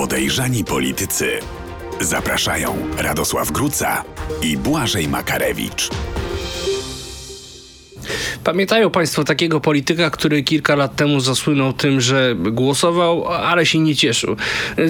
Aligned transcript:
Podejrzani 0.00 0.64
politycy. 0.64 1.38
Zapraszają 2.00 2.76
Radosław 2.98 3.50
Gruca 3.50 4.04
i 4.42 4.56
Błażej 4.56 5.08
Makarewicz. 5.08 5.90
Pamiętają 8.44 8.90
Państwo 8.90 9.24
takiego 9.24 9.60
polityka, 9.60 10.10
który 10.10 10.42
kilka 10.42 10.74
lat 10.74 10.96
temu 10.96 11.20
zasłynął 11.20 11.72
tym, 11.72 12.00
że 12.00 12.34
głosował, 12.38 13.28
ale 13.28 13.66
się 13.66 13.78
nie 13.78 13.96
cieszył. 13.96 14.36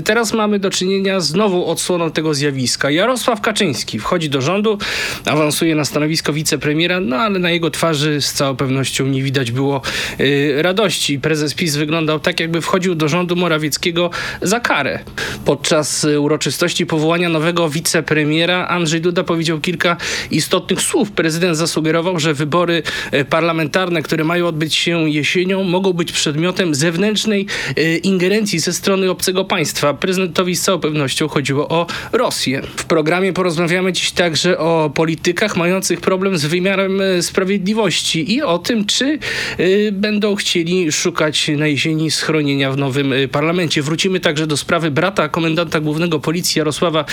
Teraz 0.04 0.32
mamy 0.32 0.58
do 0.58 0.70
czynienia 0.70 1.20
z 1.20 1.34
nową 1.34 1.66
odsłoną 1.66 2.10
tego 2.10 2.34
zjawiska. 2.34 2.90
Jarosław 2.90 3.40
Kaczyński 3.40 3.98
wchodzi 3.98 4.30
do 4.30 4.40
rządu, 4.42 4.78
awansuje 5.24 5.74
na 5.74 5.84
stanowisko 5.84 6.32
wicepremiera, 6.32 7.00
no 7.00 7.16
ale 7.16 7.38
na 7.38 7.50
jego 7.50 7.70
twarzy 7.70 8.20
z 8.20 8.32
całą 8.32 8.56
pewnością 8.56 9.06
nie 9.06 9.22
widać 9.22 9.50
było 9.50 9.82
yy, 10.18 10.62
radości. 10.62 11.18
Prezes 11.18 11.54
PiS 11.54 11.76
wyglądał 11.76 12.20
tak, 12.20 12.40
jakby 12.40 12.60
wchodził 12.60 12.94
do 12.94 13.08
rządu 13.08 13.36
Morawieckiego 13.36 14.10
za 14.42 14.60
karę. 14.60 14.98
Podczas 15.44 16.06
uroczystości 16.18 16.86
powołania 16.86 17.28
nowego 17.28 17.68
wicepremiera 17.68 18.66
Andrzej 18.68 19.00
Duda 19.00 19.24
powiedział 19.24 19.60
kilka 19.60 19.96
istotnych 20.30 20.80
słów. 20.80 21.10
Prezydent 21.10 21.56
zasugerował, 21.56 22.18
że 22.18 22.34
wybory 22.34 22.82
parlamentarne, 23.30 24.02
które 24.02 24.24
mają 24.24 24.46
odbyć 24.46 24.74
się 24.74 25.10
jesienią, 25.10 25.64
mogą 25.64 25.92
być 25.92 26.12
przedmiotem 26.12 26.74
zewnętrznej 26.74 27.46
e, 27.76 27.96
ingerencji 27.96 28.58
ze 28.58 28.72
strony 28.72 29.10
obcego 29.10 29.44
państwa. 29.44 29.94
Prezydentowi 29.94 30.56
z 30.56 30.62
całą 30.62 30.78
pewnością 30.78 31.28
chodziło 31.28 31.68
o 31.68 31.86
Rosję. 32.12 32.62
W 32.76 32.84
programie 32.84 33.32
porozmawiamy 33.32 33.92
dziś 33.92 34.10
także 34.10 34.58
o 34.58 34.90
politykach 34.94 35.56
mających 35.56 36.00
problem 36.00 36.38
z 36.38 36.44
wymiarem 36.44 37.00
e, 37.00 37.22
sprawiedliwości 37.22 38.34
i 38.34 38.42
o 38.42 38.58
tym, 38.58 38.84
czy 38.84 39.18
e, 39.58 39.92
będą 39.92 40.34
chcieli 40.34 40.92
szukać 40.92 41.50
na 41.56 41.66
jesieni 41.66 42.10
schronienia 42.10 42.72
w 42.72 42.76
nowym 42.76 43.12
parlamencie. 43.32 43.82
Wrócimy 43.82 44.20
także 44.20 44.46
do 44.46 44.56
sprawy 44.56 44.90
brata 44.90 45.28
komendanta 45.28 45.80
głównego 45.80 46.20
policji 46.20 46.58
Jarosława 46.58 47.04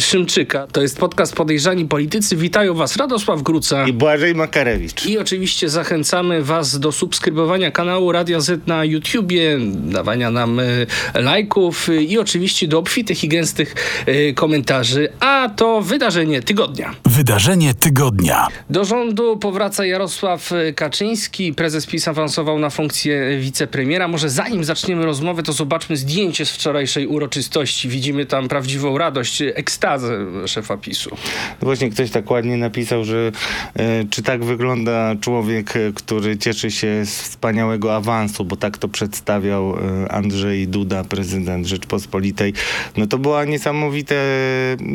Szymczyka. 0.00 0.66
To 0.66 0.82
jest 0.82 0.98
podcast 0.98 1.36
Podejrzani 1.36 1.84
Politycy. 1.84 2.36
Witają 2.36 2.74
Was 2.74 2.96
Radosław 2.96 3.42
Gruca 3.42 3.88
i 3.88 3.92
Błażej 3.92 4.34
Makarewicz. 4.34 5.06
I 5.06 5.18
oczywiście 5.18 5.37
zachęcamy 5.46 6.42
Was 6.42 6.80
do 6.80 6.92
subskrybowania 6.92 7.70
kanału 7.70 8.12
Radia 8.12 8.40
Z 8.40 8.66
na 8.66 8.84
YouTubie, 8.84 9.58
dawania 9.74 10.30
nam 10.30 10.60
y, 10.60 10.86
lajków 11.14 11.88
y, 11.88 12.02
i 12.02 12.18
oczywiście 12.18 12.68
do 12.68 12.78
obfitych 12.78 13.24
i 13.24 13.28
gęstych 13.28 13.74
y, 14.08 14.32
komentarzy. 14.34 15.08
A 15.20 15.48
to 15.56 15.80
wydarzenie 15.82 16.42
tygodnia. 16.42 16.94
Wydarzenie 17.04 17.74
tygodnia. 17.74 18.46
Do 18.70 18.84
rządu 18.84 19.36
powraca 19.36 19.86
Jarosław 19.86 20.50
Kaczyński. 20.74 21.52
Prezes 21.52 21.86
PiS 21.86 22.08
awansował 22.08 22.58
na 22.58 22.70
funkcję 22.70 23.38
wicepremiera. 23.40 24.08
Może 24.08 24.30
zanim 24.30 24.64
zaczniemy 24.64 25.04
rozmowę, 25.04 25.42
to 25.42 25.52
zobaczmy 25.52 25.96
zdjęcie 25.96 26.46
z 26.46 26.50
wczorajszej 26.50 27.06
uroczystości. 27.06 27.88
Widzimy 27.88 28.26
tam 28.26 28.48
prawdziwą 28.48 28.98
radość, 28.98 29.42
ekstazę 29.42 30.26
szefa 30.46 30.76
PiSu. 30.76 31.16
Właśnie 31.60 31.90
ktoś 31.90 32.10
tak 32.10 32.30
ładnie 32.30 32.56
napisał, 32.56 33.04
że 33.04 33.32
e, 33.74 34.04
czy 34.10 34.22
tak 34.22 34.44
wygląda 34.44 35.16
człowiek, 35.20 35.27
e, 35.28 35.92
który 35.94 36.38
cieszy 36.38 36.70
się 36.70 37.06
z 37.06 37.22
wspaniałego 37.22 37.96
awansu, 37.96 38.44
bo 38.44 38.56
tak 38.56 38.78
to 38.78 38.88
przedstawiał 38.88 39.76
e, 39.78 40.12
Andrzej 40.12 40.68
Duda, 40.68 41.04
prezydent 41.04 41.66
Rzeczpospolitej. 41.66 42.52
No 42.96 43.06
to 43.06 43.18
była 43.18 43.44
niesamowite, 43.44 44.16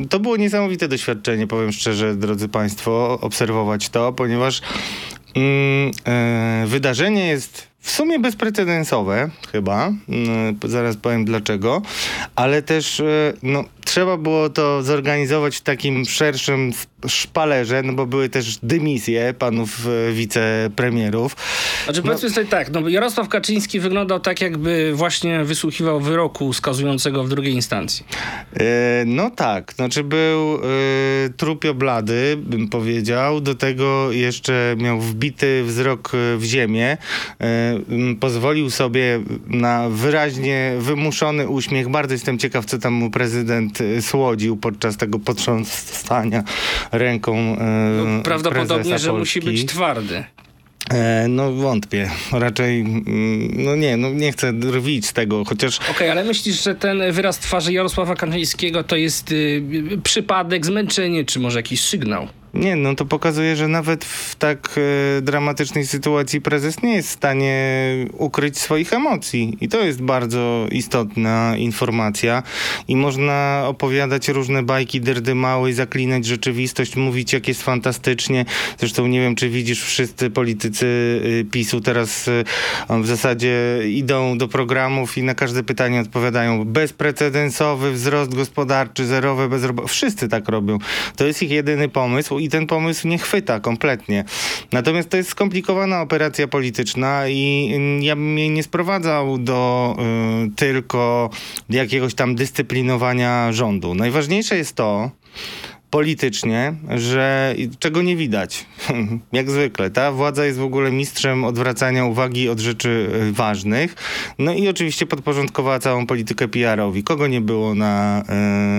to 0.09 0.19
było 0.19 0.37
niesamowite 0.37 0.87
doświadczenie, 0.87 1.47
powiem 1.47 1.71
szczerze, 1.71 2.15
drodzy 2.15 2.49
Państwo, 2.49 3.19
obserwować 3.21 3.89
to, 3.89 4.13
ponieważ 4.13 4.61
mm, 5.35 5.91
e, 6.05 6.63
wydarzenie 6.67 7.27
jest 7.27 7.67
w 7.79 7.91
sumie 7.91 8.19
bezprecedensowe 8.19 9.29
chyba, 9.51 9.91
mm, 10.09 10.57
zaraz 10.65 10.97
powiem 10.97 11.25
dlaczego, 11.25 11.81
ale 12.35 12.61
też 12.61 13.01
no, 13.43 13.63
trzeba 13.85 14.17
było 14.17 14.49
to 14.49 14.83
zorganizować 14.83 15.57
w 15.57 15.61
takim 15.61 16.05
szerszym 16.05 16.71
szpalerze, 17.07 17.83
no 17.83 17.93
bo 17.93 18.05
były 18.05 18.29
też 18.29 18.57
dymisje 18.63 19.33
panów 19.39 19.87
e, 19.87 20.13
wicepremierów. 20.13 21.35
Znaczy 21.83 21.99
no. 21.99 22.05
powiedzmy 22.05 22.29
sobie 22.29 22.47
tak, 22.47 22.71
no 22.71 22.89
Jarosław 22.89 23.29
Kaczyński 23.29 23.79
wyglądał 23.79 24.19
tak, 24.19 24.41
jakby 24.41 24.93
właśnie 24.95 25.43
wysłuchiwał 25.43 25.99
wyroku 25.99 26.53
skazującego 26.53 27.23
w 27.23 27.29
drugiej 27.29 27.53
instancji. 27.53 28.05
E, 28.53 29.03
no 29.05 29.29
tak, 29.29 29.73
znaczy 29.73 30.03
był 30.03 30.55
e, 30.55 30.59
trupio 31.37 31.73
blady, 31.73 32.37
bym 32.37 32.69
powiedział, 32.69 33.41
do 33.41 33.55
tego 33.55 34.11
jeszcze 34.11 34.75
miał 34.77 34.99
wbity 34.99 35.63
wzrok 35.63 36.11
w 36.37 36.43
ziemię, 36.43 36.97
pozwolił 38.19 38.69
sobie 38.69 39.19
na 39.47 39.89
wyraźnie 39.89 40.73
wymuszony 40.79 41.47
uśmiech. 41.47 41.89
Bardzo 41.89 42.13
jestem 42.13 42.37
ciekaw, 42.37 42.65
co 42.65 42.77
tam 42.77 42.93
mu 42.93 43.11
prezydent 43.11 43.72
e, 43.81 44.01
słodził 44.01 44.57
podczas 44.57 44.97
tego 44.97 45.19
potrząsania 45.19 46.43
ręką 46.91 47.37
e, 47.37 47.57
no, 48.05 48.23
Prawdopodobnie, 48.23 48.99
że 48.99 49.13
musi 49.13 49.41
być 49.41 49.65
twardy. 49.65 50.23
E, 50.89 51.27
no 51.27 51.51
wątpię. 51.51 52.09
Raczej, 52.31 52.81
mm, 52.81 53.47
no 53.63 53.75
nie, 53.75 53.97
no 53.97 54.09
nie 54.09 54.31
chcę 54.31 54.53
drwić 54.53 55.05
z 55.05 55.13
tego, 55.13 55.45
chociaż... 55.45 55.79
Okej, 55.79 55.91
okay, 55.91 56.11
ale 56.11 56.23
myślisz, 56.23 56.63
że 56.63 56.75
ten 56.75 57.11
wyraz 57.11 57.39
twarzy 57.39 57.73
Jarosława 57.73 58.15
Kaczyńskiego 58.15 58.83
to 58.83 58.95
jest 58.95 59.31
y, 59.31 59.63
przypadek, 60.03 60.65
zmęczenie, 60.65 61.25
czy 61.25 61.39
może 61.39 61.59
jakiś 61.59 61.81
sygnał? 61.81 62.27
Nie, 62.53 62.75
no 62.75 62.95
to 62.95 63.05
pokazuje, 63.05 63.55
że 63.55 63.67
nawet 63.67 64.05
w 64.05 64.35
tak 64.35 64.79
e, 65.17 65.21
dramatycznej 65.21 65.85
sytuacji 65.85 66.41
prezes 66.41 66.83
nie 66.83 66.95
jest 66.95 67.09
w 67.09 67.11
stanie 67.11 67.55
ukryć 68.17 68.57
swoich 68.57 68.93
emocji. 68.93 69.57
I 69.61 69.69
to 69.69 69.83
jest 69.83 70.01
bardzo 70.01 70.67
istotna 70.71 71.57
informacja. 71.57 72.43
I 72.87 72.95
można 72.95 73.63
opowiadać 73.67 74.27
różne 74.27 74.63
bajki 74.63 75.01
dyrdymały, 75.01 75.73
zaklinać 75.73 76.25
rzeczywistość, 76.25 76.95
mówić 76.95 77.33
jak 77.33 77.47
jest 77.47 77.63
fantastycznie. 77.63 78.45
Zresztą 78.77 79.07
nie 79.07 79.21
wiem, 79.21 79.35
czy 79.35 79.49
widzisz, 79.49 79.83
wszyscy 79.83 80.29
politycy 80.29 80.85
y, 80.85 81.45
PiSu 81.51 81.81
teraz 81.81 82.27
y, 82.27 82.43
w 82.89 83.07
zasadzie 83.07 83.79
idą 83.89 84.37
do 84.37 84.47
programów 84.47 85.17
i 85.17 85.23
na 85.23 85.35
każde 85.35 85.63
pytanie 85.63 86.01
odpowiadają 86.01 86.65
bezprecedensowy 86.65 87.91
wzrost 87.91 88.35
gospodarczy, 88.35 89.05
zerowe 89.05 89.49
bezrobocie. 89.49 89.87
Wszyscy 89.87 90.29
tak 90.29 90.49
robią. 90.49 90.77
To 91.15 91.25
jest 91.25 91.43
ich 91.43 91.51
jedyny 91.51 91.89
pomysł 91.89 92.42
i 92.43 92.49
ten 92.49 92.67
pomysł 92.67 93.07
nie 93.07 93.17
chwyta 93.17 93.59
kompletnie. 93.59 94.23
Natomiast 94.71 95.09
to 95.09 95.17
jest 95.17 95.29
skomplikowana 95.29 96.01
operacja 96.01 96.47
polityczna 96.47 97.27
i 97.27 97.71
ja 98.01 98.15
bym 98.15 98.37
jej 98.37 98.49
nie 98.49 98.63
sprowadzał 98.63 99.37
do 99.37 99.95
y, 100.47 100.55
tylko 100.55 101.29
jakiegoś 101.69 102.13
tam 102.13 102.35
dyscyplinowania 102.35 103.51
rządu. 103.51 103.95
Najważniejsze 103.95 104.57
jest 104.57 104.75
to, 104.75 105.11
politycznie, 105.93 106.73
że 106.95 107.55
czego 107.79 108.01
nie 108.01 108.15
widać. 108.15 108.65
Jak 109.31 109.51
zwykle, 109.51 109.89
ta 109.89 110.11
władza 110.11 110.45
jest 110.45 110.59
w 110.59 110.63
ogóle 110.63 110.91
mistrzem 110.91 111.43
odwracania 111.43 112.05
uwagi 112.05 112.49
od 112.49 112.59
rzeczy 112.59 113.09
e, 113.29 113.31
ważnych. 113.31 113.95
No 114.39 114.53
i 114.53 114.67
oczywiście 114.67 115.05
podporządkowała 115.05 115.79
całą 115.79 116.07
politykę 116.07 116.47
PR-owi. 116.47 117.03
Kogo 117.03 117.27
nie 117.27 117.41
było 117.41 117.75
na, 117.75 118.21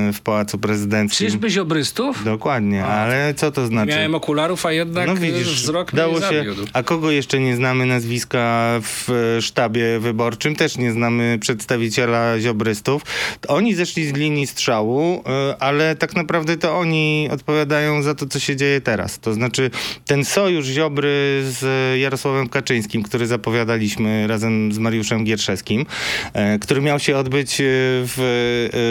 y, 0.08 0.12
w 0.12 0.20
Pałacu 0.20 0.58
Prezydenckim? 0.58 1.26
Czyżby 1.26 1.50
ziobrystów? 1.50 2.24
Dokładnie, 2.24 2.84
a, 2.84 2.88
ale 2.88 3.34
co 3.34 3.50
to 3.50 3.66
znaczy? 3.66 3.90
Miałem 3.90 4.14
okularów, 4.14 4.66
a 4.66 4.72
jednak 4.72 5.06
no 5.06 5.16
widzisz, 5.16 5.54
wzrok 5.54 5.94
dało 5.94 6.20
się. 6.20 6.44
A 6.72 6.82
kogo 6.82 7.10
jeszcze 7.10 7.40
nie 7.40 7.56
znamy 7.56 7.86
nazwiska 7.86 8.70
w 8.82 9.38
sztabie 9.40 10.00
wyborczym? 10.00 10.56
Też 10.56 10.78
nie 10.78 10.92
znamy 10.92 11.38
przedstawiciela 11.40 12.40
ziobrystów. 12.40 13.02
Oni 13.48 13.74
zeszli 13.74 14.06
z 14.06 14.12
linii 14.12 14.46
strzału, 14.46 15.24
y, 15.50 15.58
ale 15.58 15.96
tak 15.96 16.16
naprawdę 16.16 16.56
to 16.56 16.78
oni 16.78 17.03
odpowiadają 17.32 18.02
za 18.02 18.14
to, 18.14 18.26
co 18.26 18.40
się 18.40 18.56
dzieje 18.56 18.80
teraz. 18.80 19.18
To 19.18 19.34
znaczy 19.34 19.70
ten 20.06 20.24
sojusz 20.24 20.66
Ziobry 20.66 21.42
z 21.44 21.64
Jarosławem 22.00 22.48
Kaczyńskim, 22.48 23.02
który 23.02 23.26
zapowiadaliśmy 23.26 24.26
razem 24.26 24.72
z 24.72 24.78
Mariuszem 24.78 25.24
Gierszewskim, 25.24 25.86
e, 26.32 26.58
który 26.58 26.80
miał 26.80 26.98
się 26.98 27.16
odbyć 27.16 27.60
e, 27.60 27.64
w 28.06 28.18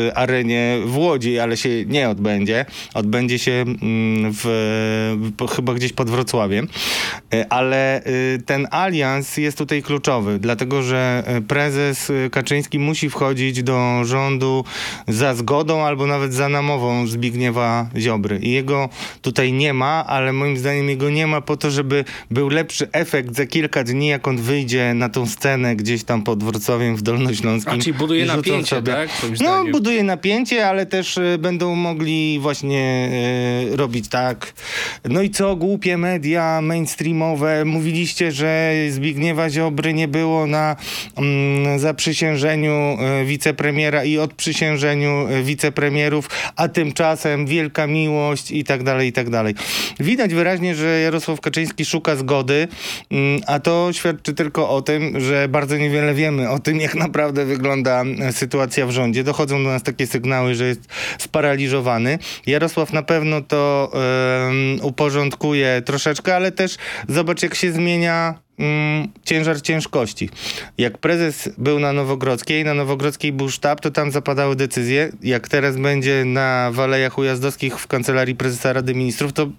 e, 0.09 0.17
arenie 0.17 0.77
w 0.85 0.97
Łodzi, 0.97 1.39
ale 1.39 1.57
się 1.57 1.69
nie 1.85 2.09
odbędzie. 2.09 2.65
Odbędzie 2.93 3.39
się 3.39 3.51
mm, 3.51 4.33
w, 4.33 4.45
chyba 5.55 5.73
gdzieś 5.73 5.93
pod 5.93 6.09
Wrocławiem. 6.09 6.67
Ale 7.49 8.03
ten 8.45 8.67
alians 8.71 9.37
jest 9.37 9.57
tutaj 9.57 9.83
kluczowy, 9.83 10.39
dlatego 10.39 10.83
że 10.83 11.23
prezes 11.47 12.11
Kaczyński 12.31 12.79
musi 12.79 13.09
wchodzić 13.09 13.63
do 13.63 14.01
rządu 14.03 14.65
za 15.07 15.35
zgodą 15.35 15.81
albo 15.81 16.07
nawet 16.07 16.33
za 16.33 16.49
namową 16.49 17.07
Zbigniewa 17.07 17.89
Ziobry. 18.03 18.39
I 18.41 18.51
jego 18.51 18.89
tutaj 19.21 19.53
nie 19.53 19.73
ma, 19.73 20.05
ale 20.07 20.33
moim 20.33 20.57
zdaniem 20.57 20.89
jego 20.89 21.09
nie 21.09 21.27
ma 21.27 21.41
po 21.41 21.57
to, 21.57 21.71
żeby 21.71 22.05
był 22.31 22.49
lepszy 22.49 22.87
efekt 22.91 23.35
za 23.35 23.45
kilka 23.45 23.83
dni, 23.83 24.07
jak 24.07 24.27
on 24.27 24.37
wyjdzie 24.37 24.93
na 24.93 25.09
tą 25.09 25.27
scenę 25.27 25.75
gdzieś 25.75 26.03
tam 26.03 26.23
pod 26.23 26.43
Wrocławiem 26.43 26.95
w 26.95 27.01
Dolnośląskim. 27.01 27.73
A 27.73 27.77
czyli 27.77 27.93
buduje 27.93 28.25
napięcie, 28.25 28.75
sobie. 28.75 28.93
tak? 28.93 29.09
No, 29.43 29.65
buduje 29.71 30.03
napięcie, 30.03 30.67
ale 30.67 30.85
też 30.85 31.17
e, 31.17 31.37
będą 31.37 31.75
mogli 31.75 32.39
właśnie 32.39 33.09
e, 33.73 33.75
robić 33.75 34.07
tak. 34.07 34.53
No 35.09 35.21
i 35.21 35.29
co, 35.29 35.55
głupie 35.55 35.97
media 35.97 36.61
mainstreamowe, 36.61 37.65
mówiliście, 37.65 38.31
że 38.31 38.73
Zbigniewa 38.89 39.49
Ziobry 39.49 39.93
nie 39.93 40.07
było 40.07 40.47
na 40.47 40.75
mm, 41.15 41.79
zaprzysiężeniu 41.79 42.71
e, 42.71 43.25
wicepremiera 43.25 44.03
i 44.03 44.17
odprzysiężeniu 44.17 45.27
wicepremierów, 45.43 46.29
a 46.55 46.67
tymczasem 46.67 47.45
wielka 47.45 47.87
miłość 47.93 48.51
i 48.51 48.63
tak 48.63 48.83
dalej, 48.83 49.07
i 49.07 49.13
tak 49.13 49.29
dalej. 49.29 49.55
Widać 49.99 50.33
wyraźnie, 50.33 50.75
że 50.75 50.99
Jarosław 50.99 51.41
Kaczyński 51.41 51.85
szuka 51.85 52.15
zgody, 52.15 52.67
mm, 53.11 53.41
a 53.47 53.59
to 53.59 53.89
świadczy 53.93 54.33
tylko 54.33 54.69
o 54.69 54.81
tym, 54.81 55.19
że 55.19 55.47
bardzo 55.47 55.77
niewiele 55.77 56.13
wiemy 56.13 56.49
o 56.49 56.59
tym, 56.59 56.79
jak 56.79 56.95
naprawdę 56.95 57.45
wygląda 57.45 58.03
e, 58.03 58.31
sytuacja 58.31 58.85
w 58.85 58.91
rządzie. 58.91 59.23
Dochodzą 59.23 59.63
do 59.63 59.69
nas 59.69 59.83
takie 59.83 60.07
sygnały, 60.07 60.55
że 60.55 60.65
jest 60.65 60.81
sparaliżowany. 61.19 62.19
Jarosław 62.45 62.93
na 62.93 63.03
pewno 63.03 63.41
to 63.41 63.91
em, 63.93 64.79
uporządkuje 64.81 65.81
troszeczkę, 65.85 66.35
ale 66.35 66.51
też 66.51 66.77
zobacz, 67.09 67.43
jak 67.43 67.55
się 67.55 67.71
zmienia 67.71 68.43
mm, 68.59 69.07
ciężar 69.23 69.61
ciężkości. 69.61 70.29
Jak 70.77 70.97
prezes 70.97 71.49
był 71.57 71.79
na 71.79 71.93
Nowogrodzkiej, 71.93 72.65
na 72.65 72.73
Nowogrodzkiej 72.73 73.31
był 73.31 73.49
sztab, 73.49 73.81
to 73.81 73.91
tam 73.91 74.11
zapadały 74.11 74.55
decyzje. 74.55 75.11
Jak 75.21 75.47
teraz 75.47 75.77
będzie 75.77 76.25
na 76.25 76.71
Walejach 76.71 77.17
Ujazdowskich 77.17 77.79
w 77.79 77.87
kancelarii 77.87 78.35
prezesa 78.35 78.73
Rady 78.73 78.95
Ministrów, 78.95 79.33
to 79.33 79.49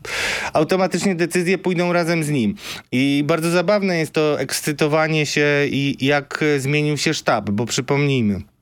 automatycznie 0.52 1.14
decyzje 1.14 1.58
pójdą 1.58 1.92
razem 1.92 2.24
z 2.24 2.30
nim. 2.30 2.54
I 2.92 3.24
bardzo 3.26 3.50
zabawne 3.50 3.98
jest 3.98 4.12
to 4.12 4.40
ekscytowanie 4.40 5.26
się 5.26 5.46
i 5.66 6.06
jak 6.06 6.44
zmienił 6.58 6.96
się 6.96 7.14
sztab, 7.14 7.50
bo 7.50 7.66
przypomnijmy. 7.66 8.53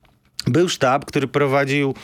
Był 0.46 0.68
sztab, 0.68 1.04
który 1.04 1.28
prowadził 1.28 1.94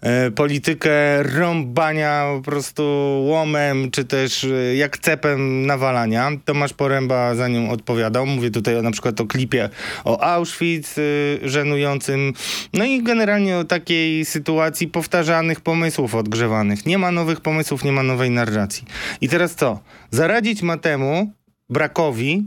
e, 0.00 0.30
politykę 0.30 1.22
rąbania 1.22 2.24
po 2.36 2.42
prostu 2.42 2.82
łomem, 3.26 3.90
czy 3.90 4.04
też 4.04 4.44
e, 4.44 4.76
jak 4.76 4.98
cepem 4.98 5.66
nawalania. 5.66 6.30
Tomasz 6.44 6.72
Poręba 6.72 7.34
za 7.34 7.48
nią 7.48 7.70
odpowiadał. 7.70 8.26
Mówię 8.26 8.50
tutaj 8.50 8.76
o, 8.76 8.82
na 8.82 8.90
przykład 8.90 9.20
o 9.20 9.26
klipie 9.26 9.70
o 10.04 10.20
Auschwitz 10.20 10.98
e, 10.98 11.48
żenującym. 11.48 12.32
No 12.72 12.84
i 12.84 13.02
generalnie 13.02 13.56
o 13.56 13.64
takiej 13.64 14.24
sytuacji 14.24 14.88
powtarzanych 14.88 15.60
pomysłów 15.60 16.14
odgrzewanych. 16.14 16.86
Nie 16.86 16.98
ma 16.98 17.10
nowych 17.10 17.40
pomysłów, 17.40 17.84
nie 17.84 17.92
ma 17.92 18.02
nowej 18.02 18.30
narracji. 18.30 18.84
I 19.20 19.28
teraz 19.28 19.54
co? 19.54 19.80
Zaradzić 20.10 20.62
ma 20.62 20.76
temu 20.76 21.32
brakowi 21.70 22.46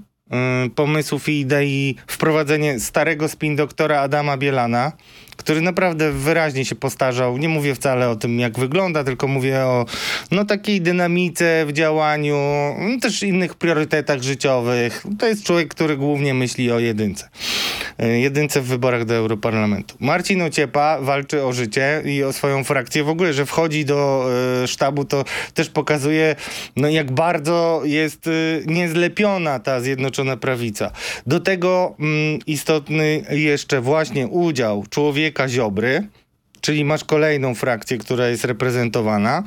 y, 0.66 0.70
pomysłów 0.70 1.30
i 1.30 1.40
idei 1.40 1.96
wprowadzenie 2.08 2.80
starego 2.80 3.28
spin 3.28 3.56
doktora 3.56 4.02
Adama 4.02 4.38
Bielana, 4.38 4.92
który 5.38 5.62
naprawdę 5.62 6.12
wyraźnie 6.12 6.66
się 6.66 6.76
postarzał. 6.76 7.38
Nie 7.38 7.50
mówię 7.50 7.76
wcale 7.76 8.10
o 8.10 8.16
tym, 8.16 8.40
jak 8.40 8.60
wygląda, 8.60 9.04
tylko 9.04 9.28
mówię 9.28 9.60
o 9.60 9.86
no, 10.32 10.46
takiej 10.46 10.82
dynamice 10.82 11.66
w 11.66 11.74
działaniu, 11.74 12.38
no, 12.80 13.00
też 13.00 13.24
innych 13.24 13.56
priorytetach 13.56 14.22
życiowych. 14.22 15.06
To 15.20 15.28
jest 15.28 15.44
człowiek, 15.44 15.68
który 15.70 15.98
głównie 15.98 16.34
myśli 16.34 16.72
o 16.72 16.80
jedynce. 16.80 17.30
Y, 18.04 18.20
Jedynce 18.20 18.62
w 18.62 18.66
wyborach 18.66 19.06
do 19.06 19.14
Europarlamentu. 19.14 19.96
Marcin 20.00 20.42
Ociepa 20.42 21.00
walczy 21.02 21.44
o 21.44 21.54
życie 21.54 22.02
i 22.06 22.24
o 22.24 22.34
swoją 22.34 22.64
frakcję. 22.64 23.04
W 23.04 23.10
ogóle, 23.10 23.34
że 23.34 23.46
wchodzi 23.46 23.86
do 23.86 24.30
y, 24.64 24.68
sztabu, 24.68 25.06
to 25.06 25.26
też 25.54 25.70
pokazuje, 25.70 26.36
no, 26.76 26.90
jak 26.90 27.12
bardzo 27.12 27.82
jest 27.86 28.28
y, 28.28 28.64
niezlepiona 28.68 29.60
ta 29.60 29.82
Zjednoczona 29.82 30.38
Prawica. 30.38 30.92
Do 31.28 31.40
tego 31.40 31.96
mm, 32.00 32.40
istotny 32.48 33.24
jeszcze 33.32 33.82
właśnie 33.82 34.28
udział 34.28 34.86
człowieka 34.90 35.31
Ziobry, 35.48 36.08
czyli 36.62 36.86
masz 36.86 37.04
kolejną 37.04 37.56
frakcję, 37.56 37.98
która 37.98 38.28
jest 38.28 38.46
reprezentowana. 38.46 39.44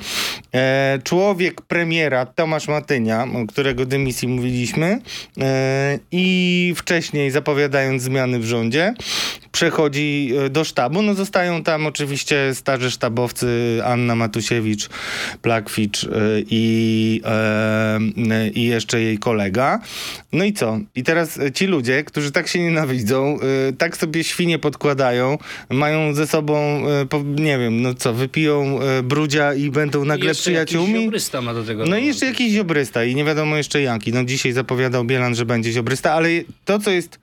E, 0.55 0.99
człowiek 1.05 1.61
premiera 1.61 2.27
Tomasz 2.27 2.69
Matynia, 2.69 3.27
o 3.35 3.47
którego 3.47 3.87
dymisji 3.87 4.29
mówiliśmy 4.29 4.99
e, 5.41 5.99
i 6.13 6.75
wcześniej 6.77 7.31
zapowiadając 7.31 8.03
zmiany 8.03 8.39
w 8.39 8.45
rządzie, 8.45 8.95
przechodzi 9.55 10.33
e, 10.47 10.51
do 10.51 10.65
sztabu. 10.65 11.03
No 11.03 11.15
zostają 11.15 11.63
tam 11.63 11.87
oczywiście 11.87 12.55
starzy 12.55 12.91
sztabowcy 12.91 13.81
Anna 13.85 14.15
Matusiewicz, 14.15 14.89
Plakwicz 15.43 16.05
e, 16.05 16.09
i, 16.51 17.21
e, 17.25 18.49
i 18.55 18.63
jeszcze 18.63 19.01
jej 19.01 19.19
kolega. 19.19 19.81
No 20.33 20.45
i 20.45 20.53
co? 20.53 20.79
I 20.95 21.03
teraz 21.03 21.39
ci 21.55 21.67
ludzie, 21.67 22.05
którzy 22.05 22.33
tak 22.33 22.49
się 22.49 22.59
nienawidzą, 22.59 23.39
tak 23.79 23.97
sobie 23.97 24.25
świnie 24.25 24.59
podkładają, 24.59 25.39
mają 25.71 26.15
ze 26.15 26.27
sobą, 26.27 26.83
nie 27.25 27.59
wiem, 27.59 27.83
no 27.83 27.95
co, 27.95 28.13
wypiją 28.13 28.79
brudzia 29.03 29.55
i 29.55 29.71
będą 29.71 30.05
nagle 30.05 30.27
jakiś 30.27 30.43
przyjaciółmi. 30.43 31.11
ma 31.43 31.55
do 31.55 31.65
tego. 31.65 31.87
No 31.87 31.97
i 31.97 32.07
jeszcze 32.07 32.27
jakiś 32.27 32.53
ziobrysta 32.53 33.05
i 33.05 33.15
nie 33.15 33.25
wiadomo 33.25 33.57
jeszcze 33.57 33.83
jaki. 33.83 34.13
No 34.13 34.25
dzisiaj 34.25 34.53
zapowiadał 34.53 35.05
Bielan, 35.05 35.35
że 35.35 35.47
będzie 35.47 35.73
ziobrysta, 35.73 36.13
ale 36.13 36.29
to, 36.65 36.79
co 36.79 36.91
jest 36.91 37.19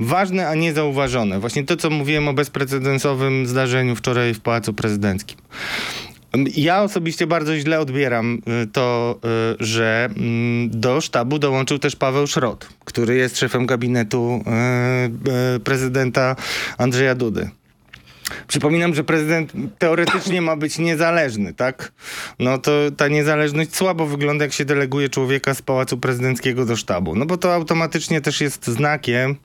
ważne, 0.00 0.48
a 0.48 0.54
niezauważone, 0.54 1.40
właśnie 1.40 1.64
to, 1.64 1.76
co 1.76 1.90
mówiłem 1.90 2.28
o 2.28 2.32
bezprecedensowym 2.32 3.46
zdarzeniu 3.46 3.96
wczoraj 3.96 4.34
w 4.34 4.40
Pałacu 4.40 4.74
Prezydenckim. 4.74 5.38
Ja 6.56 6.82
osobiście 6.82 7.26
bardzo 7.26 7.56
źle 7.56 7.80
odbieram 7.80 8.42
y, 8.64 8.66
to, 8.66 9.18
y, 9.60 9.64
że 9.64 10.08
mm, 10.16 10.70
do 10.80 11.00
sztabu 11.00 11.38
dołączył 11.38 11.78
też 11.78 11.96
Paweł 11.96 12.26
Szrot, 12.26 12.68
który 12.84 13.16
jest 13.16 13.38
szefem 13.38 13.66
gabinetu 13.66 14.44
y, 15.56 15.60
prezydenta 15.60 16.36
Andrzeja 16.78 17.14
Dudy. 17.14 17.50
Przypominam, 18.48 18.94
że 18.94 19.04
prezydent 19.04 19.52
teoretycznie 19.78 20.42
ma 20.42 20.56
być 20.56 20.78
niezależny, 20.78 21.54
tak? 21.54 21.92
No 22.38 22.58
to 22.58 22.70
ta 22.96 23.08
niezależność 23.08 23.76
słabo 23.76 24.06
wygląda, 24.06 24.44
jak 24.44 24.52
się 24.52 24.64
deleguje 24.64 25.08
człowieka 25.08 25.54
z 25.54 25.62
pałacu 25.62 25.98
prezydenckiego 25.98 26.66
do 26.66 26.76
sztabu. 26.76 27.14
No 27.16 27.26
bo 27.26 27.36
to 27.36 27.54
automatycznie 27.54 28.20
też 28.20 28.40
jest 28.40 28.66
znakiem, 28.66 29.36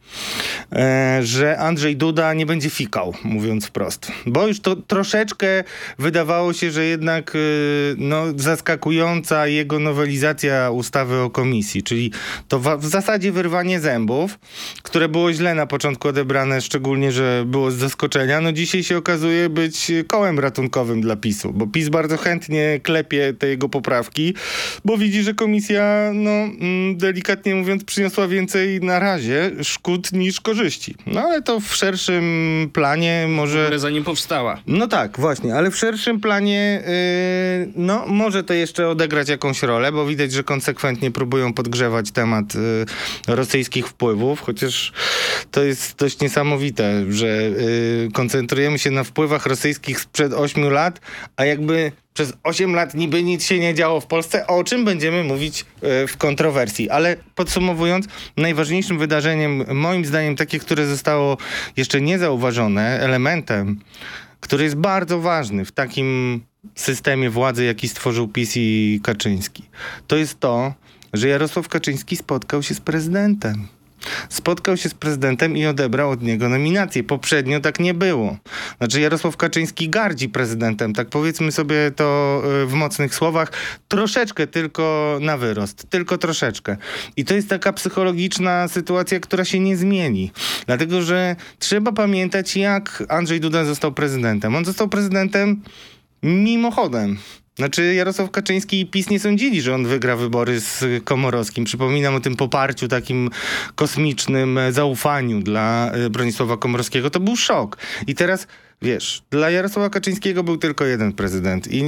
e, 0.72 1.20
że 1.24 1.58
Andrzej 1.60 1.96
Duda 1.98 2.34
nie 2.34 2.46
będzie 2.46 2.70
fikał, 2.70 3.14
mówiąc 3.24 3.66
wprost. 3.66 4.12
Bo 4.26 4.48
już 4.48 4.60
to 4.60 4.76
troszeczkę 4.76 5.64
wydawało 6.00 6.54
się, 6.54 6.72
że 6.72 6.86
jednak 6.86 7.36
e, 7.36 7.40
no, 7.98 8.24
zaskakująca 8.36 9.48
jego 9.48 9.80
nowelizacja 9.80 10.72
ustawy 10.72 11.18
o 11.20 11.30
komisji, 11.30 11.84
czyli 11.84 12.12
to 12.48 12.60
wa- 12.60 12.78
w 12.78 12.86
zasadzie 12.86 13.32
wyrwanie 13.32 13.80
zębów, 13.80 14.40
które 14.84 15.10
było 15.10 15.34
źle 15.34 15.56
na 15.56 15.68
początku 15.68 16.08
odebrane, 16.08 16.62
szczególnie, 16.62 17.12
że 17.12 17.44
było 17.46 17.72
z 17.72 17.76
zaskoczenia, 17.76 18.42
no 18.42 18.52
dzisiaj 18.72 18.84
się 18.84 18.98
okazuje 18.98 19.50
być 19.50 19.92
kołem 20.08 20.40
ratunkowym 20.40 21.02
dla 21.02 21.16
PiSu, 21.16 21.54
bo 21.54 21.68
PiS 21.68 21.90
bardzo 21.90 22.18
chętnie 22.18 22.80
klepie 22.84 23.34
te 23.40 23.48
jego 23.48 23.70
poprawki, 23.70 24.34
bo 24.86 24.98
widzi, 24.98 25.24
że 25.24 25.34
komisja, 25.34 26.12
no 26.14 26.32
mm, 26.32 26.98
delikatnie 26.98 27.56
mówiąc, 27.56 27.84
przyniosła 27.84 28.28
więcej 28.28 28.80
na 28.80 29.00
razie 29.00 29.52
szkód 29.64 30.14
niż 30.14 30.42
korzyści. 30.42 30.96
No 31.06 31.22
ale 31.22 31.42
to 31.42 31.60
w 31.60 31.76
szerszym 31.76 32.70
planie 32.74 33.26
może... 33.30 33.64
Które 33.64 33.80
zanim 33.80 34.04
powstała. 34.04 34.62
No 34.68 34.88
tak, 34.88 35.20
właśnie, 35.20 35.56
ale 35.56 35.72
w 35.72 35.78
szerszym 35.78 36.20
planie 36.20 36.84
yy, 37.66 37.74
no 37.76 38.06
może 38.08 38.44
to 38.44 38.54
jeszcze 38.54 38.90
odegrać 38.90 39.30
jakąś 39.30 39.64
rolę, 39.64 39.92
bo 39.92 40.06
widać, 40.06 40.32
że 40.32 40.44
konsekwentnie 40.44 41.12
próbują 41.12 41.54
podgrzewać 41.54 42.12
temat 42.12 42.56
yy, 42.56 43.36
rosyjskich 43.36 43.88
wpływów, 43.88 44.42
chociaż 44.42 44.92
to 45.52 45.64
jest 45.64 45.96
dość 45.98 46.20
niesamowite, 46.20 47.06
że 47.10 47.28
yy, 47.28 48.10
koncentrujemy 48.62 48.80
się 48.80 48.92
na 48.92 49.04
wpływach 49.04 49.46
rosyjskich 49.46 50.00
sprzed 50.00 50.34
8 50.34 50.70
lat, 50.70 51.02
a 51.36 51.46
jakby 51.46 51.92
przez 52.14 52.34
8 52.44 52.76
lat 52.76 52.94
niby 52.94 53.24
nic 53.24 53.44
się 53.44 53.60
nie 53.60 53.74
działo 53.74 54.02
w 54.02 54.06
Polsce, 54.06 54.48
o 54.48 54.64
czym 54.64 54.86
będziemy 54.86 55.24
mówić 55.24 55.66
yy, 55.82 56.08
w 56.08 56.18
kontrowersji. 56.18 56.90
Ale 56.90 57.18
podsumowując, 57.36 58.06
najważniejszym 58.38 59.00
wydarzeniem, 59.00 59.66
moim 59.74 60.06
zdaniem 60.06 60.36
takie, 60.36 60.60
które 60.60 60.88
zostało 60.88 61.38
jeszcze 61.78 62.02
niezauważone, 62.02 63.00
elementem 63.00 63.80
który 64.42 64.64
jest 64.64 64.76
bardzo 64.76 65.20
ważny 65.20 65.66
w 65.66 65.72
takim 65.72 66.42
systemie 66.76 67.30
władzy, 67.30 67.66
jaki 67.66 67.90
stworzył 67.90 68.28
PiS 68.28 68.54
i 68.56 69.00
Kaczyński. 69.04 69.64
To 70.08 70.16
jest 70.16 70.40
to, 70.40 70.74
że 71.14 71.28
Jarosław 71.28 71.68
Kaczyński 71.68 72.18
spotkał 72.18 72.64
się 72.64 72.74
z 72.74 72.82
prezydentem. 72.82 73.68
Spotkał 74.30 74.78
się 74.78 74.90
z 74.90 74.94
prezydentem 74.94 75.58
i 75.58 75.66
odebrał 75.66 76.10
od 76.10 76.22
niego 76.22 76.50
nominację. 76.50 77.04
Poprzednio 77.04 77.60
tak 77.60 77.80
nie 77.80 77.94
było. 77.94 78.38
Znaczy 78.78 79.02
Jarosław 79.02 79.38
Kaczyński 79.38 79.90
gardzi 79.90 80.30
prezydentem, 80.30 80.94
tak 80.94 81.10
powiedzmy 81.10 81.52
sobie 81.52 81.92
to 81.96 82.42
y, 82.64 82.66
w 82.66 82.74
mocnych 82.74 83.16
słowach, 83.16 83.52
troszeczkę 83.88 84.48
tylko 84.48 85.18
na 85.22 85.38
wyrost, 85.38 85.90
tylko 85.90 86.18
troszeczkę. 86.18 86.78
I 87.18 87.26
to 87.26 87.34
jest 87.34 87.50
taka 87.50 87.74
psychologiczna 87.74 88.68
sytuacja, 88.68 89.20
która 89.20 89.46
się 89.46 89.60
nie 89.60 89.78
zmieni. 89.78 90.32
Dlatego, 90.66 91.02
że 91.02 91.36
trzeba 91.60 91.92
pamiętać, 91.92 92.56
jak 92.56 93.04
Andrzej 93.10 93.40
Duda 93.40 93.66
został 93.66 93.92
prezydentem. 93.92 94.56
On 94.56 94.66
został 94.66 94.90
prezydentem 94.90 95.62
mimochodem. 96.24 97.18
Znaczy 97.56 97.94
Jarosław 97.94 98.32
Kaczyński 98.32 98.82
i 98.82 98.86
PiS 98.86 99.10
nie 99.10 99.20
sądzili, 99.20 99.62
że 99.62 99.76
on 99.76 99.86
wygra 99.86 100.16
wybory 100.16 100.60
z 100.60 101.04
Komorowskim. 101.04 101.66
Przypominam 101.66 102.16
o 102.16 102.20
tym 102.20 102.36
poparciu 102.36 102.88
takim 102.88 103.30
kosmicznym 103.76 104.58
e, 104.58 104.72
zaufaniu 104.72 105.42
dla 105.42 105.92
e, 105.92 106.10
Bronisława 106.10 106.58
Komorowskiego. 106.58 107.10
To 107.10 107.20
był 107.20 107.36
szok. 107.36 107.78
I 108.08 108.16
teraz 108.16 108.48
Wiesz, 108.84 109.22
dla 109.30 109.50
Jarosława 109.50 109.90
Kaczyńskiego 109.90 110.44
był 110.44 110.58
tylko 110.58 110.86
jeden 110.86 111.14
prezydent 111.14 111.68
i 111.68 111.84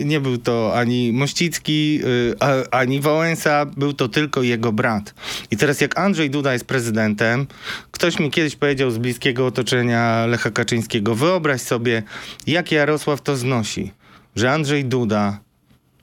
y, 0.00 0.04
nie 0.04 0.20
był 0.20 0.38
to 0.38 0.72
ani 0.74 1.12
Mościcki, 1.12 2.00
y, 2.04 2.34
a, 2.40 2.78
ani 2.78 3.00
Wałęsa, 3.00 3.66
był 3.66 3.92
to 3.92 4.08
tylko 4.08 4.42
jego 4.42 4.72
brat. 4.72 5.14
I 5.50 5.56
teraz 5.56 5.80
jak 5.80 5.98
Andrzej 5.98 6.30
Duda 6.30 6.52
jest 6.52 6.64
prezydentem, 6.64 7.46
ktoś 7.90 8.18
mi 8.18 8.30
kiedyś 8.30 8.56
powiedział 8.56 8.90
z 8.90 8.98
bliskiego 8.98 9.46
otoczenia 9.46 10.26
Lecha 10.26 10.50
Kaczyńskiego, 10.50 11.14
wyobraź 11.14 11.60
sobie, 11.60 12.02
jak 12.46 12.72
Jarosław 12.72 13.22
to 13.22 13.36
znosi, 13.36 13.92
że 14.36 14.52
Andrzej 14.52 14.84
Duda 14.84 15.38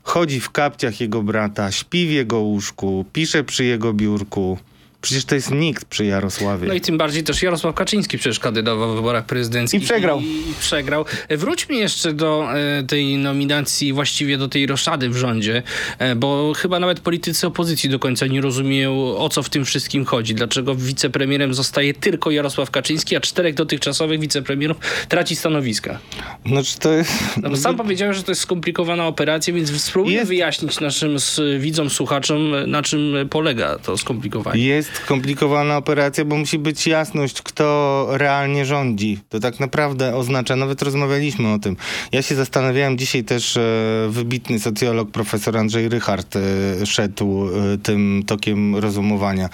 chodzi 0.03 0.39
w 0.39 0.49
kapciach 0.49 1.01
jego 1.01 1.23
brata, 1.23 1.71
śpi 1.71 2.07
w 2.07 2.11
jego 2.11 2.39
łóżku, 2.39 3.05
pisze 3.13 3.43
przy 3.43 3.65
jego 3.65 3.93
biurku, 3.93 4.57
Przecież 5.03 5.25
to 5.25 5.35
jest 5.35 5.51
nikt 5.51 5.85
przy 5.85 6.05
Jarosławie. 6.05 6.67
No 6.67 6.73
i 6.73 6.81
tym 6.81 6.97
bardziej 6.97 7.23
też 7.23 7.43
Jarosław 7.43 7.75
Kaczyński 7.75 8.17
przecież 8.17 8.39
kandydował 8.39 8.93
w 8.93 8.95
wyborach 8.95 9.25
prezydenckich. 9.25 9.81
I 9.81 9.85
przegrał. 9.85 10.19
I, 10.19 10.23
i 10.23 10.53
przegrał. 10.59 11.05
Wróćmy 11.29 11.75
jeszcze 11.75 12.13
do 12.13 12.47
e, 12.53 12.83
tej 12.83 13.17
nominacji, 13.17 13.93
właściwie 13.93 14.37
do 14.37 14.47
tej 14.47 14.67
roszady 14.67 15.09
w 15.09 15.17
rządzie, 15.17 15.63
e, 15.99 16.15
bo 16.15 16.53
chyba 16.57 16.79
nawet 16.79 16.99
politycy 16.99 17.47
opozycji 17.47 17.89
do 17.89 17.99
końca 17.99 18.27
nie 18.27 18.41
rozumieją, 18.41 19.17
o 19.17 19.29
co 19.29 19.43
w 19.43 19.49
tym 19.49 19.65
wszystkim 19.65 20.05
chodzi. 20.05 20.35
Dlaczego 20.35 20.75
wicepremierem 20.75 21.53
zostaje 21.53 21.93
tylko 21.93 22.31
Jarosław 22.31 22.71
Kaczyński, 22.71 23.15
a 23.15 23.21
czterech 23.21 23.53
dotychczasowych 23.55 24.19
wicepremierów 24.19 24.77
traci 25.09 25.35
stanowiska. 25.35 25.99
Znaczy 26.45 26.79
to 26.79 26.93
jest... 26.93 27.11
No, 27.41 27.49
bo 27.49 27.57
sam 27.57 27.77
powiedziałem, 27.77 28.13
że 28.13 28.23
to 28.23 28.31
jest 28.31 28.41
skomplikowana 28.41 29.07
operacja, 29.07 29.53
więc 29.53 29.81
spróbuję 29.81 30.15
jest... 30.15 30.27
wyjaśnić 30.27 30.79
naszym 30.79 31.15
widzom, 31.59 31.89
słuchaczom, 31.89 32.53
na 32.67 32.83
czym 32.83 33.15
polega 33.29 33.79
to 33.79 33.97
skomplikowanie. 33.97 34.63
Jest 34.65 34.92
skomplikowana 34.93 35.77
operacja, 35.77 36.25
bo 36.25 36.35
musi 36.37 36.59
być 36.59 36.87
jasność, 36.87 37.41
kto 37.41 38.07
realnie 38.11 38.65
rządzi. 38.65 39.19
To 39.29 39.39
tak 39.39 39.59
naprawdę 39.59 40.15
oznacza, 40.15 40.55
nawet 40.55 40.81
rozmawialiśmy 40.81 41.53
o 41.53 41.59
tym. 41.59 41.75
Ja 42.11 42.21
się 42.21 42.35
zastanawiałem, 42.35 42.97
dzisiaj 42.97 43.23
też 43.23 43.57
e, 43.57 43.61
wybitny 44.09 44.59
socjolog, 44.59 45.11
profesor 45.11 45.57
Andrzej 45.57 45.89
Rychard 45.89 46.35
e, 46.35 46.85
szedł 46.85 47.47
e, 47.47 47.77
tym 47.77 48.23
tokiem 48.27 48.75
rozumowania. 48.75 49.49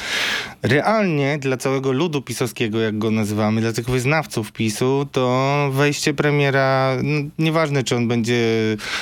Realnie 0.63 1.37
dla 1.37 1.57
całego 1.57 1.91
ludu 1.91 2.21
pisowskiego, 2.21 2.79
jak 2.79 2.97
go 2.97 3.11
nazywamy, 3.11 3.61
dla 3.61 3.73
tych 3.73 3.89
wyznawców 3.89 4.51
PiSu, 4.51 5.07
to 5.11 5.69
wejście 5.73 6.13
premiera, 6.13 6.97
no, 7.03 7.21
nieważne 7.39 7.83
czy 7.83 7.95
on 7.95 8.07
będzie 8.07 8.37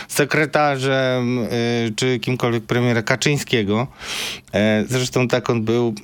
sekretarzem, 0.07 1.39
czy 1.95 2.19
kimkolwiek 2.19 2.63
premiera 2.63 3.01
Kaczyńskiego, 3.01 3.87
zresztą 4.87 5.27
tak 5.27 5.49
on 5.49 5.63
był 5.63 5.95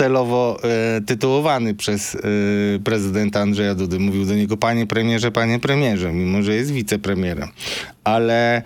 celowo 0.00 0.58
e, 0.64 1.00
tytułowany 1.00 1.74
przez 1.74 2.14
e, 2.14 2.18
prezydenta 2.84 3.40
Andrzeja 3.40 3.74
Dudy. 3.74 3.98
Mówił 3.98 4.24
do 4.24 4.34
niego 4.34 4.56
panie 4.56 4.86
premierze, 4.86 5.30
panie 5.30 5.58
premierze, 5.58 6.12
mimo 6.12 6.42
że 6.42 6.54
jest 6.54 6.70
wicepremierem. 6.70 7.48
Ale 8.04 8.62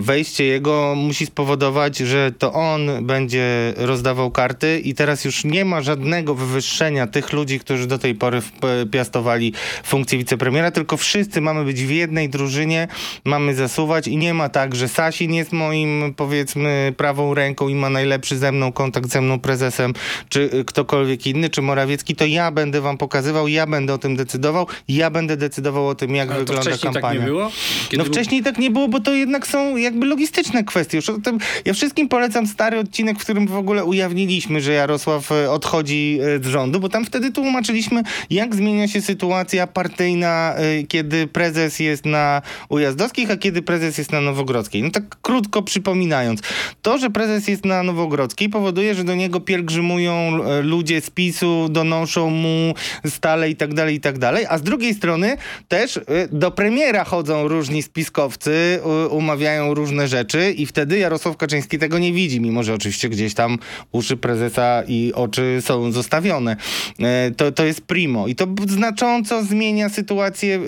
wejście 0.00 0.44
jego 0.44 0.94
musi 0.96 1.26
spowodować, 1.26 1.98
że 1.98 2.32
to 2.32 2.52
on 2.52 3.06
będzie 3.06 3.74
rozdawał 3.76 4.30
karty 4.30 4.80
i 4.84 4.94
teraz 4.94 5.24
już 5.24 5.44
nie 5.44 5.64
ma 5.64 5.82
żadnego 5.82 6.34
wywyższenia 6.34 7.06
tych 7.06 7.32
ludzi, 7.32 7.60
którzy 7.60 7.86
do 7.86 7.98
tej 7.98 8.14
pory 8.14 8.42
piastowali 8.90 9.52
funkcję 9.84 10.18
wicepremiera, 10.18 10.70
tylko 10.70 10.96
wszyscy 10.96 11.40
mamy 11.40 11.64
być 11.64 11.84
w 11.84 11.90
jednej 11.90 12.28
drużynie, 12.28 12.88
mamy 13.24 13.54
zasuwać 13.54 14.08
i 14.08 14.16
nie 14.16 14.34
ma 14.34 14.48
tak, 14.48 14.74
że 14.74 14.88
Sasin 14.88 15.34
jest 15.34 15.52
moim 15.52 16.14
powiedzmy 16.16 16.92
prawą 16.96 17.34
ręką 17.34 17.68
i 17.68 17.74
ma 17.74 17.90
najlepszy 17.90 18.38
ze 18.38 18.52
mną 18.52 18.72
kontakt 18.72 19.10
ze 19.10 19.20
mną 19.20 19.40
prezesem, 19.40 19.92
czy 20.28 20.64
ktokolwiek 20.66 21.26
inny, 21.26 21.50
czy 21.50 21.62
Morawiecki, 21.62 22.16
to 22.16 22.26
ja 22.26 22.50
będę 22.50 22.80
wam 22.80 22.98
pokazywał, 22.98 23.48
ja 23.48 23.66
będę 23.66 23.94
o 23.94 23.98
tym 23.98 24.16
decydował, 24.16 24.66
ja 24.88 25.10
będę 25.10 25.36
decydował 25.36 25.88
o 25.88 25.94
tym, 25.94 26.14
jak 26.14 26.30
Ale 26.30 26.38
wygląda 26.38 26.70
to 26.70 26.78
kampania. 26.78 27.02
Tak 27.02 27.20
nie 27.20 27.26
było? 27.26 27.50
Kiedy 27.88 28.04
no 28.04 28.04
wcześniej 28.04 28.42
tak 28.42 28.58
nie 28.58 28.70
było, 28.70 28.88
bo 28.88 29.00
to 29.00 29.14
jednak 29.14 29.46
są 29.46 29.67
jakby 29.76 30.06
logistyczne 30.06 30.64
kwestie. 30.64 30.96
Już 30.96 31.10
tym, 31.24 31.38
ja 31.64 31.74
wszystkim 31.74 32.08
polecam 32.08 32.46
stary 32.46 32.78
odcinek, 32.78 33.18
w 33.18 33.22
którym 33.22 33.46
w 33.46 33.56
ogóle 33.56 33.84
ujawniliśmy, 33.84 34.60
że 34.60 34.72
Jarosław 34.72 35.32
e, 35.32 35.50
odchodzi 35.50 36.18
e, 36.22 36.44
z 36.44 36.46
rządu, 36.46 36.80
bo 36.80 36.88
tam 36.88 37.04
wtedy 37.04 37.32
tłumaczyliśmy, 37.32 38.02
jak 38.30 38.54
zmienia 38.54 38.88
się 38.88 39.00
sytuacja 39.00 39.66
partyjna, 39.66 40.54
e, 40.54 40.82
kiedy 40.82 41.26
prezes 41.26 41.80
jest 41.80 42.06
na 42.06 42.42
Ujazdowskich, 42.68 43.30
a 43.30 43.36
kiedy 43.36 43.62
prezes 43.62 43.98
jest 43.98 44.12
na 44.12 44.20
Nowogrodzkiej. 44.20 44.82
No 44.82 44.90
tak 44.90 45.04
krótko 45.22 45.62
przypominając. 45.62 46.40
To, 46.82 46.98
że 46.98 47.10
prezes 47.10 47.48
jest 47.48 47.64
na 47.64 47.82
Nowogrodzkiej 47.82 48.48
powoduje, 48.48 48.94
że 48.94 49.04
do 49.04 49.14
niego 49.14 49.40
pielgrzymują 49.40 50.38
ludzie 50.62 51.00
z 51.00 51.10
PiSu, 51.10 51.68
donoszą 51.70 52.30
mu 52.30 52.74
stale 53.06 53.50
i 53.50 53.56
tak 53.56 53.74
dalej, 53.74 53.94
i 53.94 54.00
tak 54.00 54.18
dalej, 54.18 54.46
a 54.48 54.58
z 54.58 54.62
drugiej 54.62 54.94
strony 54.94 55.36
też 55.68 56.00
do 56.32 56.50
premiera 56.50 57.04
chodzą 57.04 57.48
różni 57.48 57.82
spiskowcy, 57.82 58.80
umawiają 59.10 59.57
różne 59.74 60.08
rzeczy 60.08 60.52
i 60.52 60.66
wtedy 60.66 60.98
Jarosław 60.98 61.36
Kaczyński 61.36 61.78
tego 61.78 61.98
nie 61.98 62.12
widzi, 62.12 62.40
mimo 62.40 62.62
że 62.62 62.74
oczywiście 62.74 63.08
gdzieś 63.08 63.34
tam 63.34 63.58
uszy 63.92 64.16
prezesa 64.16 64.82
i 64.88 65.12
oczy 65.14 65.58
są 65.60 65.92
zostawione. 65.92 66.56
E, 67.00 67.30
to, 67.36 67.52
to 67.52 67.64
jest 67.64 67.80
primo. 67.80 68.28
I 68.28 68.34
to 68.34 68.46
znacząco 68.68 69.44
zmienia 69.44 69.88
sytuację 69.88 70.56
e, 70.56 70.60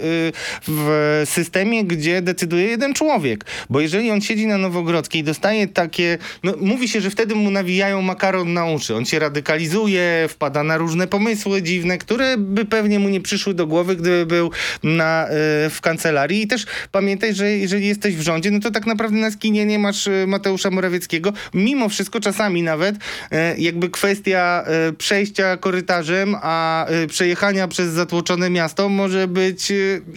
w 0.68 1.22
systemie, 1.24 1.84
gdzie 1.84 2.22
decyduje 2.22 2.66
jeden 2.66 2.94
człowiek, 2.94 3.44
bo 3.70 3.80
jeżeli 3.80 4.10
on 4.10 4.20
siedzi 4.20 4.46
na 4.46 4.58
Nowogrodzkiej 4.58 5.20
i 5.20 5.24
dostaje 5.24 5.68
takie, 5.68 6.18
no 6.42 6.54
mówi 6.60 6.88
się, 6.88 7.00
że 7.00 7.10
wtedy 7.10 7.34
mu 7.34 7.50
nawijają 7.50 8.02
makaron 8.02 8.52
na 8.52 8.66
uszy, 8.66 8.96
on 8.96 9.04
się 9.04 9.18
radykalizuje, 9.18 10.26
wpada 10.28 10.62
na 10.62 10.76
różne 10.76 11.06
pomysły 11.06 11.62
dziwne, 11.62 11.98
które 11.98 12.36
by 12.38 12.64
pewnie 12.64 12.98
mu 12.98 13.08
nie 13.08 13.20
przyszły 13.20 13.54
do 13.54 13.66
głowy, 13.66 13.96
gdyby 13.96 14.26
był 14.26 14.50
na, 14.82 15.26
e, 15.26 15.28
w 15.70 15.78
kancelarii. 15.80 16.42
I 16.42 16.46
też 16.46 16.66
pamiętaj, 16.92 17.34
że 17.34 17.50
jeżeli 17.50 17.86
jesteś 17.86 18.16
w 18.16 18.20
rządzie, 18.20 18.50
no 18.50 18.60
to 18.60 18.70
tak 18.70 18.79
tak 18.80 18.86
naprawdę 18.86 19.16
na 19.16 19.30
skinie 19.30 19.66
nie 19.66 19.78
masz 19.78 20.06
e, 20.06 20.26
Mateusza 20.26 20.70
Morawieckiego. 20.70 21.32
Mimo 21.54 21.88
wszystko 21.88 22.20
czasami 22.20 22.62
nawet 22.62 22.96
e, 23.30 23.58
jakby 23.58 23.90
kwestia 23.90 24.64
e, 24.66 24.92
przejścia 24.92 25.56
korytarzem, 25.56 26.36
a 26.42 26.86
przejechania 27.08 27.68
przez 27.68 27.92
zatłoczone 27.92 28.50
miasto 28.50 28.88
może 28.88 29.28
być 29.28 29.72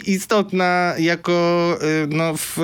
istotna 0.06 0.94
jako 0.98 1.34
no, 2.10 2.34
w, 2.38 2.58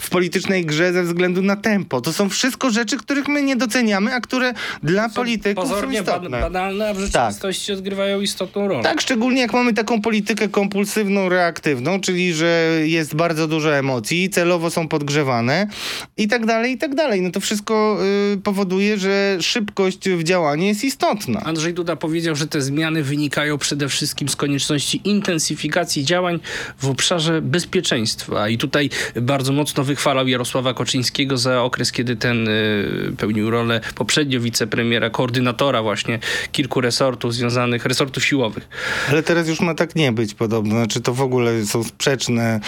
w 0.00 0.10
politycznej 0.10 0.66
grze 0.66 0.92
ze 0.92 1.02
względu 1.02 1.42
na 1.42 1.56
tempo. 1.56 2.00
To 2.00 2.12
są 2.12 2.28
wszystko 2.28 2.70
rzeczy, 2.70 2.96
których 2.96 3.28
my 3.28 3.42
nie 3.42 3.56
doceniamy, 3.56 4.14
a 4.14 4.20
które 4.20 4.52
dla 4.82 5.08
są 5.08 5.14
polityków 5.14 5.68
są 5.68 5.90
istotne. 5.90 6.40
banalne, 6.40 6.88
a 6.88 6.94
w 6.94 6.98
rzeczywistości 6.98 7.66
tak. 7.66 7.78
odgrywają 7.78 8.20
istotną 8.20 8.68
rolę. 8.68 8.82
Tak, 8.82 9.00
szczególnie 9.00 9.40
jak 9.40 9.52
mamy 9.52 9.72
taką 9.72 10.02
politykę 10.02 10.48
kompulsywną, 10.48 11.28
reaktywną, 11.28 12.00
czyli 12.00 12.34
że 12.34 12.80
jest 12.84 13.14
bardzo 13.14 13.48
dużo 13.48 13.76
emocji, 13.76 14.30
celowo 14.30 14.70
są 14.70 14.88
podgrzewane 14.88 15.39
i 16.16 16.28
tak 16.28 16.46
dalej, 16.46 16.72
i 16.72 16.78
tak 16.78 16.94
dalej. 16.94 17.22
No 17.22 17.30
to 17.30 17.40
wszystko 17.40 17.98
y, 18.34 18.40
powoduje, 18.40 18.98
że 18.98 19.38
szybkość 19.40 20.08
w 20.08 20.22
działaniu 20.22 20.64
jest 20.64 20.84
istotna. 20.84 21.40
Andrzej 21.40 21.74
Duda 21.74 21.96
powiedział, 21.96 22.36
że 22.36 22.46
te 22.46 22.60
zmiany 22.60 23.02
wynikają 23.02 23.58
przede 23.58 23.88
wszystkim 23.88 24.28
z 24.28 24.36
konieczności 24.36 25.00
intensyfikacji 25.04 26.04
działań 26.04 26.40
w 26.78 26.88
obszarze 26.88 27.42
bezpieczeństwa. 27.42 28.48
I 28.48 28.58
tutaj 28.58 28.90
bardzo 29.22 29.52
mocno 29.52 29.84
wychwalał 29.84 30.28
Jarosława 30.28 30.74
Koczyńskiego 30.74 31.38
za 31.38 31.62
okres, 31.62 31.92
kiedy 31.92 32.16
ten 32.16 32.48
y, 32.48 33.12
pełnił 33.18 33.50
rolę 33.50 33.80
poprzednio 33.94 34.40
wicepremiera, 34.40 35.10
koordynatora 35.10 35.82
właśnie 35.82 36.18
kilku 36.52 36.80
resortów 36.80 37.34
związanych, 37.34 37.84
resortów 37.84 38.24
siłowych. 38.24 38.68
Ale 39.10 39.22
teraz 39.22 39.48
już 39.48 39.60
ma 39.60 39.74
tak 39.74 39.96
nie 39.96 40.12
być 40.12 40.34
podobno. 40.34 40.74
Znaczy 40.74 41.00
to 41.00 41.14
w 41.14 41.22
ogóle 41.22 41.64
są 41.64 41.84
sprzeczne 41.84 42.60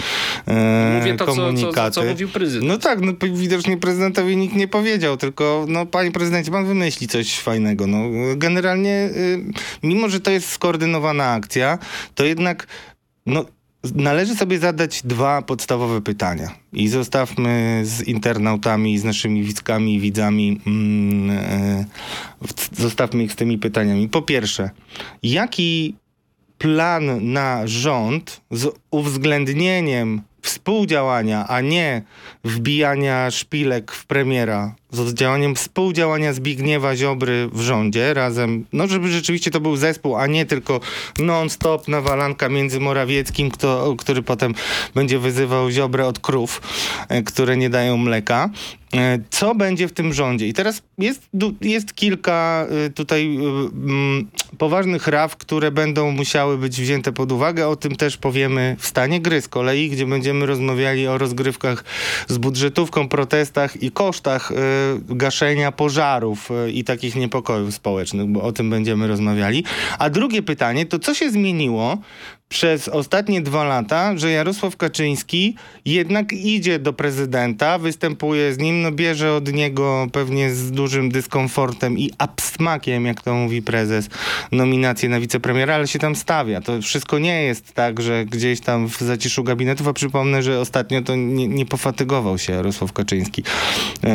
e, 0.47 0.99
Mówię 0.99 1.17
to, 1.17 1.25
komunikaty. 1.25 1.73
Co, 1.75 1.91
co, 1.91 2.01
co 2.01 2.03
mówił 2.03 2.29
prezydent. 2.29 2.62
No 2.63 2.77
tak, 2.77 3.01
no 3.01 3.13
widocznie 3.33 3.77
prezydentowi 3.77 4.37
nikt 4.37 4.55
nie 4.55 4.67
powiedział, 4.67 5.17
tylko 5.17 5.65
no 5.67 5.85
panie 5.85 6.11
prezydencie, 6.11 6.51
pan 6.51 6.65
wymyśli 6.65 7.07
coś 7.07 7.39
fajnego. 7.39 7.87
No 7.87 7.97
generalnie, 8.35 9.09
y, 9.17 9.43
mimo 9.83 10.09
że 10.09 10.19
to 10.19 10.31
jest 10.31 10.49
skoordynowana 10.49 11.31
akcja, 11.31 11.79
to 12.15 12.25
jednak 12.25 12.67
no 13.25 13.45
Należy 13.95 14.35
sobie 14.35 14.59
zadać 14.59 15.01
dwa 15.03 15.41
podstawowe 15.41 16.01
pytania 16.01 16.55
i 16.73 16.87
zostawmy 16.87 17.81
z 17.85 18.01
internautami, 18.01 18.97
z 18.97 19.03
naszymi 19.03 19.43
widzkami 19.43 19.95
i 19.95 19.99
widzami, 19.99 20.61
mm, 20.67 21.29
y, 21.29 21.85
zostawmy 22.71 23.23
ich 23.23 23.31
z 23.31 23.35
tymi 23.35 23.57
pytaniami. 23.57 24.09
Po 24.09 24.21
pierwsze, 24.21 24.69
jaki 25.23 25.95
plan 26.57 27.31
na 27.31 27.67
rząd 27.67 28.41
z 28.51 28.75
uwzględnieniem 28.91 30.21
współdziałania, 30.43 31.47
a 31.47 31.61
nie 31.61 32.01
wbijania 32.43 33.31
szpilek 33.31 33.91
w 33.91 34.05
premiera 34.05 34.75
z 34.93 34.99
oddziałanym 34.99 35.55
współdziałania 35.55 36.33
Zbigniewa 36.33 36.95
Ziobry 36.95 37.49
w 37.53 37.61
rządzie 37.61 38.13
razem, 38.13 38.65
no 38.73 38.87
żeby 38.87 39.11
rzeczywiście 39.11 39.51
to 39.51 39.59
był 39.59 39.75
zespół, 39.75 40.15
a 40.15 40.27
nie 40.27 40.45
tylko 40.45 40.79
non-stop 41.19 41.87
nawalanka 41.87 42.49
między 42.49 42.79
Morawieckim, 42.79 43.51
kto, 43.51 43.95
który 43.97 44.21
potem 44.21 44.53
będzie 44.95 45.19
wyzywał 45.19 45.71
Ziobrę 45.71 46.07
od 46.07 46.19
krów, 46.19 46.61
e, 47.09 47.23
które 47.23 47.57
nie 47.57 47.69
dają 47.69 47.97
mleka. 47.97 48.49
E, 48.95 49.19
co 49.29 49.55
będzie 49.55 49.87
w 49.87 49.93
tym 49.93 50.13
rządzie? 50.13 50.47
I 50.47 50.53
teraz 50.53 50.81
jest, 50.97 51.29
jest 51.61 51.93
kilka 51.93 52.67
e, 52.85 52.89
tutaj 52.89 53.35
mm, 53.35 54.27
poważnych 54.57 55.07
raw, 55.07 55.37
które 55.37 55.71
będą 55.71 56.11
musiały 56.11 56.57
być 56.57 56.81
wzięte 56.81 57.11
pod 57.11 57.31
uwagę. 57.31 57.67
O 57.67 57.75
tym 57.75 57.95
też 57.95 58.17
powiemy 58.17 58.75
w 58.79 58.87
stanie 58.87 59.21
gry 59.21 59.41
z 59.41 59.47
kolei, 59.47 59.89
gdzie 59.89 60.05
będziemy 60.05 60.45
rozmawiali 60.45 61.07
o 61.07 61.17
rozgrywkach 61.17 61.83
z 62.27 62.37
budżetówką, 62.37 63.07
protestach 63.07 63.83
i 63.83 63.91
kosztach 63.91 64.51
gaszenia 65.09 65.71
pożarów 65.71 66.51
y, 66.51 66.71
i 66.71 66.83
takich 66.83 67.15
niepokojów 67.15 67.73
społecznych, 67.73 68.27
bo 68.27 68.41
o 68.41 68.51
tym 68.51 68.69
będziemy 68.69 69.07
rozmawiali. 69.07 69.63
A 69.99 70.09
drugie 70.09 70.43
pytanie 70.43 70.85
to 70.85 70.99
co 70.99 71.13
się 71.13 71.31
zmieniło 71.31 71.97
przez 72.53 72.87
ostatnie 72.87 73.41
dwa 73.41 73.63
lata, 73.63 74.17
że 74.17 74.31
Jarosław 74.31 74.77
Kaczyński 74.77 75.55
jednak 75.85 76.33
idzie 76.33 76.79
do 76.79 76.93
prezydenta, 76.93 77.77
występuje 77.77 78.53
z 78.53 78.57
nim, 78.57 78.81
no 78.81 78.91
bierze 78.91 79.33
od 79.33 79.53
niego 79.53 80.07
pewnie 80.11 80.51
z 80.51 80.71
dużym 80.71 81.09
dyskomfortem 81.11 81.97
i 81.97 82.11
absmakiem, 82.17 83.05
jak 83.05 83.21
to 83.21 83.33
mówi 83.33 83.61
prezes, 83.61 84.09
nominację 84.51 85.09
na 85.09 85.19
wicepremiera, 85.19 85.75
ale 85.75 85.87
się 85.87 85.99
tam 85.99 86.15
stawia. 86.15 86.61
To 86.61 86.81
wszystko 86.81 87.19
nie 87.19 87.43
jest 87.43 87.73
tak, 87.73 88.01
że 88.01 88.25
gdzieś 88.25 88.59
tam 88.59 88.89
w 88.89 88.97
zaciszu 88.99 89.43
gabinetów, 89.43 89.87
a 89.87 89.93
przypomnę, 89.93 90.43
że 90.43 90.59
ostatnio 90.59 91.01
to 91.01 91.15
nie, 91.15 91.47
nie 91.47 91.65
pofatygował 91.65 92.37
się 92.37 92.53
Jarosław 92.53 92.93
Kaczyński, 92.93 93.43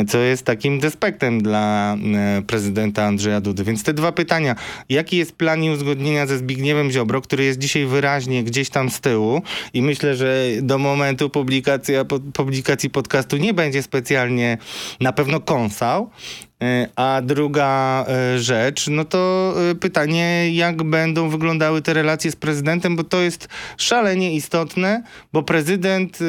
co 0.07 0.17
jest 0.17 0.45
takim 0.45 0.79
despektem 0.79 1.43
dla 1.43 1.95
e, 2.15 2.41
prezydenta 2.41 3.03
Andrzeja 3.03 3.41
Dudy. 3.41 3.63
Więc 3.63 3.83
te 3.83 3.93
dwa 3.93 4.11
pytania. 4.11 4.55
Jaki 4.89 5.17
jest 5.17 5.35
plan 5.35 5.63
uzgodnienia 5.63 6.27
ze 6.27 6.37
Zbigniewem 6.37 6.91
Ziobro, 6.91 7.21
który 7.21 7.43
jest 7.43 7.59
dzisiaj 7.59 7.85
wyraźnie 7.85 8.28
gdzieś 8.43 8.69
tam 8.69 8.89
z 8.89 8.99
tyłu 8.99 9.41
i 9.73 9.81
myślę, 9.81 10.15
że 10.15 10.45
do 10.61 10.77
momentu 10.77 11.29
publikacji, 11.29 11.95
publikacji 12.33 12.89
podcastu 12.89 13.37
nie 13.37 13.53
będzie 13.53 13.83
specjalnie 13.83 14.57
na 14.99 15.13
pewno 15.13 15.39
kąsał, 15.39 16.09
a 16.95 17.21
druga 17.23 18.05
e, 18.07 18.39
rzecz, 18.39 18.87
no 18.87 19.05
to 19.05 19.53
e, 19.71 19.75
pytanie, 19.75 20.55
jak 20.55 20.83
będą 20.83 21.29
wyglądały 21.29 21.81
te 21.81 21.93
relacje 21.93 22.31
z 22.31 22.35
prezydentem, 22.35 22.95
bo 22.95 23.03
to 23.03 23.21
jest 23.21 23.47
szalenie 23.77 24.35
istotne, 24.35 25.03
bo 25.33 25.43
prezydent, 25.43 26.19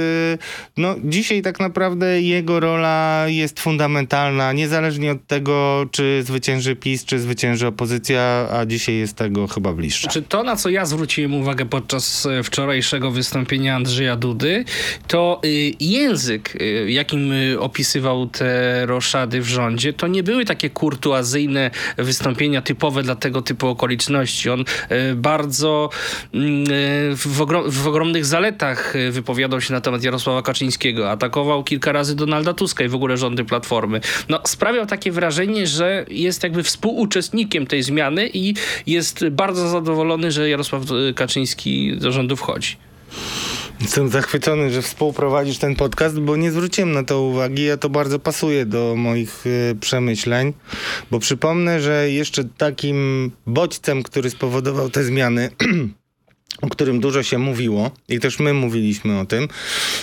no 0.77 0.95
dzisiaj 1.05 1.43
tak 1.43 1.61
naprawdę 1.61 2.21
jego 2.23 2.61
rola 2.61 3.25
jest 3.27 3.61
fundamentalna, 3.61 4.53
niezależnie 4.53 5.13
od 5.13 5.27
tego, 5.27 5.87
czy 5.91 6.23
zwycięży 6.27 6.77
PiS, 6.77 7.05
czy 7.05 7.19
zwycięży 7.19 7.67
opozycja, 7.67 8.49
a 8.53 8.67
dzisiaj 8.67 8.95
jest 8.95 9.17
tego 9.17 9.47
chyba 9.47 9.73
bliższe. 9.73 10.09
Czy 10.09 10.23
to, 10.23 10.43
na 10.43 10.57
co 10.57 10.69
ja 10.69 10.87
zwróciłem 10.87 11.35
uwagę 11.35 11.67
podczas 11.67 12.29
wczorajszego 12.45 13.11
wystąpienia 13.11 13.77
Andrzeja 13.77 14.17
Dudy, 14.17 14.65
to 15.09 15.41
język, 15.81 16.59
jakim 16.87 17.33
opisywał 17.59 18.27
te 18.27 18.87
roszady 18.87 19.41
w 19.41 19.49
rządzie, 19.49 19.93
to 19.93 20.07
nie 20.07 20.20
nie 20.21 20.25
były 20.25 20.45
takie 20.45 20.71
kurtuazyjne 20.71 21.71
wystąpienia 21.97 22.63
typowe 22.63 23.03
dla 23.03 23.15
tego 23.15 23.43
typu 23.43 23.69
okoliczności. 23.69 24.51
On 24.51 24.65
e, 24.89 25.15
bardzo 25.15 25.91
mm, 26.35 26.65
e, 26.65 27.17
w, 27.17 27.41
ogrom, 27.41 27.71
w 27.71 27.87
ogromnych 27.87 28.27
zaletach 28.27 28.97
e, 28.97 29.11
wypowiadał 29.11 29.61
się 29.61 29.73
na 29.73 29.81
temat 29.81 30.03
Jarosława 30.03 30.43
Kaczyńskiego, 30.43 31.11
atakował 31.11 31.65
kilka 31.65 31.93
razy 31.93 32.17
Donalda 32.17 32.55
Tuska 32.55 32.85
i 32.85 32.89
w 32.89 32.95
ogóle 32.95 33.17
rządy 33.17 33.45
Platformy. 33.45 34.01
No, 34.29 34.41
sprawiał 34.47 34.87
takie 34.87 35.13
wrażenie, 35.13 35.67
że 35.67 36.07
jest 36.09 36.43
jakby 36.43 36.63
współuczestnikiem 36.63 37.67
tej 37.67 37.83
zmiany 37.83 38.31
i 38.35 38.55
jest 38.87 39.29
bardzo 39.29 39.69
zadowolony, 39.69 40.33
że 40.33 40.49
Jarosław 40.49 40.83
Kaczyński 41.15 41.97
do 41.97 42.13
rządu 42.13 42.37
wchodzi. 42.37 42.77
Jestem 43.81 44.09
zachwycony, 44.09 44.71
że 44.71 44.83
współprowadzisz 44.83 45.59
ten 45.59 45.77
podcast, 45.77 46.21
bo 46.21 46.37
nie 46.37 46.51
zwróciłem 46.51 46.93
na 46.93 47.05
to 47.05 47.23
uwagi, 47.23 47.71
a 47.71 47.77
to 47.77 47.89
bardzo 47.89 48.19
pasuje 48.19 48.67
do 48.67 48.95
moich 48.97 49.47
y, 49.47 49.77
przemyśleń, 49.81 50.53
bo 51.11 51.19
przypomnę, 51.19 51.81
że 51.81 52.11
jeszcze 52.11 52.45
takim 52.45 53.31
bodźcem, 53.47 54.03
który 54.03 54.31
spowodował 54.31 54.91
te 54.91 55.05
zmiany 55.05 55.51
o 56.61 56.69
którym 56.69 57.01
dużo 57.01 57.23
się 57.23 57.39
mówiło 57.39 57.91
i 58.09 58.21
też 58.21 58.39
my 58.39 58.55
mówiliśmy 58.55 59.19
o 59.19 59.27
tym, 59.27 59.49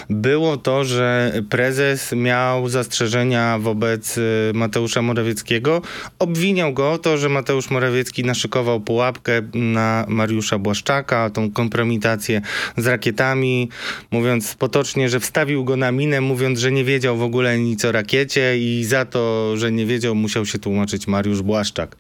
było 0.10 0.58
to, 0.58 0.84
że 0.84 1.34
prezes 1.50 2.12
miał 2.12 2.70
zastrzeżenia 2.70 3.60
wobec 3.60 4.18
y, 4.18 4.52
Mateusza 4.54 5.02
Morawieckiego. 5.02 5.82
Obwiniał 6.20 6.74
go 6.74 6.92
o 6.92 6.98
to, 6.98 7.18
że 7.18 7.30
Mateusz 7.30 7.70
Morawiecki 7.70 8.24
naszykował 8.24 8.82
pułapkę 8.82 9.42
na 9.54 10.06
Mariusza 10.08 10.58
Błaszczaka, 10.58 11.30
tą 11.30 11.52
kompromitację 11.52 12.42
z 12.78 12.88
rakietami, 12.88 13.70
mówiąc 14.12 14.56
potocznie, 14.56 15.10
że 15.10 15.20
wstawił 15.20 15.64
go 15.64 15.78
na 15.78 15.92
minę, 15.92 16.22
mówiąc, 16.22 16.60
że 16.60 16.72
nie 16.72 16.84
wiedział 16.84 17.18
w 17.18 17.24
ogóle 17.24 17.60
nic 17.60 17.86
o 17.86 17.92
rakiecie 17.92 18.58
i 18.58 18.84
za 18.84 19.06
to, 19.06 19.58
że 19.58 19.72
nie 19.72 19.86
wiedział, 19.86 20.16
musiał 20.16 20.46
się 20.46 20.60
tłumaczyć 20.60 21.08
Mariusz 21.08 21.42
Błaszczak. 21.42 21.96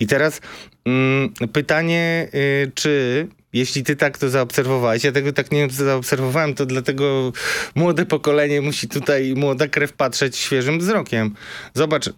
I 0.00 0.06
teraz 0.06 0.40
mm, 0.84 1.32
pytanie, 1.52 2.28
y, 2.34 2.72
czy 2.74 3.26
jeśli 3.58 3.82
ty 3.82 3.96
tak 3.96 4.18
to 4.18 4.30
zaobserwowałeś, 4.30 5.04
ja 5.04 5.12
tego 5.12 5.32
tak 5.32 5.50
nie 5.52 5.70
zaobserwowałem, 5.70 6.54
to 6.54 6.66
dlatego 6.66 7.32
młode 7.74 8.06
pokolenie 8.06 8.60
musi 8.60 8.88
tutaj, 8.88 9.34
młoda 9.36 9.68
krew 9.68 9.92
patrzeć 9.92 10.36
świeżym 10.36 10.78
wzrokiem. 10.78 11.34
Zobacz, 11.74 12.10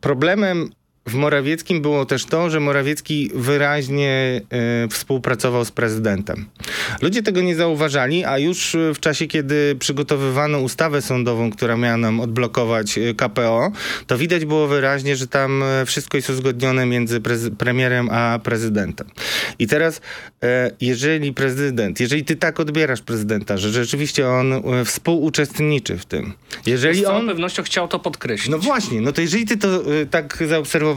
problemem 0.00 0.70
w 1.06 1.14
Morawieckim 1.14 1.82
było 1.82 2.06
też 2.06 2.24
to, 2.24 2.50
że 2.50 2.60
Morawiecki 2.60 3.30
wyraźnie 3.34 4.40
y, 4.84 4.88
współpracował 4.88 5.64
z 5.64 5.70
prezydentem. 5.70 6.46
Ludzie 7.02 7.22
tego 7.22 7.40
nie 7.40 7.56
zauważali, 7.56 8.24
a 8.24 8.38
już 8.38 8.76
w 8.94 9.00
czasie, 9.00 9.26
kiedy 9.26 9.76
przygotowywano 9.78 10.58
ustawę 10.58 11.02
sądową, 11.02 11.50
która 11.50 11.76
miała 11.76 11.96
nam 11.96 12.20
odblokować 12.20 12.98
e, 12.98 13.14
KPO, 13.14 13.72
to 14.06 14.18
widać 14.18 14.44
było 14.44 14.66
wyraźnie, 14.66 15.16
że 15.16 15.26
tam 15.26 15.64
wszystko 15.86 16.16
jest 16.16 16.30
uzgodnione 16.30 16.86
między 16.86 17.20
premierem 17.58 18.08
a 18.10 18.38
prezydentem. 18.42 19.06
I 19.58 19.66
teraz, 19.66 19.96
y, 19.96 20.00
jeżeli 20.80 21.32
prezydent, 21.32 22.00
jeżeli 22.00 22.24
ty 22.24 22.36
tak 22.36 22.60
odbierasz 22.60 23.02
prezydenta, 23.02 23.56
że 23.56 23.70
rzeczywiście 23.70 24.28
on 24.28 24.52
y, 24.52 24.84
współuczestniczy 24.84 25.98
w 25.98 26.04
tym, 26.04 26.32
jeżeli 26.66 27.00
z 27.00 27.02
całą 27.02 27.18
on... 27.18 27.26
pewnością 27.26 27.62
chciał 27.62 27.88
to 27.88 27.98
podkreślić. 27.98 28.50
No 28.50 28.58
właśnie, 28.58 29.00
no 29.00 29.12
to 29.12 29.20
jeżeli 29.20 29.44
ty 29.44 29.56
to 29.56 29.82
tak 30.10 30.44
zaobserwowałeś, 30.48 30.93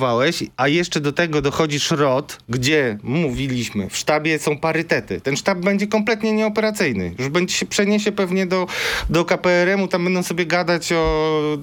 a 0.58 0.68
jeszcze 0.68 1.00
do 1.02 1.12
tego 1.12 1.42
dochodzi 1.42 1.80
szrot, 1.80 2.38
gdzie 2.50 2.98
mówiliśmy, 3.04 3.90
w 3.90 3.98
sztabie 3.98 4.40
są 4.40 4.58
parytety. 4.58 5.22
Ten 5.22 5.38
sztab 5.38 5.58
będzie 5.58 5.88
kompletnie 5.88 6.32
nieoperacyjny. 6.34 7.16
Już 7.20 7.30
będzie 7.30 7.54
się 7.54 7.66
przeniesie 7.66 8.12
pewnie 8.12 8.46
do, 8.46 8.68
do 9.10 9.26
KPRM-u, 9.26 9.88
tam 9.88 10.04
będą 10.04 10.24
sobie 10.24 10.46
gadać 10.46 10.92
o 10.92 11.58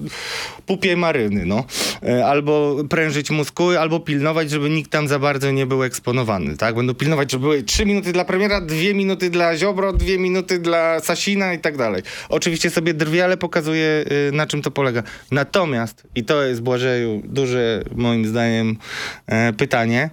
pupie 0.65 0.97
maryny, 0.97 1.45
no. 1.45 1.63
E, 2.03 2.25
albo 2.25 2.75
prężyć 2.89 3.31
muskuły, 3.31 3.79
albo 3.79 3.99
pilnować, 3.99 4.49
żeby 4.49 4.69
nikt 4.69 4.91
tam 4.91 5.07
za 5.07 5.19
bardzo 5.19 5.51
nie 5.51 5.65
był 5.65 5.83
eksponowany, 5.83 6.57
tak? 6.57 6.75
Będą 6.75 6.93
pilnować, 6.93 7.31
żeby 7.31 7.41
były 7.41 7.63
trzy 7.63 7.85
minuty 7.85 8.13
dla 8.13 8.25
premiera, 8.25 8.61
dwie 8.61 8.93
minuty 8.93 9.29
dla 9.29 9.57
Ziobro, 9.57 9.93
dwie 9.93 10.17
minuty 10.19 10.59
dla 10.59 10.99
Sasina 10.99 11.53
i 11.53 11.59
tak 11.59 11.77
dalej. 11.77 12.03
Oczywiście 12.29 12.69
sobie 12.69 12.93
drwie, 12.93 13.23
ale 13.23 13.37
pokazuje 13.37 14.05
y, 14.29 14.31
na 14.31 14.47
czym 14.47 14.61
to 14.61 14.71
polega. 14.71 15.03
Natomiast, 15.31 16.03
i 16.15 16.23
to 16.23 16.43
jest 16.43 16.61
Błażeju 16.61 17.21
duże 17.23 17.83
moim 17.95 18.24
zdaniem 18.27 18.77
e, 19.27 19.53
pytanie. 19.53 20.09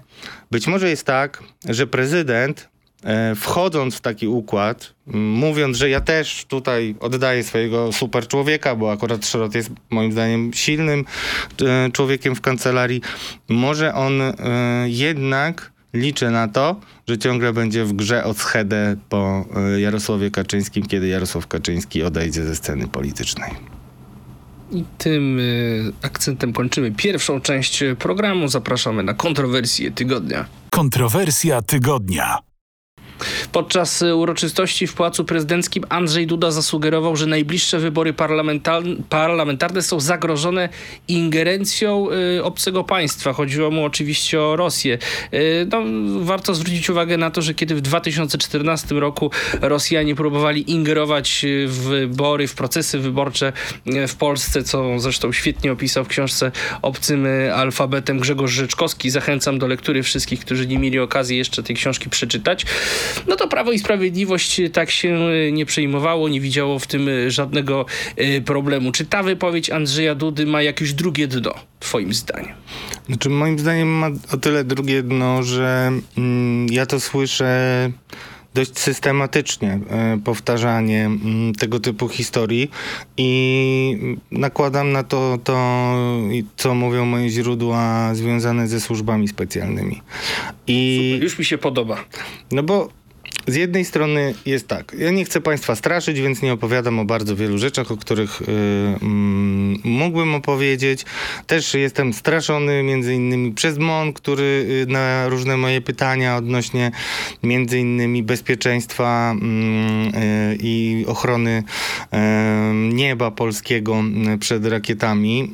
Być 0.50 0.66
może 0.66 0.88
jest 0.88 1.06
tak, 1.06 1.42
że 1.68 1.86
prezydent 1.86 2.68
e, 3.04 3.34
wchodząc 3.34 3.94
w 3.94 4.00
taki 4.00 4.28
układ, 4.28 4.94
mówiąc, 5.14 5.76
że 5.76 5.90
ja 5.90 6.00
też 6.00 6.44
tutaj 6.44 6.94
oddaję 7.00 7.42
swojego 7.42 7.92
super 7.92 8.28
człowieka, 8.28 8.76
bo 8.76 8.92
akurat 8.92 9.26
Szrot 9.26 9.54
jest 9.54 9.70
moim 9.90 10.12
zdaniem 10.12 10.50
silnym 10.54 11.04
e, 11.62 11.90
człowiekiem 11.90 12.34
w 12.34 12.40
kancelarii, 12.40 13.00
może 13.48 13.94
on 13.94 14.22
jednak 14.84 15.72
liczy 15.94 16.30
na 16.30 16.48
to, 16.48 16.80
że 17.08 17.18
ciągle 17.18 17.52
będzie 17.52 17.84
w 17.84 17.92
grze 17.92 18.24
o 18.24 18.34
schedę 18.34 18.96
po 19.08 19.44
Jarosławie 19.78 20.30
Kaczyńskim, 20.30 20.86
kiedy 20.86 21.08
Jarosław 21.08 21.46
Kaczyński 21.46 22.02
odejdzie 22.02 22.44
ze 22.44 22.56
sceny 22.56 22.88
politycznej. 22.88 23.71
I 24.72 24.84
tym 24.98 25.38
y, 25.40 25.92
akcentem 26.02 26.52
kończymy 26.52 26.92
pierwszą 26.92 27.40
część 27.40 27.84
programu. 27.98 28.48
Zapraszamy 28.48 29.02
na 29.02 29.14
kontrowersję 29.14 29.90
tygodnia. 29.90 30.44
Kontrowersja 30.70 31.62
tygodnia. 31.62 32.38
Podczas 33.52 34.02
uroczystości 34.02 34.86
w 34.86 34.94
Pałacu 34.94 35.24
Prezydenckim 35.24 35.84
Andrzej 35.88 36.26
Duda 36.26 36.50
zasugerował, 36.50 37.16
że 37.16 37.26
najbliższe 37.26 37.78
wybory 37.78 38.12
parlamentarne 39.08 39.82
są 39.82 40.00
zagrożone 40.00 40.68
ingerencją 41.08 42.08
y, 42.38 42.44
obcego 42.44 42.84
państwa. 42.84 43.32
Chodziło 43.32 43.70
mu 43.70 43.84
oczywiście 43.84 44.40
o 44.40 44.56
Rosję. 44.56 44.98
Y, 45.34 45.66
no, 45.72 45.82
warto 46.24 46.54
zwrócić 46.54 46.90
uwagę 46.90 47.16
na 47.16 47.30
to, 47.30 47.42
że 47.42 47.54
kiedy 47.54 47.74
w 47.74 47.80
2014 47.80 48.94
roku 48.94 49.30
Rosjanie 49.60 50.14
próbowali 50.14 50.70
ingerować 50.70 51.46
w 51.66 51.78
wybory, 51.78 52.48
w 52.48 52.54
procesy 52.54 52.98
wyborcze 52.98 53.52
y, 53.86 54.08
w 54.08 54.16
Polsce, 54.16 54.62
co 54.62 55.00
zresztą 55.00 55.32
świetnie 55.32 55.72
opisał 55.72 56.04
w 56.04 56.08
książce 56.08 56.52
Obcym 56.82 57.26
alfabetem 57.54 58.18
Grzegorz 58.18 58.52
Rzeczkowski. 58.52 59.10
Zachęcam 59.10 59.58
do 59.58 59.66
lektury 59.66 60.02
wszystkich, 60.02 60.40
którzy 60.40 60.66
nie 60.66 60.78
mieli 60.78 60.98
okazji 60.98 61.38
jeszcze 61.38 61.62
tej 61.62 61.76
książki 61.76 62.10
przeczytać. 62.10 62.66
No 63.28 63.36
to 63.36 63.48
Prawo 63.48 63.72
i 63.72 63.78
Sprawiedliwość 63.78 64.60
tak 64.72 64.90
się 64.90 65.18
nie 65.52 65.66
przejmowało, 65.66 66.28
nie 66.28 66.40
widziało 66.40 66.78
w 66.78 66.86
tym 66.86 67.08
żadnego 67.28 67.86
problemu. 68.44 68.92
Czy 68.92 69.06
ta 69.06 69.22
wypowiedź 69.22 69.70
Andrzeja 69.70 70.14
Dudy 70.14 70.46
ma 70.46 70.62
jakieś 70.62 70.92
drugie 70.92 71.28
dno, 71.28 71.54
twoim 71.80 72.14
zdaniem? 72.14 72.52
Znaczy, 73.06 73.28
moim 73.28 73.58
zdaniem 73.58 73.88
ma 73.88 74.10
o 74.32 74.36
tyle 74.36 74.64
drugie 74.64 75.02
dno, 75.02 75.42
że 75.42 75.92
mm, 76.16 76.66
ja 76.70 76.86
to 76.86 77.00
słyszę 77.00 77.90
dość 78.54 78.78
systematycznie 78.78 79.80
e, 79.90 80.18
powtarzanie 80.24 81.04
mm, 81.04 81.54
tego 81.54 81.80
typu 81.80 82.08
historii 82.08 82.70
i 83.16 84.16
nakładam 84.30 84.92
na 84.92 85.02
to 85.02 85.38
to, 85.44 85.94
co 86.56 86.74
mówią 86.74 87.04
moje 87.04 87.30
źródła 87.30 88.14
związane 88.14 88.68
ze 88.68 88.80
służbami 88.80 89.28
specjalnymi. 89.28 90.02
I 90.66 91.08
Super, 91.12 91.24
już 91.24 91.38
mi 91.38 91.44
się 91.44 91.58
podoba. 91.58 92.04
No 92.50 92.62
bo 92.62 92.88
z 93.46 93.54
jednej 93.54 93.84
strony 93.84 94.34
jest 94.46 94.68
tak, 94.68 94.96
ja 94.98 95.10
nie 95.10 95.24
chcę 95.24 95.40
Państwa 95.40 95.76
straszyć, 95.76 96.20
więc 96.20 96.42
nie 96.42 96.52
opowiadam 96.52 96.98
o 96.98 97.04
bardzo 97.04 97.36
wielu 97.36 97.58
rzeczach, 97.58 97.92
o 97.92 97.96
których 97.96 98.40
yy, 98.40 98.46
mm, 99.02 99.78
mógłbym 99.84 100.34
opowiedzieć. 100.34 101.04
Też 101.46 101.74
jestem 101.74 102.12
straszony 102.12 102.82
między 102.82 103.14
innymi 103.14 103.52
przez 103.52 103.78
MON, 103.78 104.12
który 104.12 104.66
yy, 104.68 104.92
na 104.92 105.28
różne 105.28 105.56
moje 105.56 105.80
pytania 105.80 106.36
odnośnie 106.36 106.90
między 107.42 107.78
innymi 107.78 108.22
bezpieczeństwa 108.22 109.34
yy, 109.34 110.58
i 110.60 111.04
ochrony 111.08 111.62
nieba 112.92 113.30
polskiego 113.30 114.02
przed 114.40 114.66
rakietami 114.66 115.52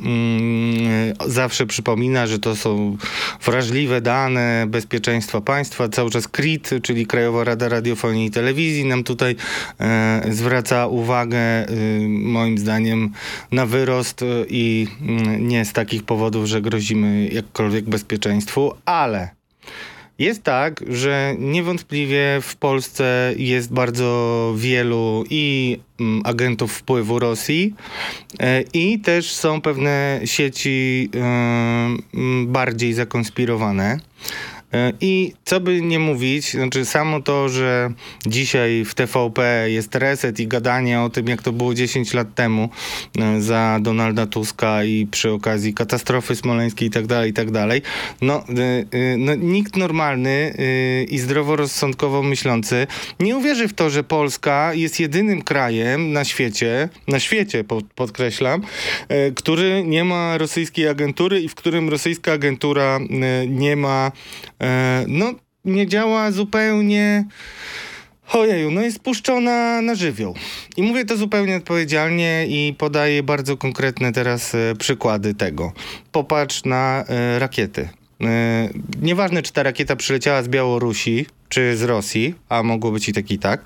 zawsze 1.27 1.67
przypomina, 1.67 2.27
że 2.27 2.39
to 2.39 2.57
są 2.57 2.97
wrażliwe 3.45 4.01
dane 4.01 4.67
bezpieczeństwa 4.69 5.41
państwa. 5.41 5.89
Cały 5.89 6.11
czas 6.11 6.29
KRIT, 6.29 6.71
czyli 6.83 7.07
Krajowa 7.07 7.45
Rada 7.45 7.69
Radiofonii 7.79 8.27
i 8.27 8.31
Telewizji 8.31 8.85
nam 8.85 9.05
tutaj 9.05 9.37
e, 9.81 10.23
zwraca 10.31 10.87
uwagę, 10.87 11.39
e, 11.39 11.67
moim 12.09 12.59
zdaniem, 12.59 13.13
na 13.53 13.67
wyrost 13.67 14.25
i 14.49 14.87
e, 15.01 15.41
nie 15.41 15.65
z 15.65 15.73
takich 15.73 16.03
powodów, 16.03 16.47
że 16.47 16.63
grozimy 16.63 17.29
jakkolwiek 17.33 17.85
bezpieczeństwu, 17.85 18.75
ale 18.85 19.31
jest 20.19 20.43
tak, 20.43 20.85
że 20.89 21.35
niewątpliwie 21.39 22.39
w 22.43 22.57
Polsce 22.57 23.35
jest 23.37 23.73
bardzo 23.73 24.55
wielu 24.57 25.25
i 25.31 25.79
mm, 26.01 26.23
agentów 26.25 26.73
wpływu 26.73 27.19
Rosji 27.19 27.75
e, 28.41 28.63
i 28.73 28.99
też 28.99 29.33
są 29.33 29.61
pewne 29.61 30.21
sieci 30.25 31.11
bardziej 32.47 32.93
zakonspirowane. 32.95 34.01
E, 34.73 34.93
I 35.01 35.33
co 35.45 35.61
by 35.61 35.83
nie 35.83 35.99
mówić, 35.99 36.51
znaczy 36.51 36.85
samo 36.85 37.21
to, 37.21 37.49
że 37.49 37.91
dzisiaj 38.27 38.85
w 38.85 38.95
TVP 38.95 39.71
jest 39.71 39.95
reset 39.95 40.41
i 40.41 40.47
gadanie 40.47 41.01
o 41.01 41.11
tym, 41.11 41.27
jak 41.27 41.43
to 41.43 41.53
było 41.53 41.75
10 41.75 42.15
lat 42.15 42.35
temu 42.35 42.69
e, 43.19 43.41
za 43.41 43.79
Donalda 43.83 44.27
Tuska 44.27 44.85
i 44.85 45.07
przy 45.11 45.33
okazji 45.33 45.75
katastrofy 45.75 46.37
smoleńskiej 46.37 46.89
i 46.89 46.91
tak 46.91 47.07
dalej, 47.07 47.31
i 47.31 47.33
tak 47.33 47.51
dalej, 47.51 47.83
no, 48.23 48.45
e, 48.93 49.17
no 49.19 49.35
nikt 49.35 49.77
normalny 49.77 50.55
i 51.11 51.19
zdroworozsądkowo 51.19 52.23
myślący 52.23 52.87
nie 53.21 53.37
uwierzy 53.37 53.69
w 53.69 53.75
to, 53.75 53.91
że 53.91 54.05
Polska 54.05 54.75
jest 54.75 55.01
jedynym 55.01 55.43
krajem 55.43 56.13
na 56.13 56.25
świecie, 56.25 56.89
na 57.09 57.21
świecie 57.21 57.65
podkreślam, 57.95 58.63
który 59.35 59.85
nie 59.87 60.05
ma 60.05 60.39
rosyjskiej 60.39 60.89
agentury 60.89 61.41
i 61.41 61.49
w 61.49 61.55
którym 61.55 61.89
rosyjska 61.89 62.33
agentura 62.33 62.99
nie 63.49 63.77
ma 63.77 64.13
no 65.09 65.35
nie 65.65 65.87
działa 65.87 66.31
zupełnie... 66.33 67.25
Ojeju, 68.33 68.71
no 68.71 68.81
jest 68.81 69.01
puszczona 69.01 69.83
na 69.83 69.95
żywioł. 69.95 70.35
I 70.77 70.83
mówię 70.83 71.05
to 71.05 71.17
zupełnie 71.17 71.57
odpowiedzialnie 71.57 72.47
i 72.49 72.75
podaję 72.79 73.23
bardzo 73.23 73.57
konkretne 73.57 74.13
teraz 74.13 74.55
e, 74.55 74.75
przykłady 74.79 75.35
tego. 75.35 75.73
Popatrz 76.13 76.65
na 76.65 77.05
e, 77.09 77.39
rakiety. 77.39 77.89
E, 78.21 78.69
nieważne, 79.03 79.43
czy 79.43 79.53
ta 79.53 79.63
rakieta 79.63 79.97
przyleciała 79.97 80.43
z 80.43 80.49
Białorusi, 80.49 81.27
czy 81.49 81.77
z 81.77 81.83
Rosji, 81.83 82.35
a 82.49 82.63
mogło 82.63 82.91
być 82.91 83.09
i 83.09 83.13
tak 83.13 83.31
i 83.31 83.39
tak, 83.39 83.65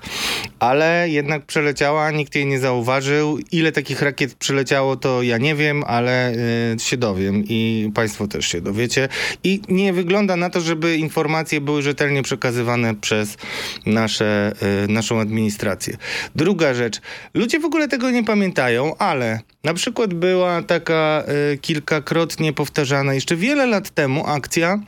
ale 0.59 1.09
jednak 1.09 1.45
przeleciała, 1.45 2.11
nikt 2.11 2.35
jej 2.35 2.45
nie 2.45 2.59
zauważył. 2.59 3.39
Ile 3.51 3.71
takich 3.71 4.01
rakiet 4.01 4.33
przyleciało, 4.35 4.95
to 4.95 5.21
ja 5.21 5.37
nie 5.37 5.55
wiem, 5.55 5.83
ale 5.87 6.33
y, 6.75 6.79
się 6.79 6.97
dowiem 6.97 7.43
i 7.49 7.91
państwo 7.95 8.27
też 8.27 8.47
się 8.47 8.61
dowiecie. 8.61 9.09
I 9.43 9.61
nie 9.69 9.93
wygląda 9.93 10.35
na 10.35 10.49
to, 10.49 10.61
żeby 10.61 10.97
informacje 10.97 11.61
były 11.61 11.81
rzetelnie 11.81 12.23
przekazywane 12.23 12.95
przez 12.95 13.37
nasze, 13.85 14.53
y, 14.85 14.87
naszą 14.87 15.19
administrację. 15.19 15.97
Druga 16.35 16.73
rzecz, 16.73 17.01
ludzie 17.33 17.59
w 17.59 17.65
ogóle 17.65 17.87
tego 17.87 18.11
nie 18.11 18.23
pamiętają, 18.23 18.97
ale 18.97 19.39
na 19.63 19.73
przykład 19.73 20.13
była 20.13 20.61
taka 20.61 21.23
y, 21.53 21.57
kilkakrotnie 21.57 22.53
powtarzana 22.53 23.13
jeszcze 23.13 23.35
wiele 23.35 23.65
lat 23.65 23.89
temu 23.89 24.27
akcja 24.27 24.79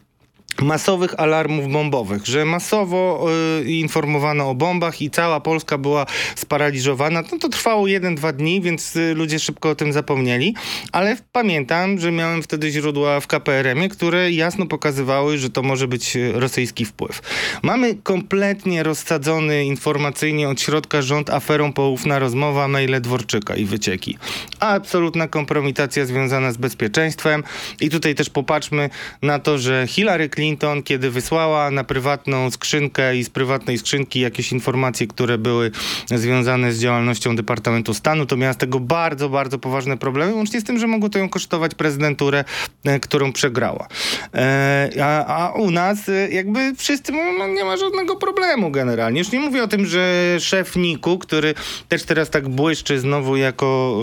masowych 0.62 1.20
alarmów 1.20 1.72
bombowych, 1.72 2.26
że 2.26 2.46
masowo 2.46 3.28
y, 3.62 3.72
informowano 3.72 4.50
o 4.50 4.56
bombach 4.56 5.02
i 5.02 5.10
cała 5.10 5.40
Polska 5.40 5.78
była 5.78 6.06
sparaliżowana. 6.36 7.24
No 7.32 7.40
to 7.40 7.50
trwało 7.50 7.88
jeden, 7.88 8.16
dwa 8.16 8.34
dni, 8.34 8.62
więc 8.62 8.96
y, 8.96 9.14
ludzie 9.14 9.40
szybko 9.40 9.70
o 9.70 9.76
tym 9.76 9.94
zapomnieli, 9.94 10.56
ale 10.92 11.18
pamiętam, 11.32 12.00
że 12.00 12.12
miałem 12.12 12.44
wtedy 12.44 12.72
źródła 12.72 13.20
w 13.20 13.28
KPRM-ie, 13.28 13.90
które 13.90 14.32
jasno 14.32 14.66
pokazywały, 14.66 15.38
że 15.38 15.50
to 15.50 15.64
może 15.64 15.88
być 15.88 16.16
y, 16.16 16.32
rosyjski 16.36 16.86
wpływ. 16.86 17.22
Mamy 17.62 17.96
kompletnie 18.04 18.84
rozsadzony 18.84 19.66
informacyjnie 19.66 20.50
od 20.50 20.62
środka 20.62 21.02
rząd 21.02 21.30
aferą 21.30 21.74
poufna 21.74 22.20
rozmowa, 22.20 22.68
maile 22.68 23.02
Dworczyka 23.02 23.56
i 23.56 23.66
wycieki. 23.66 24.18
Absolutna 24.60 25.28
kompromitacja 25.28 26.06
związana 26.06 26.52
z 26.52 26.58
bezpieczeństwem 26.58 27.44
i 27.82 27.90
tutaj 27.90 28.16
też 28.16 28.30
popatrzmy 28.30 28.90
na 29.22 29.40
to, 29.40 29.58
że 29.58 29.86
Hillary 29.88 30.30
Clinton 30.30 30.45
Clinton, 30.46 30.84
kiedy 30.84 31.12
wysłała 31.12 31.72
na 31.72 31.84
prywatną 31.84 32.52
skrzynkę 32.52 33.18
i 33.18 33.24
z 33.24 33.30
prywatnej 33.30 33.78
skrzynki 33.78 34.20
jakieś 34.20 34.52
informacje, 34.52 35.08
które 35.08 35.38
były 35.38 35.72
związane 36.08 36.72
z 36.72 36.80
działalnością 36.80 37.36
Departamentu 37.36 37.94
Stanu, 37.94 38.26
to 38.26 38.38
miała 38.38 38.54
z 38.54 38.58
tego 38.58 38.80
bardzo, 38.80 39.30
bardzo 39.30 39.60
poważne 39.60 39.98
problemy, 39.98 40.34
łącznie 40.34 40.62
z 40.62 40.64
tym, 40.64 40.80
że 40.80 40.88
mogło 40.88 41.10
to 41.10 41.20
ją 41.20 41.30
kosztować 41.30 41.76
prezydenturę, 41.76 42.44
e, 42.84 43.00
którą 43.00 43.34
przegrała. 43.34 43.88
E, 44.34 44.90
a, 45.04 45.26
a, 45.26 45.52
u 45.52 45.72
nas 45.72 46.10
e, 46.10 46.30
jakby 46.30 46.76
wszyscy 46.76 47.12
no 47.12 47.48
nie 47.48 47.64
ma 47.64 47.78
żadnego 47.78 48.16
problemu 48.16 48.72
generalnie. 48.72 49.20
Już 49.20 49.32
nie 49.32 49.40
mówię 49.40 49.64
o 49.64 49.68
tym, 49.68 49.86
że 49.86 50.36
szef 50.40 50.76
Niku, 50.76 51.18
który 51.18 51.54
też 51.90 52.04
teraz 52.04 52.30
tak 52.30 52.50
błyszczy 52.50 53.00
znowu 53.00 53.36
jako 53.36 54.00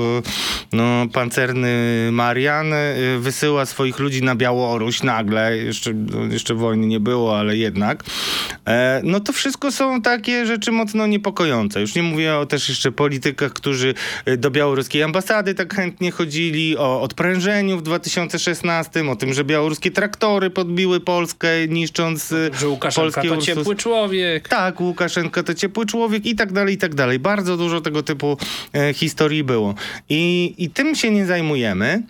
no, 0.72 1.06
pancerny 1.12 2.08
Marian, 2.12 2.66
wysyła 3.18 3.66
swoich 3.66 3.98
ludzi 3.98 4.22
na 4.22 4.34
Białoruś 4.34 5.02
nagle, 5.02 5.56
jeszcze 5.56 5.92
no, 5.92 6.31
jeszcze 6.32 6.54
wojny 6.54 6.86
nie 6.86 7.00
było, 7.00 7.38
ale 7.38 7.56
jednak, 7.56 8.04
e, 8.66 9.00
no 9.04 9.20
to 9.20 9.32
wszystko 9.32 9.72
są 9.72 10.02
takie 10.02 10.46
rzeczy 10.46 10.72
mocno 10.72 11.06
niepokojące. 11.06 11.80
Już 11.80 11.94
nie 11.94 12.02
mówię 12.02 12.36
o 12.36 12.46
też 12.46 12.68
jeszcze 12.68 12.92
politykach, 12.92 13.52
którzy 13.52 13.94
e, 14.24 14.36
do 14.36 14.50
białoruskiej 14.50 15.02
ambasady 15.02 15.54
tak 15.54 15.74
chętnie 15.74 16.10
chodzili, 16.10 16.76
o 16.76 17.02
odprężeniu 17.02 17.78
w 17.78 17.82
2016, 17.82 19.10
o 19.10 19.16
tym, 19.16 19.34
że 19.34 19.44
białoruskie 19.44 19.90
traktory 19.90 20.50
podbiły 20.50 21.00
Polskę, 21.00 21.68
niszcząc 21.68 22.32
e, 22.32 22.50
Że 22.60 22.68
Łukaszenka 22.68 23.22
to 23.22 23.36
ciepły 23.36 23.76
człowiek. 23.76 24.48
Tak, 24.48 24.80
Łukaszenka 24.80 25.42
to 25.42 25.54
ciepły 25.54 25.86
człowiek 25.86 26.26
i 26.26 26.34
tak 26.34 26.52
dalej, 26.52 26.74
i 26.74 26.78
tak 26.78 26.94
dalej. 26.94 27.18
Bardzo 27.18 27.56
dużo 27.56 27.80
tego 27.80 28.02
typu 28.02 28.36
e, 28.74 28.94
historii 28.94 29.44
było. 29.44 29.74
I, 30.08 30.54
I 30.58 30.70
tym 30.70 30.94
się 30.94 31.10
nie 31.10 31.26
zajmujemy. 31.26 32.02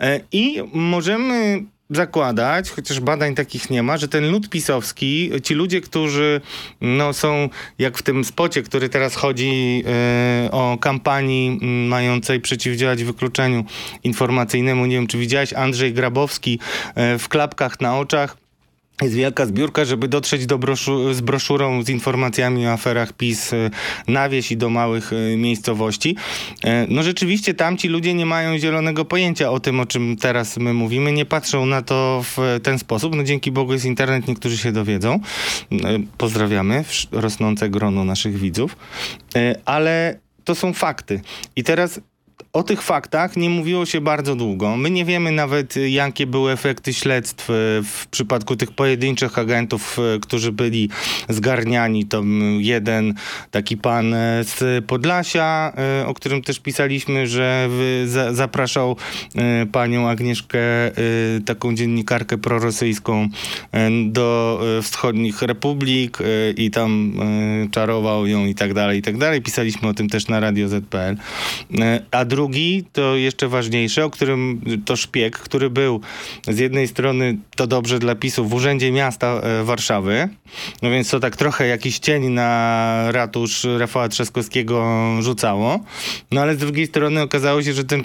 E, 0.00 0.20
I 0.32 0.62
możemy 0.72 1.64
zakładać, 1.90 2.70
chociaż 2.70 3.00
badań 3.00 3.34
takich 3.34 3.70
nie 3.70 3.82
ma, 3.82 3.98
że 3.98 4.08
ten 4.08 4.30
lud 4.30 4.48
pisowski, 4.48 5.30
ci 5.42 5.54
ludzie, 5.54 5.80
którzy 5.80 6.40
no, 6.80 7.12
są 7.12 7.48
jak 7.78 7.98
w 7.98 8.02
tym 8.02 8.24
spocie, 8.24 8.62
który 8.62 8.88
teraz 8.88 9.14
chodzi 9.14 9.78
yy, 9.78 10.50
o 10.50 10.78
kampanii 10.80 11.58
mającej 11.88 12.40
przeciwdziałać 12.40 13.04
wykluczeniu 13.04 13.64
informacyjnemu, 14.04 14.86
nie 14.86 14.96
wiem 14.96 15.06
czy 15.06 15.18
widziałeś, 15.18 15.52
Andrzej 15.52 15.92
Grabowski 15.92 16.58
yy, 16.96 17.18
w 17.18 17.28
klapkach 17.28 17.80
na 17.80 17.98
oczach 17.98 18.36
jest 19.02 19.14
wielka 19.14 19.46
zbiórka, 19.46 19.84
żeby 19.84 20.08
dotrzeć 20.08 20.46
do 20.46 20.58
broszu 20.58 21.14
z 21.14 21.20
broszurą 21.20 21.82
z 21.82 21.88
informacjami 21.88 22.66
o 22.66 22.72
aferach 22.72 23.12
PiS 23.12 23.52
y, 23.52 23.70
na 24.08 24.28
wieś 24.28 24.52
i 24.52 24.56
do 24.56 24.70
małych 24.70 25.12
y, 25.12 25.36
miejscowości. 25.36 26.16
E, 26.64 26.86
no 26.88 27.02
rzeczywiście 27.02 27.54
tamci 27.54 27.88
ludzie 27.88 28.14
nie 28.14 28.26
mają 28.26 28.58
zielonego 28.58 29.04
pojęcia 29.04 29.50
o 29.50 29.60
tym, 29.60 29.80
o 29.80 29.86
czym 29.86 30.16
teraz 30.16 30.56
my 30.56 30.74
mówimy, 30.74 31.12
nie 31.12 31.24
patrzą 31.24 31.66
na 31.66 31.82
to 31.82 32.24
w 32.24 32.60
ten 32.62 32.78
sposób. 32.78 33.16
No 33.16 33.22
dzięki 33.22 33.50
Bogu 33.50 33.72
jest 33.72 33.84
internet, 33.84 34.28
niektórzy 34.28 34.58
się 34.58 34.72
dowiedzą. 34.72 35.20
E, 35.72 35.78
pozdrawiamy 36.18 36.84
rosnące 37.12 37.68
grono 37.68 38.04
naszych 38.04 38.38
widzów. 38.38 38.76
E, 39.36 39.54
ale 39.64 40.18
to 40.44 40.54
są 40.54 40.72
fakty. 40.72 41.20
I 41.56 41.64
teraz 41.64 42.00
o 42.52 42.62
tych 42.62 42.82
faktach 42.82 43.36
nie 43.36 43.50
mówiło 43.50 43.86
się 43.86 44.00
bardzo 44.00 44.36
długo. 44.36 44.76
My 44.76 44.90
nie 44.90 45.04
wiemy 45.04 45.32
nawet, 45.32 45.74
jakie 45.76 46.26
były 46.26 46.52
efekty 46.52 46.94
śledztw 46.94 47.50
e, 47.50 47.52
w 47.82 48.06
przypadku 48.10 48.56
tych 48.56 48.72
pojedynczych 48.72 49.38
agentów, 49.38 49.98
e, 49.98 50.18
którzy 50.18 50.52
byli 50.52 50.88
zgarniani. 51.28 52.06
To 52.06 52.22
jeden 52.58 53.14
taki 53.50 53.76
pan 53.76 54.14
z 54.42 54.84
Podlasia, 54.84 55.72
o 56.06 56.14
którym 56.14 56.42
też 56.42 56.60
pisaliśmy, 56.60 57.26
że 57.26 57.68
zapraszał 58.30 58.96
panią 59.72 60.08
Agnieszkę, 60.08 60.58
taką 61.46 61.74
dziennikarkę 61.74 62.38
prorosyjską, 62.38 63.28
do 64.06 64.60
wschodnich 64.82 65.42
republik 65.42 66.18
i 66.56 66.70
tam 66.70 67.12
czarował 67.70 68.26
ją 68.26 68.46
i 68.46 68.54
tak 68.54 68.74
dalej, 68.74 68.98
i 68.98 69.02
tak 69.02 69.18
dalej. 69.18 69.42
Pisaliśmy 69.42 69.88
o 69.88 69.94
tym 69.94 70.08
też 70.08 70.28
na 70.28 70.40
Radio 70.40 70.68
ZPL. 70.68 71.16
A 72.10 72.24
drugi 72.24 72.39
drugi, 72.40 72.84
to 72.92 73.16
jeszcze 73.16 73.48
ważniejsze, 73.48 74.04
o 74.04 74.10
którym 74.10 74.60
to 74.84 74.96
szpieg, 74.96 75.38
który 75.38 75.70
był. 75.70 76.00
Z 76.48 76.58
jednej 76.58 76.88
strony 76.88 77.38
to 77.56 77.66
dobrze 77.66 77.98
dla 77.98 78.14
PiSu 78.14 78.44
w 78.44 78.54
Urzędzie 78.54 78.92
Miasta 78.92 79.26
e, 79.26 79.64
Warszawy, 79.64 80.28
no 80.82 80.90
więc 80.90 81.10
to 81.10 81.20
tak 81.20 81.36
trochę 81.36 81.66
jakiś 81.66 81.98
cień 81.98 82.28
na 82.28 83.12
ratusz 83.12 83.66
Rafała 83.78 84.08
Trzaskowskiego 84.08 85.06
rzucało, 85.20 85.80
no 86.30 86.40
ale 86.40 86.54
z 86.54 86.58
drugiej 86.58 86.86
strony 86.86 87.22
okazało 87.22 87.62
się, 87.62 87.72
że 87.72 87.84
ten, 87.84 88.02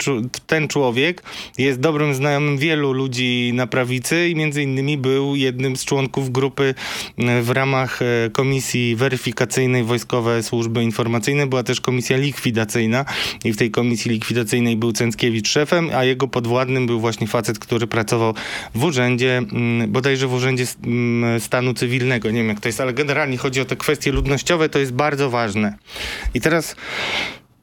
ten 0.48 0.68
człowiek 0.68 1.24
jest 1.58 1.80
dobrym 1.80 2.16
znajomym 2.16 2.58
wielu 2.58 2.94
ludzi 2.94 3.52
na 3.54 3.68
prawicy 3.68 4.30
i 4.30 4.36
między 4.36 4.64
innymi 4.64 4.98
był 4.98 5.36
jednym 5.36 5.76
z 5.76 5.86
członków 5.86 6.32
grupy 6.32 6.76
w 7.42 7.50
ramach 7.50 8.02
e, 8.02 8.30
Komisji 8.30 8.96
Weryfikacyjnej 8.96 9.84
Wojskowe 9.84 10.44
Służby 10.44 10.84
Informacyjne, 10.84 11.48
była 11.48 11.64
też 11.64 11.82
komisja 11.82 12.18
likwidacyjna 12.18 13.06
i 13.44 13.54
w 13.54 13.58
tej 13.58 13.72
komisji 13.72 14.12
likwidacyjnej 14.12 14.25
likwidacyjnej 14.26 14.78
był 14.78 14.92
Cęckiewicz 14.92 15.50
szefem, 15.50 15.90
a 15.96 16.04
jego 16.04 16.28
podwładnym 16.28 16.88
był 16.88 17.00
właśnie 17.00 17.28
facet, 17.28 17.60
który 17.60 17.88
pracował 17.88 18.34
w 18.76 18.84
urzędzie, 18.84 19.38
mm, 19.38 19.92
bodajże 19.92 20.28
w 20.28 20.34
urzędzie 20.34 20.66
mm, 20.84 21.40
stanu 21.40 21.74
cywilnego. 21.74 22.32
Nie 22.32 22.38
wiem 22.38 22.48
jak 22.48 22.60
to 22.60 22.70
jest, 22.70 22.82
ale 22.82 22.94
generalnie 22.94 23.38
chodzi 23.38 23.62
o 23.62 23.66
te 23.66 23.76
kwestie 23.76 24.12
ludnościowe, 24.12 24.70
to 24.70 24.80
jest 24.80 24.94
bardzo 24.94 25.30
ważne. 25.30 25.78
I 26.34 26.42
teraz 26.42 26.76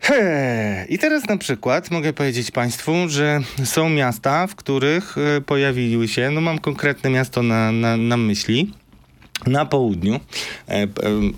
He. 0.01 0.87
I 0.88 0.98
teraz 0.98 1.29
na 1.29 1.37
przykład 1.37 1.90
mogę 1.90 2.12
powiedzieć 2.12 2.51
Państwu, 2.51 2.92
że 3.09 3.40
są 3.64 3.88
miasta, 3.88 4.46
w 4.46 4.55
których 4.55 5.18
e, 5.18 5.40
pojawiły 5.40 6.09
się, 6.09 6.31
no 6.31 6.40
mam 6.40 6.59
konkretne 6.59 7.11
miasto 7.11 7.42
na, 7.42 7.72
na, 7.72 7.96
na 7.96 8.16
myśli, 8.16 8.72
na 9.46 9.66
południu 9.66 10.20
e, 10.68 10.87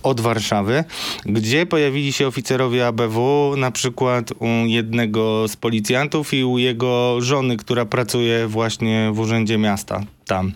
od 0.02 0.20
Warszawy, 0.20 0.84
gdzie 1.26 1.66
pojawili 1.66 2.12
się 2.12 2.26
oficerowie 2.26 2.86
ABW, 2.86 3.54
na 3.56 3.70
przykład 3.70 4.32
u 4.38 4.46
jednego 4.66 5.48
z 5.48 5.56
policjantów 5.56 6.34
i 6.34 6.44
u 6.44 6.58
jego 6.58 7.20
żony, 7.20 7.56
która 7.56 7.84
pracuje 7.84 8.46
właśnie 8.46 9.10
w 9.12 9.18
Urzędzie 9.18 9.58
Miasta 9.58 10.04
tam. 10.24 10.52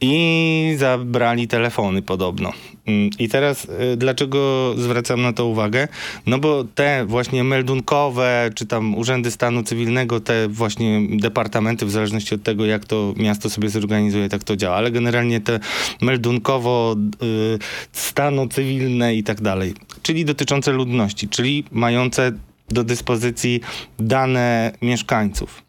I 0.00 0.74
zabrali 0.78 1.48
telefony 1.48 2.02
podobno. 2.02 2.52
Mm, 2.86 3.10
I 3.18 3.28
teraz 3.28 3.64
y, 3.64 3.96
dlaczego 3.96 4.74
zwracam 4.76 5.22
na 5.22 5.32
to 5.32 5.46
uwagę? 5.46 5.88
No 6.26 6.38
bo 6.38 6.64
te 6.74 7.04
właśnie 7.06 7.44
meldunkowe, 7.44 8.50
czy 8.54 8.66
tam 8.66 8.94
urzędy 8.94 9.30
stanu 9.30 9.62
cywilnego, 9.62 10.20
te 10.20 10.48
właśnie 10.48 11.00
departamenty, 11.10 11.86
w 11.86 11.90
zależności 11.90 12.34
od 12.34 12.42
tego, 12.42 12.66
jak 12.66 12.84
to 12.84 13.14
miasto 13.16 13.50
sobie 13.50 13.68
zorganizuje, 13.68 14.28
tak 14.28 14.44
to 14.44 14.56
działa, 14.56 14.76
ale 14.76 14.90
generalnie 14.90 15.40
te 15.40 15.60
meldunkowo 16.00 16.96
y, 17.22 17.58
stanu 17.92 18.48
cywilne 18.48 19.14
i 19.14 19.22
tak 19.22 19.40
dalej, 19.40 19.74
czyli 20.02 20.24
dotyczące 20.24 20.72
ludności, 20.72 21.28
czyli 21.28 21.64
mające 21.72 22.32
do 22.70 22.84
dyspozycji 22.84 23.60
dane 23.98 24.72
mieszkańców. 24.82 25.62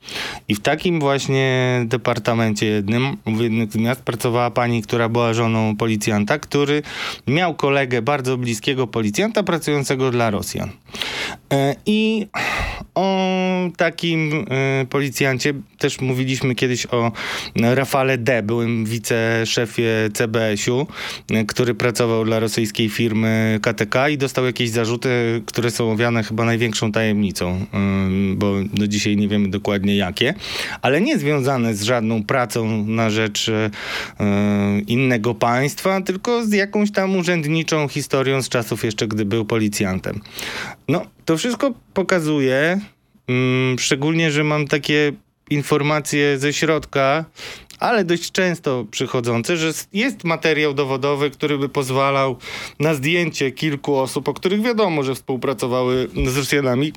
I 0.47 0.55
w 0.55 0.59
takim 0.59 0.99
właśnie 0.99 1.81
departamencie 1.85 2.65
jednym, 2.65 3.17
w 3.25 3.41
jednym 3.41 3.71
z 3.71 3.75
miast 3.75 4.01
pracowała 4.01 4.51
pani, 4.51 4.81
która 4.81 5.09
była 5.09 5.33
żoną 5.33 5.75
policjanta, 5.77 6.39
który 6.39 6.81
miał 7.27 7.55
kolegę 7.55 8.01
bardzo 8.01 8.37
bliskiego 8.37 8.87
policjanta 8.87 9.43
pracującego 9.43 10.11
dla 10.11 10.29
Rosjan. 10.29 10.69
E, 11.53 11.75
I 11.85 12.27
o 12.95 13.69
takim 13.77 14.45
e, 14.49 14.85
policjancie 14.85 15.53
też 15.77 16.01
mówiliśmy 16.01 16.55
kiedyś 16.55 16.85
o 16.85 17.11
Rafale 17.55 18.17
D., 18.17 18.43
byłym 18.43 18.85
wiceszefie 18.85 20.09
CBS-u, 20.13 20.87
e, 21.31 21.45
który 21.45 21.75
pracował 21.75 22.25
dla 22.25 22.39
rosyjskiej 22.39 22.89
firmy 22.89 23.59
KTK 23.61 24.09
i 24.09 24.17
dostał 24.17 24.45
jakieś 24.45 24.69
zarzuty, 24.69 25.41
które 25.45 25.71
są 25.71 25.91
owiane 25.91 26.23
chyba 26.23 26.45
największą 26.45 26.91
tajemnicą, 26.91 27.65
bo 28.35 28.55
do 28.73 28.87
dzisiaj 28.87 29.17
nie 29.17 29.27
wiemy 29.27 29.49
dokładnie 29.49 29.95
jakie, 29.95 30.33
ale 30.81 31.01
nie 31.01 31.17
związane 31.17 31.75
z 31.75 31.83
żadną 31.83 32.23
pracą 32.23 32.85
na 32.85 33.09
rzecz 33.09 33.51
innego 34.87 35.35
państwa, 35.35 36.01
tylko 36.01 36.45
z 36.45 36.53
jakąś 36.53 36.91
tam 36.91 37.15
urzędniczą 37.15 37.87
historią 37.87 38.41
z 38.41 38.49
czasów 38.49 38.83
jeszcze, 38.83 39.07
gdy 39.07 39.25
był 39.25 39.45
policjantem. 39.45 40.21
No, 40.87 41.05
to 41.29 41.37
wszystko 41.37 41.73
pokazuje, 41.93 42.79
mm, 43.27 43.79
szczególnie, 43.79 44.31
że 44.31 44.43
mam 44.43 44.67
takie 44.67 45.11
informacje 45.49 46.39
ze 46.39 46.53
środka, 46.53 47.25
ale 47.79 48.03
dość 48.03 48.31
często 48.31 48.85
przychodzące, 48.91 49.57
że 49.57 49.73
jest 49.93 50.23
materiał 50.23 50.73
dowodowy, 50.73 51.29
który 51.29 51.57
by 51.57 51.69
pozwalał 51.69 52.37
na 52.79 52.93
zdjęcie 52.93 53.51
kilku 53.51 53.95
osób, 53.95 54.29
o 54.29 54.33
których 54.33 54.61
wiadomo, 54.61 55.03
że 55.03 55.15
współpracowały 55.15 56.07
z 56.25 56.37
Rosjanami, 56.37 56.93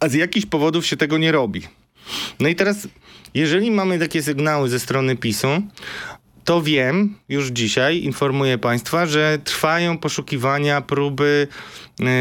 a 0.00 0.08
z 0.08 0.14
jakichś 0.14 0.46
powodów 0.46 0.86
się 0.86 0.96
tego 0.96 1.18
nie 1.18 1.32
robi. 1.32 1.62
No 2.40 2.48
i 2.48 2.54
teraz, 2.54 2.88
jeżeli 3.34 3.70
mamy 3.70 3.98
takie 3.98 4.22
sygnały 4.22 4.68
ze 4.68 4.80
strony 4.80 5.16
PiSu, 5.16 5.48
to 6.44 6.62
wiem 6.62 7.14
już 7.28 7.48
dzisiaj, 7.48 8.02
informuję 8.02 8.58
Państwa, 8.58 9.06
że 9.06 9.38
trwają 9.44 9.98
poszukiwania, 9.98 10.80
próby 10.80 11.48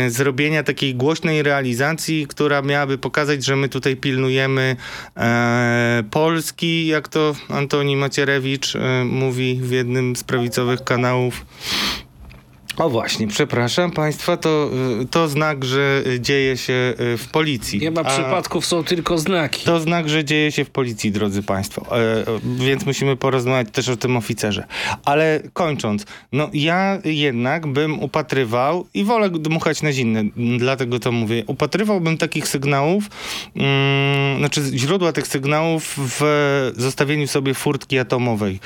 zrobienia 0.08 0.64
takiej 0.64 0.96
głośnej 0.96 1.44
realizacji, 1.44 2.28
która 2.28 2.62
miałaby 2.62 2.98
pokazać, 2.98 3.46
że 3.46 3.56
my 3.56 3.70
tutaj 3.70 3.96
pilnujemy 3.96 4.76
e, 5.18 6.04
Polski, 6.12 6.88
jak 6.88 7.08
to 7.08 7.36
Antoni 7.50 7.98
Macierewicz 7.98 8.76
e, 8.76 9.04
mówi 9.06 9.60
w 9.62 9.72
jednym 9.72 10.16
z 10.16 10.24
prawicowych 10.24 10.84
kanałów. 10.84 11.46
O 12.78 12.90
właśnie, 12.90 13.28
przepraszam 13.28 13.92
Państwa, 13.92 14.38
to, 14.38 14.70
y, 15.02 15.06
to 15.06 15.28
znak, 15.28 15.66
że 15.66 16.04
dzieje 16.20 16.58
się 16.58 16.94
y, 17.14 17.18
w 17.18 17.28
policji. 17.28 17.80
Nie 17.80 17.92
ma 17.92 18.04
przypadków, 18.04 18.66
są 18.66 18.84
tylko 18.84 19.18
znaki. 19.18 19.66
To 19.66 19.80
znak, 19.80 20.10
że 20.10 20.26
dzieje 20.26 20.52
się 20.52 20.66
w 20.66 20.70
policji, 20.70 21.12
drodzy 21.12 21.44
Państwo. 21.44 22.00
E, 22.00 22.26
więc 22.44 22.86
musimy 22.86 23.16
porozmawiać 23.16 23.68
też 23.72 23.90
o 23.90 23.98
tym 23.98 24.18
oficerze. 24.18 24.68
Ale 25.06 25.42
kończąc, 25.54 26.06
no 26.32 26.50
ja 26.54 27.00
jednak 27.06 27.68
bym 27.68 28.00
upatrywał 28.00 28.88
i 28.94 29.04
wolę 29.04 29.30
dmuchać 29.30 29.82
na 29.82 29.92
zimne, 29.92 30.24
dlatego 30.58 31.00
to 31.00 31.12
mówię. 31.12 31.44
Upatrywałbym 31.48 32.18
takich 32.18 32.48
sygnałów, 32.48 33.04
mm, 33.56 34.40
znaczy 34.40 34.62
źródła 34.76 35.12
tych 35.12 35.28
sygnałów 35.28 35.96
w 35.98 36.22
zostawieniu 36.78 37.28
sobie 37.28 37.54
furtki 37.54 38.00
atomowej. 38.00 38.60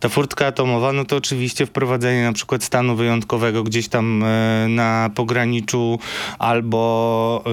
Ta 0.00 0.08
furtka 0.08 0.46
atomowa, 0.46 0.92
no 0.92 1.04
to 1.04 1.16
oczywiście 1.16 1.66
wprowadzenie 1.66 2.22
na 2.22 2.32
przykład 2.32 2.64
stanu 2.64 2.96
wyjątkowego 2.96 3.55
gdzieś 3.64 3.88
tam 3.88 4.22
e, 4.22 4.66
na 4.68 5.10
pograniczu 5.14 5.98
albo 6.38 7.44
e, 7.46 7.50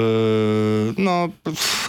no, 0.97 1.29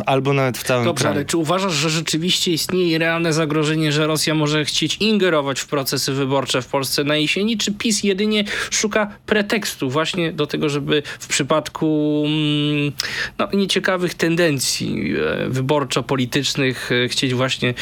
albo 0.06 0.32
nawet 0.32 0.58
w 0.58 0.62
całym 0.62 0.84
Dobrze, 0.84 1.02
kraju. 1.02 1.16
ale 1.16 1.24
czy 1.24 1.36
uważasz, 1.36 1.72
że 1.72 1.90
rzeczywiście 1.90 2.52
istnieje 2.52 2.98
realne 2.98 3.32
zagrożenie, 3.32 3.92
że 3.92 4.06
Rosja 4.06 4.34
może 4.34 4.64
chcieć 4.64 4.96
ingerować 4.96 5.60
w 5.60 5.66
procesy 5.66 6.12
wyborcze 6.12 6.62
w 6.62 6.66
Polsce 6.66 7.04
na 7.04 7.16
jesieni, 7.16 7.58
czy 7.58 7.72
PiS 7.72 8.02
jedynie 8.02 8.44
szuka 8.70 9.10
pretekstu 9.26 9.90
właśnie 9.90 10.32
do 10.32 10.46
tego, 10.46 10.68
żeby 10.68 11.02
w 11.18 11.26
przypadku 11.26 12.22
mm, 12.26 12.92
no, 13.38 13.48
nieciekawych 13.52 14.14
tendencji 14.14 15.14
e, 15.16 15.48
wyborczo-politycznych 15.48 16.90
chcieć 17.08 17.34
właśnie 17.34 17.74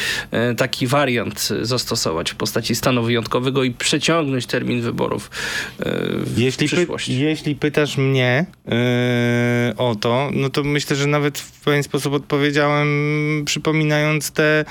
taki 0.56 0.86
wariant 0.86 1.48
zastosować 1.62 2.30
w 2.30 2.34
postaci 2.34 2.74
stanu 2.74 3.02
wyjątkowego 3.02 3.64
i 3.64 3.70
przeciągnąć 3.70 4.46
termin 4.46 4.80
wyborów 4.80 5.30
w 6.22 6.38
jeśli 6.38 6.66
przyszłości. 6.66 7.12
Py, 7.12 7.18
jeśli 7.18 7.54
pytasz 7.54 7.96
mnie 7.96 8.46
yy, 8.66 8.72
o 9.76 9.94
to, 9.94 10.30
no 10.32 10.50
to 10.50 10.62
myślę, 10.64 10.96
że 10.96 11.06
nawet 11.06 11.38
w 11.38 11.60
pewien 11.60 11.82
sposób 11.82 12.14
odpowiedziałem, 12.14 12.88
przypominając 13.46 14.30
te 14.30 14.64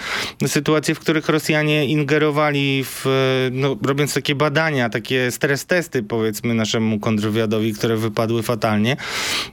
sytuacje, 0.47 0.95
w 0.95 0.99
których 0.99 1.29
Rosjanie 1.29 1.85
ingerowali 1.85 2.83
w, 2.83 3.05
no, 3.51 3.77
robiąc 3.85 4.13
takie 4.13 4.35
badania, 4.35 4.89
takie 4.89 5.31
stres 5.31 5.65
testy 5.65 6.03
powiedzmy 6.03 6.53
naszemu 6.53 6.99
kontrwywiadowi, 6.99 7.73
które 7.73 7.97
wypadły 7.97 8.43
fatalnie. 8.43 8.97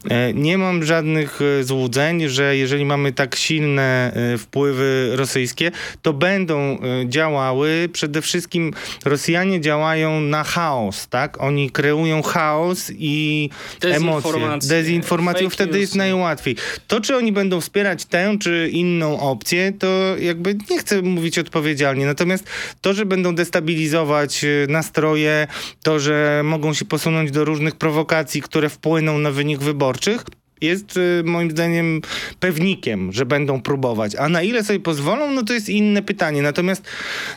Yy, 0.04 0.10
nie 0.34 0.58
mam 0.58 0.84
żadnych 0.84 1.40
złudzeń, 1.62 2.28
że 2.28 2.56
jeżeli 2.56 2.84
mamy 2.84 3.12
tak 3.12 3.36
silne 3.36 4.12
yy, 4.30 4.38
wpływy 4.38 5.10
rosyjskie, 5.12 5.70
to 6.02 6.12
będą 6.12 6.78
działały. 7.06 7.88
Przede 7.92 8.22
wszystkim 8.22 8.72
Rosjanie 9.04 9.60
działają 9.60 10.20
na 10.20 10.44
chaos, 10.44 11.08
tak? 11.08 11.42
Oni 11.42 11.70
kreują 11.88 12.22
chaos 12.22 12.92
i 12.98 13.50
emocje. 13.82 14.58
Dezinformacją 14.68 15.50
wtedy 15.50 15.80
jest 15.80 15.94
najłatwiej. 15.94 16.56
To, 16.86 17.00
czy 17.00 17.16
oni 17.16 17.32
będą 17.32 17.60
wspierać 17.60 18.04
tę 18.04 18.36
czy 18.40 18.68
inną 18.72 19.20
opcję, 19.20 19.72
to 19.78 20.16
jakby 20.18 20.56
nie 20.70 20.78
chcę 20.78 21.02
mówić 21.02 21.38
odpowiedzialnie. 21.38 22.06
Natomiast 22.06 22.44
to, 22.80 22.94
że 22.94 23.06
będą 23.06 23.34
destabilizować 23.34 24.44
nastroje, 24.68 25.46
to, 25.82 26.00
że 26.00 26.40
mogą 26.44 26.74
się 26.74 26.84
posunąć 26.84 27.30
do 27.30 27.44
różnych 27.44 27.76
prowokacji, 27.76 28.42
które 28.42 28.68
wpłyną 28.68 29.18
na 29.18 29.30
wynik 29.30 29.60
wyborczych, 29.60 30.24
jest 30.60 30.96
y, 30.96 31.22
moim 31.24 31.50
zdaniem 31.50 32.00
pewnikiem, 32.40 33.12
że 33.12 33.26
będą 33.26 33.60
próbować. 33.60 34.16
A 34.16 34.28
na 34.28 34.42
ile 34.42 34.64
sobie 34.64 34.80
pozwolą, 34.80 35.30
no 35.30 35.42
to 35.42 35.52
jest 35.52 35.68
inne 35.68 36.02
pytanie. 36.02 36.42
Natomiast 36.42 36.82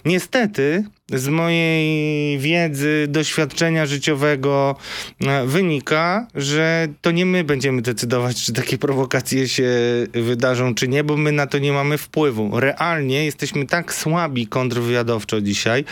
niestety 0.06 0.84
z 1.14 1.28
mojej 1.28 2.40
wiedzy, 2.40 3.06
doświadczenia 3.10 3.86
życiowego 3.86 4.76
e, 5.22 5.46
wynika, 5.46 6.28
że 6.36 6.88
to 7.02 7.12
nie 7.12 7.26
my 7.26 7.44
będziemy 7.44 7.82
decydować, 7.82 8.44
czy 8.44 8.54
takie 8.54 8.78
prowokacje 8.78 9.48
się 9.48 9.70
wydarzą, 10.14 10.76
czy 10.76 10.88
nie, 10.88 11.04
bo 11.04 11.18
my 11.18 11.32
na 11.32 11.48
to 11.48 11.58
nie 11.58 11.72
mamy 11.72 11.98
wpływu. 11.98 12.60
Realnie 12.60 13.26
jesteśmy 13.26 13.66
tak 13.66 13.94
słabi 13.94 14.48
kontrwywiadowczo 14.48 15.42
dzisiaj, 15.42 15.86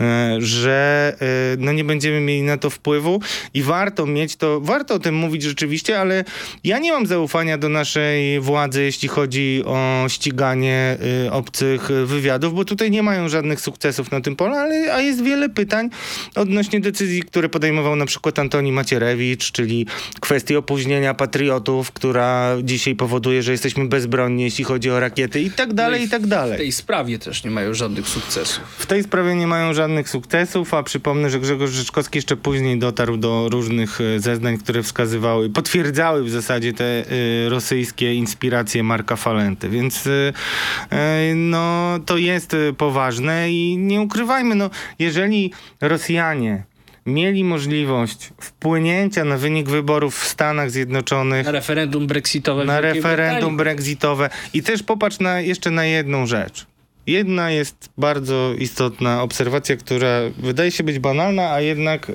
e, 0.00 0.36
że 0.38 1.12
e, 1.20 1.56
no 1.58 1.72
nie 1.72 1.84
będziemy 1.84 2.20
mieli 2.20 2.42
na 2.42 2.56
to 2.56 2.70
wpływu 2.70 3.20
i 3.54 3.62
warto 3.62 4.06
mieć 4.06 4.36
to, 4.36 4.60
warto 4.60 4.94
o 4.94 4.98
tym 4.98 5.14
mówić 5.14 5.42
rzeczywiście, 5.42 6.00
ale 6.00 6.24
ja 6.64 6.78
nie 6.78 6.92
mam 6.92 7.06
zaufania 7.06 7.58
do 7.58 7.68
naszej 7.68 8.40
władzy, 8.40 8.82
jeśli 8.82 9.08
chodzi 9.08 9.62
o 9.66 10.04
ściganie 10.08 10.98
obcych 11.30 11.88
wywiadów, 12.04 12.54
bo 12.54 12.64
tutaj 12.64 12.90
nie 12.90 13.02
mają 13.02 13.28
żadnych 13.28 13.60
sukcesów 13.60 14.10
na 14.10 14.20
tym 14.20 14.36
polu, 14.36 14.59
ale 14.60 14.94
a 14.94 15.00
jest 15.00 15.22
wiele 15.22 15.48
pytań 15.48 15.90
odnośnie 16.34 16.80
decyzji, 16.80 17.22
które 17.22 17.48
podejmował 17.48 17.96
na 17.96 18.06
przykład 18.06 18.38
Antoni 18.38 18.72
Macierewicz, 18.72 19.52
czyli 19.52 19.86
kwestii 20.20 20.56
opóźnienia 20.56 21.14
patriotów, 21.14 21.92
która 21.92 22.56
dzisiaj 22.62 22.94
powoduje, 22.94 23.42
że 23.42 23.52
jesteśmy 23.52 23.88
bezbronni, 23.88 24.42
jeśli 24.42 24.64
chodzi 24.64 24.90
o 24.90 25.00
rakiety 25.00 25.40
i 25.40 25.50
tak 25.50 25.74
dalej, 25.74 26.00
no 26.00 26.04
i, 26.04 26.06
i 26.06 26.10
tak 26.10 26.26
dalej. 26.26 26.54
W 26.54 26.60
tej 26.60 26.72
sprawie 26.72 27.18
też 27.18 27.44
nie 27.44 27.50
mają 27.50 27.74
żadnych 27.74 28.08
sukcesów. 28.08 28.64
W 28.78 28.86
tej 28.86 29.02
sprawie 29.02 29.34
nie 29.34 29.46
mają 29.46 29.74
żadnych 29.74 30.08
sukcesów, 30.08 30.74
a 30.74 30.82
przypomnę, 30.82 31.30
że 31.30 31.40
Grzegorz 31.40 31.70
Rzeczkowski 31.70 32.18
jeszcze 32.18 32.36
później 32.36 32.78
dotarł 32.78 33.16
do 33.16 33.48
różnych 33.48 34.00
e, 34.00 34.20
zeznań, 34.20 34.58
które 34.58 34.82
wskazywały, 34.82 35.50
potwierdzały 35.50 36.24
w 36.24 36.30
zasadzie 36.30 36.72
te 36.72 37.12
y, 37.12 37.48
rosyjskie 37.48 38.14
inspiracje 38.14 38.82
Marka 38.82 39.16
Falenty, 39.16 39.68
więc 39.68 40.06
y, 40.06 40.32
y, 41.30 41.34
no 41.34 41.98
to 42.06 42.16
jest 42.16 42.56
poważne 42.78 43.52
i 43.52 43.76
nie 43.76 44.00
ukrywajmy, 44.00 44.49
no, 44.54 44.70
jeżeli 44.98 45.52
Rosjanie 45.80 46.64
mieli 47.06 47.44
możliwość 47.44 48.30
wpłynięcia 48.40 49.24
na 49.24 49.36
wynik 49.36 49.68
wyborów 49.68 50.18
w 50.18 50.28
Stanach 50.28 50.70
Zjednoczonych. 50.70 51.46
Na 51.46 51.52
referendum 51.52 52.06
brexitowe. 52.06 52.64
Na 52.64 52.80
referendum 52.80 53.56
brexitowe. 53.56 54.30
I 54.54 54.62
też 54.62 54.82
popatrz 54.82 55.18
na, 55.18 55.40
jeszcze 55.40 55.70
na 55.70 55.84
jedną 55.84 56.26
rzecz. 56.26 56.66
Jedna 57.06 57.50
jest 57.50 57.90
bardzo 57.98 58.54
istotna 58.58 59.22
obserwacja, 59.22 59.76
która 59.76 60.20
wydaje 60.38 60.70
się 60.70 60.84
być 60.84 60.98
banalna, 60.98 61.52
a 61.52 61.60
jednak, 61.60 62.08
yy, 62.08 62.14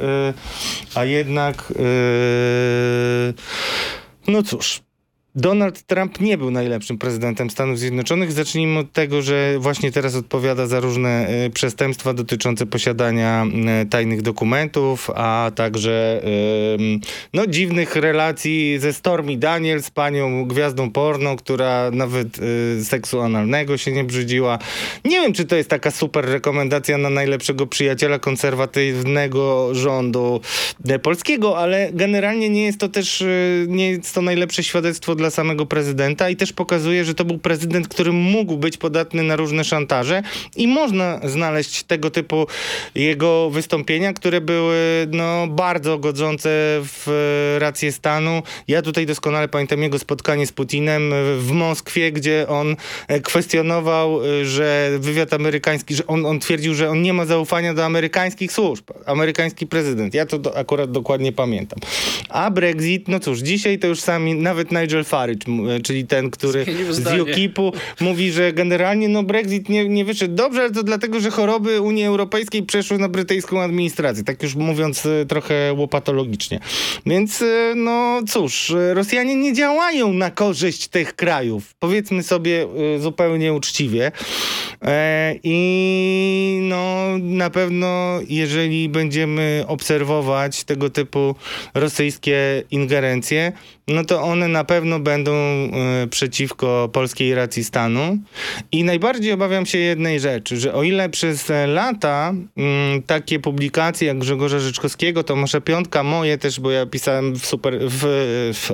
a 0.96 1.06
jednak, 1.06 1.74
yy, 1.80 3.34
no 4.28 4.44
cóż, 4.44 4.82
Donald 5.36 5.82
Trump 5.82 6.20
nie 6.20 6.38
był 6.38 6.52
najlepszym 6.52 6.98
prezydentem 6.98 7.50
Stanów 7.50 7.80
Zjednoczonych. 7.80 8.32
Zacznijmy 8.32 8.80
od 8.80 8.92
tego, 8.92 9.22
że 9.22 9.56
właśnie 9.60 9.92
teraz 9.92 10.16
odpowiada 10.16 10.68
za 10.68 10.80
różne 10.80 11.28
y, 11.46 11.50
przestępstwa 11.50 12.14
dotyczące 12.14 12.66
posiadania 12.66 13.46
y, 13.84 13.86
tajnych 13.86 14.22
dokumentów, 14.22 15.10
a 15.16 15.52
także 15.56 16.22
y, 16.24 17.00
no, 17.34 17.48
dziwnych 17.48 17.96
relacji 17.96 18.80
ze 18.80 18.94
Stormy 18.94 19.38
Daniels, 19.38 19.92
panią 19.92 20.46
gwiazdą 20.46 20.92
porno, 20.92 21.36
która 21.36 21.92
nawet 21.92 22.28
seksu 22.84 23.22
analnego 23.22 23.78
się 23.78 23.92
nie 23.92 24.04
brzydziła. 24.04 24.60
Nie 25.06 25.22
wiem, 25.22 25.34
czy 25.34 25.46
to 25.46 25.56
jest 25.56 25.70
taka 25.70 25.92
super 25.92 26.26
rekomendacja 26.26 26.98
na 26.98 27.10
najlepszego 27.10 27.68
przyjaciela 27.68 28.20
konserwatywnego 28.20 29.70
rządu 29.76 30.42
polskiego, 31.02 31.58
ale 31.58 31.90
generalnie 31.94 32.50
nie 32.50 32.66
jest 32.66 32.80
to 32.80 32.90
też 32.90 33.24
nie 33.68 33.90
jest 33.90 34.16
to 34.16 34.22
najlepsze 34.22 34.64
świadectwo 34.64 35.16
dla 35.16 35.25
dla 35.26 35.32
samego 35.32 35.66
prezydenta 35.66 36.30
i 36.30 36.36
też 36.36 36.54
pokazuje, 36.54 37.06
że 37.06 37.14
to 37.14 37.26
był 37.26 37.38
prezydent, 37.38 37.88
który 37.88 38.12
mógł 38.12 38.58
być 38.58 38.78
podatny 38.78 39.24
na 39.24 39.36
różne 39.36 39.64
szantaże 39.64 40.24
i 40.56 40.68
można 40.68 41.20
znaleźć 41.24 41.84
tego 41.84 42.10
typu 42.10 42.48
jego 42.96 43.50
wystąpienia, 43.50 44.14
które 44.14 44.42
były 44.42 45.08
no, 45.12 45.48
bardzo 45.48 45.98
godzące 45.98 46.50
w 46.84 47.58
rację 47.60 47.92
stanu. 47.92 48.44
Ja 48.68 48.82
tutaj 48.82 49.06
doskonale 49.06 49.48
pamiętam 49.48 49.82
jego 49.82 50.00
spotkanie 50.00 50.48
z 50.48 50.52
Putinem 50.52 51.14
w 51.40 51.52
Moskwie, 51.52 52.12
gdzie 52.12 52.46
on 52.48 52.76
kwestionował, 53.24 54.20
że 54.44 54.92
wywiad 55.00 55.34
amerykański, 55.34 55.96
że 55.96 56.08
on, 56.08 56.26
on 56.26 56.40
twierdził, 56.40 56.74
że 56.74 56.90
on 56.90 57.02
nie 57.02 57.14
ma 57.14 57.26
zaufania 57.26 57.74
do 57.74 57.86
amerykańskich 57.86 58.52
służb. 58.52 58.86
Amerykański 59.06 59.68
prezydent. 59.68 60.14
Ja 60.14 60.26
to 60.26 60.40
do, 60.40 60.58
akurat 60.58 60.92
dokładnie 60.92 61.32
pamiętam. 61.32 61.80
A 62.30 62.52
Brexit, 62.52 63.08
no 63.08 63.20
cóż, 63.20 63.40
dzisiaj 63.40 63.80
to 63.80 63.88
już 63.88 64.02
sami, 64.02 64.36
nawet 64.36 64.72
Nigel 64.72 65.04
Farage, 65.04 65.15
czyli 65.84 66.08
ten, 66.08 66.32
który 66.32 66.66
z 66.90 67.20
UKIP-u 67.20 67.72
mówi, 68.00 68.32
że 68.32 68.54
generalnie 68.54 69.10
no 69.10 69.24
Brexit 69.24 69.70
nie, 69.70 69.90
nie 69.90 70.06
wyszedł 70.06 70.36
dobrze, 70.36 70.62
ale 70.62 70.72
to 70.72 70.84
dlatego, 70.84 71.20
że 71.20 71.32
choroby 71.32 71.82
Unii 71.82 72.06
Europejskiej 72.06 72.64
przeszły 72.64 72.98
na 72.98 73.10
brytyjską 73.10 73.62
administrację. 73.62 74.24
Tak 74.24 74.44
już 74.44 74.56
mówiąc 74.56 75.06
e, 75.06 75.26
trochę 75.26 75.74
łopatologicznie. 75.74 76.60
Więc 77.06 77.42
e, 77.42 77.74
no 77.76 78.22
cóż, 78.28 78.72
e, 78.72 78.94
Rosjanie 78.94 79.36
nie 79.36 79.54
działają 79.54 80.14
na 80.14 80.32
korzyść 80.32 80.88
tych 80.88 81.16
krajów. 81.16 81.74
Powiedzmy 81.80 82.24
sobie 82.24 82.68
zupełnie 83.00 83.54
uczciwie. 83.54 84.12
I 85.44 86.60
no 86.62 86.96
na 87.20 87.50
pewno 87.50 88.20
jeżeli 88.30 88.90
będziemy 88.90 89.64
obserwować 89.68 90.64
tego 90.64 90.90
typu 90.90 91.36
rosyjskie 91.74 92.64
ingerencje, 92.72 93.52
no 93.88 94.04
to 94.04 94.22
one 94.22 94.48
na 94.48 94.64
pewno 94.64 95.00
będą 95.00 95.32
y, 96.04 96.08
przeciwko 96.08 96.90
polskiej 96.94 97.36
racji 97.36 97.64
stanu. 97.64 98.18
I 98.72 98.84
najbardziej 98.84 99.32
obawiam 99.32 99.66
się 99.66 99.78
jednej 99.78 100.20
rzeczy, 100.20 100.58
że 100.58 100.74
o 100.74 100.84
ile 100.84 101.10
przez 101.10 101.52
lata 101.68 102.34
y, 102.98 103.02
takie 103.02 103.40
publikacje 103.40 104.08
jak 104.08 104.18
Grzegorza 104.18 104.60
Życzkowskiego, 104.60 105.24
Tomasza 105.24 105.62
Piątka, 105.62 106.04
moje 106.04 106.38
też, 106.38 106.60
bo 106.60 106.72
ja 106.72 106.86
pisałem 106.86 107.34
w 107.34 107.46
super... 107.46 107.80
W, 107.80 108.02
w, 108.54 108.72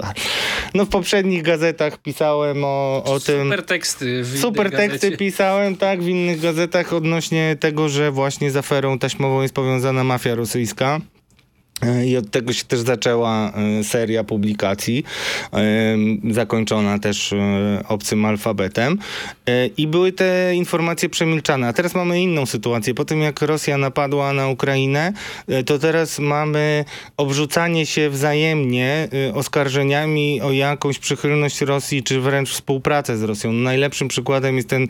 no 0.73 0.85
w 0.85 0.89
poprzednich 0.89 1.43
gazetach 1.43 1.97
pisałem 1.97 2.63
o, 2.63 3.03
o 3.03 3.19
tym... 3.19 3.43
Super 3.43 3.65
teksty. 3.65 4.25
super 4.37 4.71
teksty 4.71 5.17
pisałem, 5.17 5.77
tak, 5.77 6.03
w 6.03 6.07
innych 6.07 6.39
gazetach 6.39 6.93
odnośnie 6.93 7.57
tego, 7.59 7.89
że 7.89 8.11
właśnie 8.11 8.51
z 8.51 8.57
aferą 8.57 8.99
taśmową 8.99 9.41
jest 9.41 9.53
powiązana 9.53 10.03
mafia 10.03 10.35
rosyjska. 10.35 10.99
E, 11.81 12.05
I 12.05 12.17
od 12.17 12.31
tego 12.31 12.53
się 12.53 12.63
też 12.63 12.79
zaczęła 12.79 13.53
e, 13.79 13.83
seria 13.83 14.23
publikacji, 14.23 15.03
e, 15.53 15.97
zakończona 16.33 16.99
też 16.99 17.33
obcym 17.87 18.25
alfabetem. 18.25 18.97
I 19.77 19.87
były 19.87 20.11
te 20.11 20.55
informacje 20.55 21.09
przemilczane. 21.09 21.67
A 21.67 21.73
teraz 21.73 21.95
mamy 21.95 22.21
inną 22.21 22.45
sytuację. 22.45 22.93
Po 22.93 23.05
tym 23.05 23.21
jak 23.21 23.41
Rosja 23.41 23.77
napadła 23.77 24.33
na 24.33 24.47
Ukrainę, 24.47 25.13
to 25.65 25.79
teraz 25.79 26.19
mamy 26.19 26.85
obrzucanie 27.17 27.85
się 27.85 28.09
wzajemnie 28.09 29.07
oskarżeniami 29.33 30.41
o 30.41 30.51
jakąś 30.51 30.99
przychylność 30.99 31.61
Rosji, 31.61 32.03
czy 32.03 32.21
wręcz 32.21 32.49
współpracę 32.49 33.17
z 33.17 33.23
Rosją. 33.23 33.53
Najlepszym 33.53 34.07
przykładem 34.07 34.55
jest 34.55 34.69
ten 34.69 34.87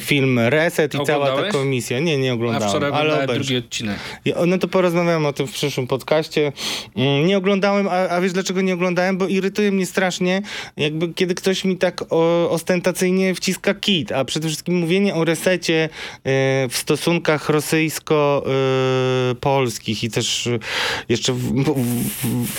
film 0.00 0.38
Reset 0.38 0.94
i 0.94 0.98
cała 1.06 1.42
ta 1.42 1.48
komisja. 1.48 1.98
Nie, 1.98 2.18
nie 2.18 2.34
oglądałem. 2.34 2.68
A 2.68 2.70
wczoraj 2.70 2.92
ale 2.92 3.26
drugi 3.26 3.56
odcinek. 3.56 3.98
No 4.46 4.58
to 4.58 4.68
porozmawiamy 4.68 5.28
o 5.28 5.32
tym 5.32 5.46
w 5.50 5.52
przyszłym 5.52 5.86
podcaście. 5.86 6.52
Mm, 6.96 7.26
nie 7.26 7.38
oglądałem, 7.38 7.88
a, 7.88 8.08
a 8.08 8.20
wiesz 8.20 8.32
dlaczego 8.32 8.60
nie 8.60 8.74
oglądałem? 8.74 9.18
Bo 9.18 9.26
irytuje 9.26 9.72
mnie 9.72 9.86
strasznie, 9.86 10.42
jakby 10.76 11.14
kiedy 11.14 11.34
ktoś 11.34 11.64
mi 11.64 11.76
tak 11.76 12.04
o, 12.10 12.50
ostentacyjnie 12.50 13.34
wciska 13.34 13.74
kit, 13.74 14.12
a 14.12 14.24
przede 14.24 14.48
wszystkim 14.48 14.74
mówienie 14.74 15.14
o 15.14 15.24
resecie 15.24 15.84
y, 15.84 15.88
w 16.68 16.76
stosunkach 16.76 17.48
rosyjsko-polskich 17.48 20.04
i 20.04 20.10
też 20.10 20.46
y, 20.46 20.58
jeszcze 21.08 21.34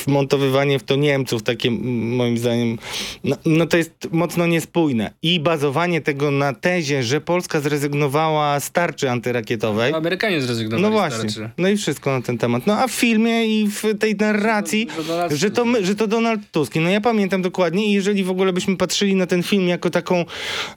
wmontowywanie 0.08 0.80
w 0.80 0.84
to 0.84 0.96
Niemców, 0.96 1.44
takie 1.44 1.72
moim 1.72 2.38
zdaniem, 2.38 2.78
no, 3.24 3.36
no 3.46 3.66
to 3.66 3.78
jest 3.78 3.92
mocno 4.12 4.48
niespójne. 4.48 5.12
I 5.22 5.40
bazowanie 5.40 6.02
tego 6.02 6.32
na 6.32 6.54
tezie, 6.54 7.04
że 7.04 7.22
Polska 7.22 7.60
zrezygnowała 7.60 8.60
z 8.60 8.72
tarczy 8.72 9.12
antyrakietowej. 9.12 9.92
No, 9.92 9.98
Amerykanie 9.98 10.42
zrezygnowali 10.42 10.84
No 10.84 10.92
właśnie. 10.92 11.30
z 11.30 11.36
tarczy. 11.36 11.50
No 11.58 11.70
i 11.70 11.78
wszystko 11.78 12.12
na 12.12 12.22
ten 12.22 12.38
temat. 12.38 12.68
No 12.68 12.74
a 12.82 12.88
w 12.88 12.92
filmie 12.92 13.46
i 13.62 13.68
w 13.68 13.84
tej 14.00 14.16
narracji, 14.16 14.88
To- 14.88 15.04
to 15.30 15.36
że, 15.36 15.52
to 15.52 15.66
my, 15.66 15.86
że 15.86 15.96
to 15.96 16.08
Donald 16.08 16.42
Tusk. 16.52 16.76
No 16.76 16.90
ja 16.90 17.02
pamiętam 17.02 17.42
dokładnie 17.42 17.86
i 17.86 17.92
jeżeli 17.92 18.24
w 18.24 18.30
ogóle 18.30 18.54
byśmy 18.54 18.78
patrzyli 18.78 19.16
na 19.16 19.26
ten 19.26 19.44
film 19.44 19.68
jako 19.68 19.90
taką 19.90 20.26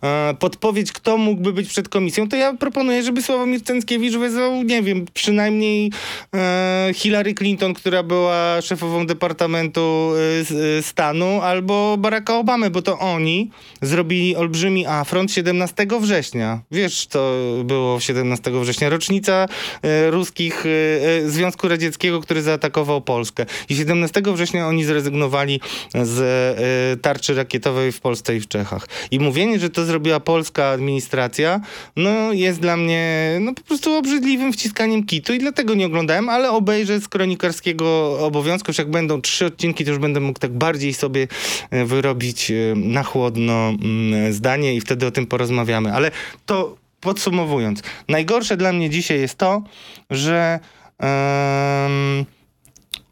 e, 0.03 0.35
podpowiedź, 0.39 0.93
kto 0.93 1.17
mógłby 1.19 1.53
być 1.53 1.69
przed 1.69 1.89
komisją, 1.89 2.29
to 2.29 2.37
ja 2.37 2.55
proponuję, 2.55 3.03
żeby 3.03 3.23
Sławomir 3.23 3.63
Cęckiewicz 3.63 4.15
wezwał, 4.17 4.63
nie 4.63 4.83
wiem, 4.83 5.05
przynajmniej 5.15 5.91
e, 6.35 6.91
Hillary 6.95 7.35
Clinton, 7.35 7.75
która 7.75 8.03
była 8.03 8.61
szefową 8.63 9.07
Departamentu 9.07 10.11
e, 10.15 10.79
e, 10.79 10.83
Stanu, 10.83 11.41
albo 11.43 11.97
Baracka 11.99 12.37
Obamy, 12.39 12.71
bo 12.71 12.83
to 12.83 12.99
oni 12.99 13.51
zrobili 13.83 14.37
olbrzymi 14.37 14.87
afront 14.87 15.33
17 15.33 15.87
września. 16.01 16.61
Wiesz, 16.71 17.07
co 17.07 17.33
było 17.65 18.01
17 18.01 18.51
września? 18.61 18.89
Rocznica 18.89 19.47
e, 19.83 20.11
ruskich 20.11 20.65
e, 20.67 21.31
Związku 21.31 21.69
Radzieckiego, 21.69 21.84
który 22.23 22.43
zaatakował 22.43 23.01
Polskę. 23.01 23.47
I 23.69 23.77
17 23.77 24.23
września 24.27 24.69
oni 24.69 24.85
zrezygnowali 24.85 25.61
z 26.03 26.21
e, 26.21 26.97
tarczy 26.97 27.35
rakietowej 27.35 27.93
w 27.93 28.01
Polsce 28.01 28.37
i 28.37 28.41
w 28.41 28.49
Czechach. 28.49 28.89
I 29.11 29.21
mówienie, 29.21 29.59
że 29.59 29.71
to 29.71 29.85
zrobiła 29.85 30.21
polska 30.21 30.67
administracja, 30.67 31.61
no 31.97 32.33
jest 32.33 32.61
dla 32.61 32.77
mnie 32.77 33.37
no 33.41 33.55
po 33.55 33.63
prostu 33.63 33.95
obrzydliwym 33.95 34.53
wciskaniem 34.53 35.07
kitu 35.07 35.35
i 35.35 35.39
dlatego 35.39 35.75
nie 35.75 35.87
oglądałem, 35.87 36.29
ale 36.29 36.51
obejrzę 36.51 37.01
z 37.01 37.09
kronikarskiego 37.09 38.19
obowiązku, 38.21 38.71
już 38.71 38.79
jak 38.79 38.91
będą 38.91 39.21
trzy 39.21 39.47
odcinki, 39.47 39.85
to 39.85 39.91
już 39.91 40.01
będę 40.01 40.21
mógł 40.21 40.39
tak 40.39 40.53
bardziej 40.53 40.95
sobie 40.95 41.29
e, 41.71 41.85
wyrobić 41.85 42.51
e, 42.51 42.55
na 42.77 43.03
chłodno 43.03 43.69
mm, 43.69 44.33
zdanie 44.33 44.75
i 44.75 44.81
wtedy 44.81 45.07
o 45.07 45.11
tym 45.11 45.27
porozmawiamy. 45.27 45.93
Ale 45.93 46.11
to 46.47 46.77
podsumowując, 47.01 47.83
najgorsze 48.09 48.57
dla 48.57 48.73
mnie 48.73 48.91
dzisiaj 48.91 49.21
jest 49.21 49.39
to, 49.39 49.63
że 50.11 50.61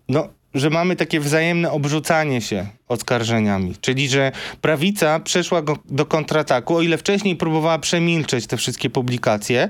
no, 0.09 0.29
że 0.55 0.71
mamy 0.71 0.97
takie 0.97 1.21
wzajemne 1.21 1.71
obrzucanie 1.71 2.41
się 2.41 2.67
oskarżeniami. 2.89 3.75
Czyli, 3.81 4.09
że 4.09 4.33
prawica 4.61 5.21
przeszła 5.21 5.63
do 5.85 6.07
kontrataku, 6.07 6.77
o 6.77 6.83
ile 6.83 6.99
wcześniej 6.99 7.37
próbowała 7.37 7.79
przemilczeć 7.79 8.47
te 8.47 8.57
wszystkie 8.57 8.91
publikacje. 8.91 9.69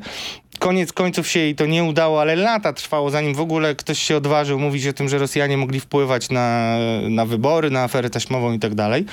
Koniec 0.59 0.93
końców 0.93 1.29
się 1.29 1.41
jej 1.41 1.55
to 1.55 1.67
nie 1.67 1.85
udało, 1.85 2.21
ale 2.21 2.37
lata 2.37 2.73
trwało, 2.73 3.11
zanim 3.11 3.35
w 3.35 3.41
ogóle 3.41 3.75
ktoś 3.75 3.99
się 3.99 4.17
odważył 4.17 4.59
mówić 4.59 4.87
o 4.87 4.93
tym, 4.93 5.09
że 5.09 5.19
Rosjanie 5.19 5.57
mogli 5.57 5.81
wpływać 5.81 6.31
na, 6.31 6.77
na 7.09 7.27
wybory, 7.27 7.71
na 7.71 7.83
aferę 7.83 8.11
taśmową 8.11 8.53
i 8.53 8.59
tak 8.59 8.75
dalej. 8.75 9.05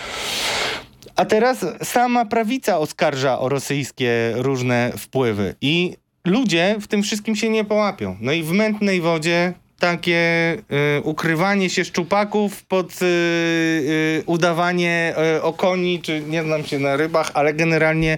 A 1.15 1.25
teraz 1.25 1.65
sama 1.83 2.25
prawica 2.25 2.77
oskarża 2.77 3.39
o 3.39 3.49
rosyjskie 3.49 4.33
różne 4.35 4.91
wpływy 4.97 5.55
i 5.61 5.97
ludzie 6.25 6.75
w 6.81 6.87
tym 6.87 7.03
wszystkim 7.03 7.35
się 7.35 7.49
nie 7.49 7.65
połapią. 7.65 8.17
No 8.21 8.31
i 8.31 8.43
w 8.43 8.51
mętnej 8.51 9.01
wodzie 9.01 9.53
takie 9.79 10.53
y, 10.97 11.01
ukrywanie 11.01 11.69
się 11.69 11.85
szczupaków 11.85 12.65
pod 12.65 13.01
y, 13.01 13.05
y, 13.05 14.23
udawanie 14.25 15.15
y, 15.37 15.41
o 15.41 15.53
koni, 15.53 16.01
czy 16.01 16.21
nie 16.21 16.43
znam 16.43 16.63
się 16.63 16.79
na 16.79 16.97
rybach, 16.97 17.31
ale 17.33 17.53
generalnie 17.53 18.17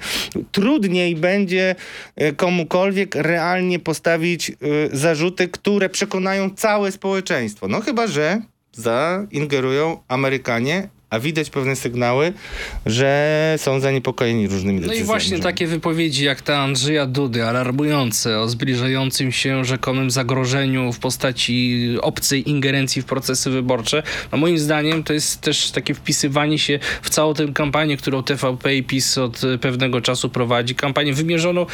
trudniej 0.52 1.16
będzie 1.16 1.76
y, 2.22 2.34
komukolwiek 2.34 3.16
realnie 3.16 3.80
postawić 3.80 4.50
y, 4.50 4.56
zarzuty, 4.94 5.48
które 5.48 5.90
przekonają 5.90 6.50
całe 6.50 6.92
społeczeństwo. 6.92 7.68
No 7.68 7.82
chyba, 7.82 8.08
że 8.08 8.42
zaingerują 8.74 9.98
Amerykanie, 10.08 10.90
a 11.12 11.20
widać 11.20 11.50
pewne 11.50 11.76
sygnały, 11.76 12.34
że 12.86 13.56
są 13.58 13.80
zaniepokojeni 13.80 14.48
różnymi 14.48 14.76
No 14.80 14.82
decyzjami. 14.82 15.04
i 15.04 15.08
właśnie 15.08 15.40
takie 15.40 15.68
wypowiedzi 15.68 16.26
jak 16.26 16.42
ta 16.42 16.58
Andrzeja 16.58 17.06
Dudy, 17.06 17.46
alarmujące 17.46 18.40
o 18.40 18.50
zbliżającym 18.50 19.32
się 19.32 19.66
rzekomym 19.66 20.12
zagrożeniu 20.12 20.94
w 20.94 21.00
postaci 21.00 21.88
obcej 22.02 22.50
ingerencji 22.50 23.02
w 23.02 23.06
procesy 23.06 23.50
wyborcze, 23.50 24.04
no 24.32 24.38
moim 24.38 24.60
zdaniem 24.60 25.04
to 25.04 25.14
jest 25.14 25.42
też 25.42 25.72
takie 25.72 25.94
wpisywanie 25.94 26.60
się 26.60 26.80
w 27.02 27.10
całą 27.10 27.34
tę 27.34 27.48
kampanię, 27.54 27.98
którą 27.98 28.24
TVP 28.24 28.76
i 28.76 28.84
PiS 28.84 29.18
od 29.18 29.42
pewnego 29.62 30.02
czasu 30.02 30.30
prowadzi. 30.30 30.76
Kampanię 30.76 31.14
wymierzoną 31.14 31.66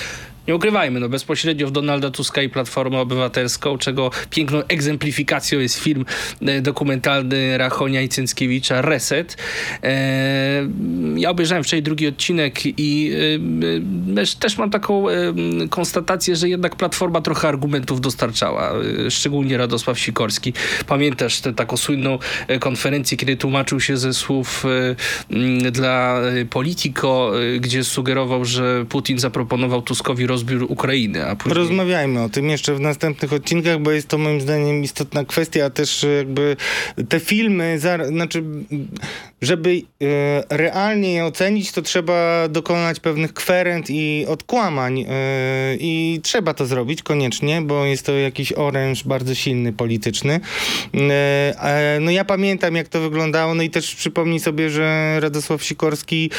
nie 0.47 0.55
ukrywajmy, 0.55 0.99
no 0.99 1.09
bezpośrednio 1.09 1.67
w 1.67 1.71
Donalda 1.71 2.11
Tuska 2.11 2.41
i 2.41 2.49
Platformę 2.49 2.99
Obywatelską, 2.99 3.77
czego 3.77 4.11
piękną 4.29 4.63
egzemplifikacją 4.67 5.59
jest 5.59 5.79
film 5.79 6.05
e, 6.41 6.61
dokumentalny 6.61 7.57
Rachonia 7.57 8.01
i 8.01 8.09
Cęckiewicza 8.09 8.81
Reset. 8.81 9.37
E, 9.83 10.67
ja 11.15 11.29
obejrzałem 11.29 11.63
wczoraj 11.63 11.83
drugi 11.83 12.07
odcinek 12.07 12.79
i 12.79 13.11
e, 14.15 14.39
też, 14.39 14.57
mam 14.57 14.69
taką 14.69 15.05
konstatację, 15.69 16.35
że 16.35 16.49
jednak 16.49 16.75
Platforma 16.75 17.21
trochę 17.21 17.47
argumentów 17.47 18.01
dostarczała, 18.01 18.73
szczególnie 19.09 19.57
Radosław 19.57 19.99
Sikorski. 19.99 20.53
Pamiętasz 20.87 21.41
tę 21.41 21.53
taką 21.53 21.77
słynną 21.77 22.19
konferencję, 22.59 23.17
kiedy 23.17 23.37
tłumaczył 23.37 23.79
się 23.79 23.97
ze 23.97 24.13
słów 24.13 24.65
dla 25.71 26.21
Politico, 26.49 27.31
gdzie 27.59 27.83
sugerował, 27.83 28.45
że 28.45 28.85
Putin 28.89 29.19
zaproponował 29.19 29.81
Tuskowi 29.81 30.27
rozbiór 30.37 30.63
Ukrainy, 30.69 31.25
a 31.25 31.35
później... 31.35 31.55
Rozmawiajmy 31.55 32.23
o 32.23 32.29
tym 32.29 32.49
jeszcze 32.49 32.75
w 32.75 32.79
następnych 32.79 33.33
odcinkach, 33.33 33.79
bo 33.79 33.91
jest 33.91 34.07
to 34.07 34.17
moim 34.17 34.41
zdaniem 34.41 34.83
istotna 34.83 35.25
kwestia, 35.25 35.65
a 35.65 35.69
też 35.69 36.05
jakby 36.17 36.55
te 37.09 37.19
filmy, 37.19 37.79
znaczy, 38.09 38.43
żeby 39.41 39.81
e, 40.01 40.57
realnie 40.57 41.13
je 41.13 41.25
ocenić, 41.25 41.71
to 41.71 41.81
trzeba 41.81 42.47
dokonać 42.47 42.99
pewnych 42.99 43.33
kwerent 43.33 43.89
i 43.89 44.25
odkłamań 44.27 44.99
e, 44.99 45.05
i 45.79 46.19
trzeba 46.23 46.53
to 46.53 46.65
zrobić 46.65 47.03
koniecznie, 47.03 47.61
bo 47.61 47.85
jest 47.85 48.05
to 48.05 48.13
jakiś 48.13 48.53
oręż 48.53 49.03
bardzo 49.03 49.35
silny 49.35 49.73
polityczny. 49.73 50.39
E, 50.93 51.97
no 52.01 52.11
ja 52.11 52.25
pamiętam, 52.25 52.75
jak 52.75 52.87
to 52.87 53.01
wyglądało, 53.01 53.55
no 53.55 53.63
i 53.63 53.69
też 53.69 53.95
przypomnij 53.95 54.39
sobie, 54.39 54.69
że 54.69 55.17
Radosław 55.19 55.63
Sikorski 55.63 56.31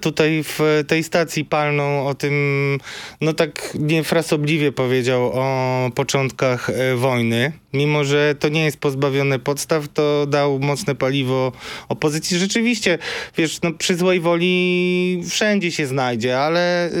tutaj 0.00 0.44
w 0.44 0.84
tej 0.88 1.04
stacji 1.04 1.44
palną 1.44 2.06
o 2.06 2.14
tym, 2.14 2.78
no 3.20 3.31
tak 3.34 3.74
niefrasobliwie 3.78 4.72
powiedział 4.72 5.30
o 5.34 5.90
początkach 5.94 6.70
e, 6.70 6.96
wojny. 6.96 7.52
Mimo, 7.72 8.04
że 8.04 8.34
to 8.38 8.48
nie 8.48 8.64
jest 8.64 8.76
pozbawione 8.76 9.38
podstaw, 9.38 9.88
to 9.88 10.26
dał 10.26 10.58
mocne 10.58 10.94
paliwo 10.94 11.52
opozycji. 11.88 12.38
Rzeczywiście, 12.38 12.98
wiesz, 13.36 13.62
no 13.62 13.72
przy 13.72 13.96
złej 13.96 14.20
woli 14.20 15.22
wszędzie 15.28 15.72
się 15.72 15.86
znajdzie, 15.86 16.38
ale 16.40 16.88
y, 16.88 16.92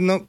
no, 0.00 0.20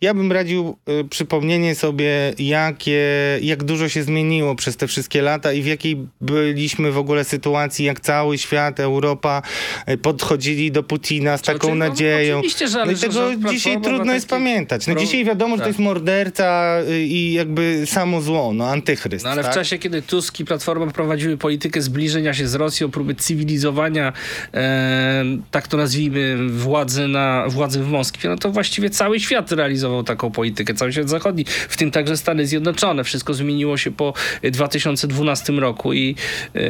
ja 0.00 0.14
bym 0.14 0.32
radził 0.32 0.76
y, 1.00 1.08
przypomnienie 1.08 1.74
sobie, 1.74 2.34
jakie, 2.38 3.02
jak 3.42 3.64
dużo 3.64 3.88
się 3.88 4.02
zmieniło 4.02 4.54
przez 4.54 4.76
te 4.76 4.86
wszystkie 4.86 5.22
lata 5.22 5.52
i 5.52 5.62
w 5.62 5.66
jakiej 5.66 5.96
byliśmy 6.20 6.92
w 6.92 6.98
ogóle 6.98 7.24
sytuacji, 7.24 7.84
jak 7.84 8.00
cały 8.00 8.38
świat, 8.38 8.80
Europa 8.80 9.42
y, 9.88 9.96
podchodzili 9.98 10.72
do 10.72 10.82
Putina 10.82 11.38
z 11.38 11.42
taką 11.42 11.68
no, 11.68 11.74
nadzieją. 11.74 12.36
oczywiście, 12.38 12.68
że- 12.68 12.86
no 12.86 12.92
i 12.92 12.96
tego 12.96 13.12
że 13.12 13.38
dzisiaj 13.50 13.80
trudno 13.80 14.14
jest 14.14 14.28
pamiętać. 14.28 14.86
No 14.86 14.94
Pro- 14.94 15.02
dzisiaj 15.02 15.24
wiadomo, 15.24 15.56
że 15.56 15.58
to 15.58 15.64
tak. 15.64 15.68
jest 15.68 15.78
morderca 15.80 16.78
y, 16.90 17.00
i 17.02 17.32
jakby 17.32 17.82
samo 17.86 18.20
zło, 18.20 18.52
no 18.54 18.66
antychryst. 18.68 19.24
No 19.28 19.32
ale 19.32 19.42
tak? 19.42 19.52
w 19.52 19.54
czasie, 19.54 19.78
kiedy 19.78 20.02
Tusk 20.02 20.40
i 20.40 20.44
Platforma 20.44 20.86
prowadziły 20.86 21.36
politykę 21.36 21.82
zbliżenia 21.82 22.34
się 22.34 22.48
z 22.48 22.54
Rosją, 22.54 22.90
próby 22.90 23.14
cywilizowania, 23.14 24.12
e, 24.54 25.24
tak 25.50 25.68
to 25.68 25.76
nazwijmy, 25.76 26.48
władzy, 26.48 27.08
na, 27.08 27.44
władzy 27.48 27.82
w 27.82 27.88
Moskwie, 27.88 28.28
no 28.28 28.36
to 28.36 28.50
właściwie 28.50 28.90
cały 28.90 29.20
świat 29.20 29.52
realizował 29.52 30.04
taką 30.04 30.30
politykę, 30.30 30.74
cały 30.74 30.92
świat 30.92 31.08
zachodni, 31.08 31.44
w 31.68 31.76
tym 31.76 31.90
także 31.90 32.16
Stany 32.16 32.46
Zjednoczone. 32.46 33.04
Wszystko 33.04 33.34
zmieniło 33.34 33.76
się 33.76 33.90
po 33.90 34.14
2012 34.42 35.52
roku 35.52 35.92
i 35.92 36.14
e, 36.54 36.60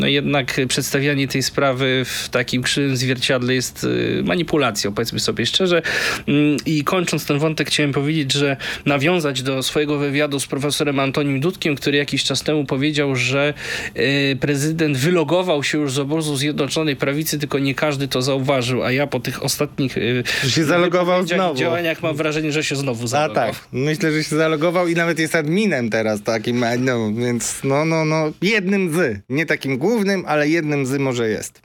no 0.00 0.06
jednak 0.06 0.60
przedstawianie 0.68 1.28
tej 1.28 1.42
sprawy 1.42 2.02
w 2.04 2.28
takim 2.28 2.62
krzywym 2.62 2.96
zwierciadle 2.96 3.54
jest 3.54 3.86
e, 4.18 4.22
manipulacją, 4.22 4.94
powiedzmy 4.94 5.20
sobie 5.20 5.46
szczerze. 5.46 5.82
Mm, 6.28 6.56
I 6.66 6.84
kończąc 6.84 7.26
ten 7.26 7.38
wątek, 7.38 7.68
chciałem 7.68 7.92
powiedzieć, 7.92 8.32
że 8.32 8.56
nawiązać 8.86 9.42
do 9.42 9.62
swojego 9.62 9.98
wywiadu 9.98 10.40
z 10.40 10.46
profesorem 10.46 11.00
Antonim 11.00 11.40
Dudkiem, 11.40 11.65
człowiekiem, 11.66 11.76
który 11.76 11.98
jakiś 11.98 12.24
czas 12.24 12.42
temu 12.42 12.64
powiedział, 12.64 13.16
że 13.16 13.54
prezydent 14.40 14.96
wylogował 14.96 15.62
się 15.62 15.78
już 15.78 15.92
z 15.92 15.98
obozu 15.98 16.36
Zjednoczonej 16.36 16.96
Prawicy, 16.96 17.38
tylko 17.38 17.58
nie 17.58 17.74
każdy 17.74 18.08
to 18.08 18.22
zauważył, 18.22 18.82
a 18.82 18.92
ja 18.92 19.06
po 19.06 19.20
tych 19.20 19.42
ostatnich 19.42 19.96
się 20.48 20.64
zalogował 20.64 21.26
znowu. 21.26 21.58
działaniach 21.58 22.02
mam 22.02 22.16
wrażenie, 22.16 22.52
że 22.52 22.64
się 22.64 22.76
znowu 22.76 23.06
zalogował. 23.06 23.48
A 23.48 23.52
tak, 23.52 23.68
myślę, 23.72 24.12
że 24.12 24.24
się 24.24 24.36
zalogował 24.36 24.88
i 24.88 24.94
nawet 24.94 25.18
jest 25.18 25.34
adminem 25.34 25.90
teraz 25.90 26.22
takim, 26.22 26.64
no, 26.78 27.12
więc 27.12 27.60
no, 27.64 27.84
no, 27.84 28.04
no, 28.04 28.32
jednym 28.42 28.92
z, 28.94 29.20
nie 29.28 29.46
takim 29.46 29.78
głównym, 29.78 30.24
ale 30.26 30.48
jednym 30.48 30.86
z 30.86 30.98
może 30.98 31.28
jest. 31.28 31.62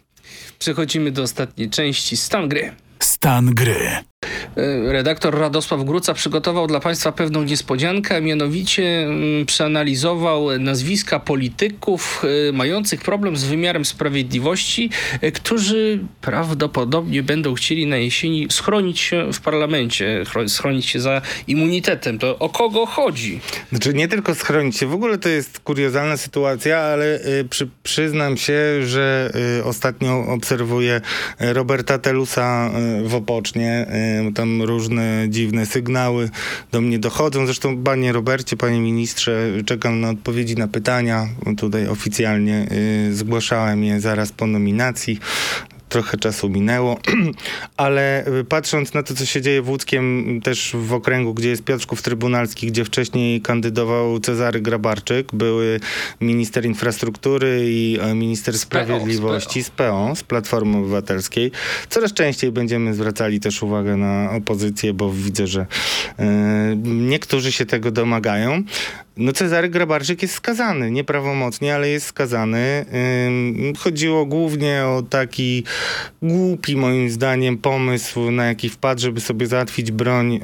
Przechodzimy 0.60 1.12
do 1.12 1.22
ostatniej 1.22 1.70
części, 1.70 2.18
stan 2.18 2.50
gry. 2.50 2.72
Stan 3.00 3.46
gry. 3.46 4.11
E, 4.58 4.92
redaktor 4.92 5.40
Radosław 5.40 5.84
Gruca 5.84 6.14
przygotował 6.14 6.68
dla 6.68 6.80
Państwa 6.80 7.12
pewną 7.12 7.44
niespodziankę, 7.44 8.22
mianowicie 8.22 9.04
mm, 9.04 9.46
przeanalizował 9.46 10.60
nazwiska 10.60 11.20
polityków 11.20 12.24
e, 12.50 12.52
mających 12.52 13.02
problem 13.02 13.38
z 13.38 13.44
wymiarem 13.44 13.86
sprawiedliwości, 13.86 14.90
e, 15.22 15.32
którzy 15.32 16.00
prawdopodobnie 16.22 17.24
będą 17.24 17.54
chcieli 17.54 17.88
na 17.88 17.98
jesieni 17.98 18.48
schronić 18.50 19.00
się 19.00 19.34
w 19.34 19.42
parlamencie, 19.42 20.24
schronić 20.48 20.86
się 20.86 21.00
za 21.00 21.22
immunitetem. 21.48 22.20
To 22.20 22.40
o 22.40 22.50
kogo 22.50 22.86
chodzi? 22.86 23.40
Znaczy 23.70 23.94
nie 23.94 24.08
tylko 24.08 24.36
schronić 24.36 24.78
się, 24.78 24.88
w 24.88 24.94
ogóle 24.94 25.18
to 25.18 25.30
jest 25.30 25.60
kuriozalna 25.60 26.18
sytuacja, 26.18 26.80
ale 26.80 27.20
przy, 27.50 27.70
przyznam 27.84 28.38
się, 28.38 28.86
że 28.86 29.32
ostatnio 29.64 30.26
obserwuję 30.28 31.02
Roberta 31.40 31.98
Telusa 31.98 32.72
w 33.04 33.16
Opocznie, 33.16 33.88
tam 34.36 34.62
różne 34.62 35.26
dziwne 35.30 35.66
sygnały 35.66 36.30
do 36.72 36.82
mnie 36.82 37.00
dochodzą. 37.00 37.46
Zresztą, 37.46 37.84
panie 37.84 38.12
Robercie, 38.12 38.58
panie 38.58 38.80
ministrze, 38.80 39.48
czekam 39.66 40.02
na 40.02 40.10
odpowiedzi 40.10 40.56
na 40.56 40.68
pytania. 40.68 41.28
Tutaj 41.58 41.88
oficjalnie 41.88 42.68
y, 43.10 43.16
zgłaszałem 43.16 43.84
je 43.84 44.02
zaraz 44.02 44.32
po 44.32 44.48
nominacji 44.48 45.20
trochę 45.92 46.18
czasu 46.18 46.50
minęło, 46.50 47.00
ale 47.78 48.28
y, 48.28 48.44
patrząc 48.44 48.94
na 48.94 49.04
to, 49.04 49.14
co 49.14 49.26
się 49.26 49.42
dzieje 49.42 49.62
w 49.62 49.70
Łódzkiem, 49.70 50.40
też 50.44 50.76
w 50.76 50.94
okręgu, 50.94 51.34
gdzie 51.34 51.50
jest 51.50 51.64
Piotrków 51.64 52.02
Trybunalski, 52.02 52.68
gdzie 52.68 52.86
wcześniej 52.86 53.42
kandydował 53.42 54.20
Cezary 54.20 54.62
Grabarczyk, 54.62 55.36
były 55.36 55.80
minister 56.22 56.66
infrastruktury 56.66 57.60
i 57.64 57.98
e, 58.02 58.16
minister 58.16 58.58
sprawiedliwości 58.58 59.64
z 59.64 59.70
PO, 59.70 60.14
z 60.16 60.24
Platformy 60.24 60.78
Obywatelskiej. 60.78 61.52
Coraz 61.90 62.14
częściej 62.14 62.52
będziemy 62.52 62.94
zwracali 62.94 63.40
też 63.40 63.64
uwagę 63.64 63.98
na 63.98 64.32
opozycję, 64.32 64.94
bo 64.94 65.12
widzę, 65.12 65.48
że 65.48 65.62
y, 65.62 66.24
niektórzy 66.86 67.52
się 67.52 67.66
tego 67.66 67.92
domagają. 67.92 68.64
No 69.18 69.34
Cezary 69.34 69.70
Grabarczyk 69.70 70.22
jest 70.22 70.34
skazany, 70.34 70.92
nieprawomocnie, 70.92 71.76
ale 71.76 71.90
jest 71.90 72.06
skazany. 72.06 72.86
chodziło 73.78 74.26
głównie 74.26 74.84
o 74.86 75.04
taki 75.10 75.64
głupi 76.22 76.76
moim 76.76 77.10
zdaniem 77.10 77.58
pomysł, 77.58 78.32
na 78.32 78.46
jaki 78.46 78.70
wpadł, 78.70 79.02
żeby 79.02 79.22
sobie 79.22 79.48
załatwić 79.48 79.92
broń, 79.92 80.40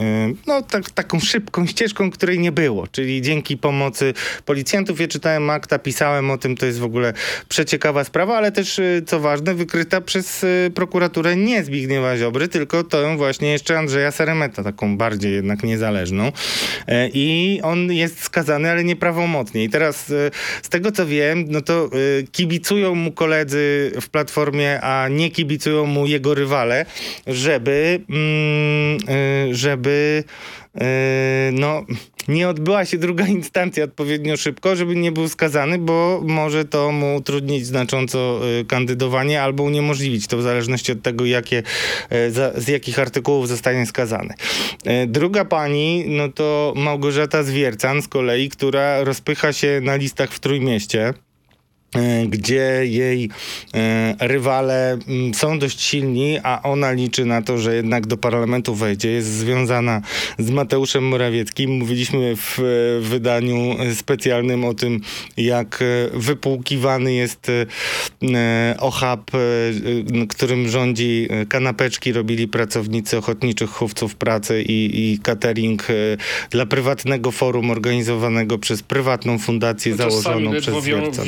no 0.48 0.62
tak, 0.62 0.92
taką 0.92 1.20
szybką 1.20 1.66
ścieżką, 1.68 2.12
której 2.12 2.40
nie 2.40 2.52
było, 2.52 2.88
czyli 2.88 3.22
dzięki 3.22 3.58
pomocy 3.58 4.14
policjantów. 4.46 5.00
Ja 5.00 5.08
czytałem 5.08 5.50
akta, 5.50 5.80
pisałem 5.80 6.32
o 6.32 6.38
tym, 6.38 6.58
to 6.58 6.66
jest 6.66 6.80
w 6.80 6.84
ogóle 6.84 7.14
przeciekawa 7.50 8.04
sprawa, 8.04 8.38
ale 8.38 8.52
też, 8.52 8.80
y, 8.80 9.04
co 9.06 9.20
ważne, 9.20 9.56
wykryta 9.56 10.02
przez 10.02 10.44
y, 10.44 10.72
prokuraturę 10.76 11.36
nie 11.36 11.64
Zbigniewa 11.64 12.18
Ziobry, 12.18 12.48
tylko 12.48 12.84
to 12.84 13.18
właśnie 13.18 13.52
jeszcze 13.52 13.80
Andrzeja 13.80 14.12
Seremeta, 14.12 14.64
taką 14.64 14.98
bardziej 14.98 15.34
jednak 15.34 15.64
niezależną. 15.64 16.32
E, 16.88 17.10
I 17.14 17.60
on 17.64 17.92
jest 17.92 18.24
skazany 18.24 18.57
ale 18.66 18.84
nieprawomocnie. 18.84 19.64
I 19.64 19.70
teraz 19.70 20.12
e, 20.12 20.32
z 20.62 20.70
tego 20.70 20.92
co 20.92 21.06
wiem, 21.06 21.46
no 21.50 21.62
to 21.62 21.86
e, 21.86 22.24
kibicują 22.32 22.96
mu 22.96 23.12
koledzy 23.12 23.92
w 24.02 24.10
Platformie, 24.10 24.82
a 24.82 25.08
nie 25.08 25.32
kibicują 25.32 25.86
mu 25.86 26.08
jego 26.08 26.34
rywale, 26.34 26.86
żeby, 27.28 28.00
mm, 28.10 28.98
e, 29.08 29.54
żeby 29.54 30.24
no, 31.52 31.86
nie 32.28 32.50
odbyła 32.50 32.86
się 32.86 32.98
druga 32.98 33.28
instancja 33.38 33.84
odpowiednio 33.84 34.38
szybko, 34.38 34.76
żeby 34.76 34.96
nie 34.96 35.12
był 35.12 35.28
skazany, 35.28 35.78
bo 35.78 36.22
może 36.26 36.66
to 36.66 36.92
mu 36.92 37.16
utrudnić 37.16 37.66
znacząco 37.66 38.42
kandydowanie 38.68 39.42
albo 39.42 39.64
uniemożliwić 39.64 40.28
to 40.28 40.38
w 40.38 40.42
zależności 40.42 40.92
od 40.92 41.02
tego, 41.02 41.26
jakie, 41.26 41.64
z 42.56 42.68
jakich 42.68 43.00
artykułów 43.00 43.48
zostanie 43.48 43.86
skazany. 43.86 44.34
Druga 45.08 45.46
pani, 45.46 46.06
no 46.08 46.30
to 46.30 46.74
Małgorzata 46.76 47.44
Zwiercan 47.44 48.02
z 48.02 48.08
kolei, 48.08 48.50
która 48.50 49.04
rozpycha 49.04 49.54
się 49.54 49.82
na 49.84 49.96
listach 49.96 50.32
w 50.32 50.40
Trójmieście. 50.40 51.14
E, 51.96 52.28
gdzie 52.28 52.82
jej 52.84 53.30
e, 53.74 54.16
rywale 54.20 54.98
mm, 55.08 55.34
są 55.34 55.60
dość 55.60 55.82
silni, 55.82 56.38
a 56.44 56.62
ona 56.64 56.92
liczy 56.92 57.26
na 57.26 57.42
to, 57.42 57.58
że 57.58 57.76
jednak 57.76 58.08
do 58.08 58.18
parlamentu 58.18 58.76
wejdzie. 58.76 59.12
Jest 59.12 59.28
związana 59.28 60.02
z 60.40 60.50
Mateuszem 60.50 61.08
Morawieckim. 61.08 61.72
Mówiliśmy 61.72 62.34
w 62.36 62.60
wydaniu 63.02 63.78
specjalnym 63.94 64.66
o 64.66 64.74
tym, 64.74 65.02
jak 65.38 65.82
e, 65.82 66.20
wypłukiwany 66.20 67.14
jest 67.14 67.52
OHAP, 68.80 69.32
którym 70.30 70.70
rządzi 70.70 71.28
kanapeczki, 71.50 72.14
robili 72.14 72.48
pracownicy 72.48 73.18
ochotniczych 73.18 73.70
chówców 73.70 74.16
pracy 74.16 74.64
i, 74.64 75.12
i 75.12 75.20
catering 75.20 75.88
dla 76.50 76.66
prywatnego 76.66 77.32
forum 77.32 77.72
organizowanego 77.72 78.58
przez 78.58 78.84
prywatną 78.84 79.40
fundację 79.40 79.92
no 79.92 79.98
założoną 79.98 80.52
przez 80.52 80.84
Zwiercan 80.84 81.26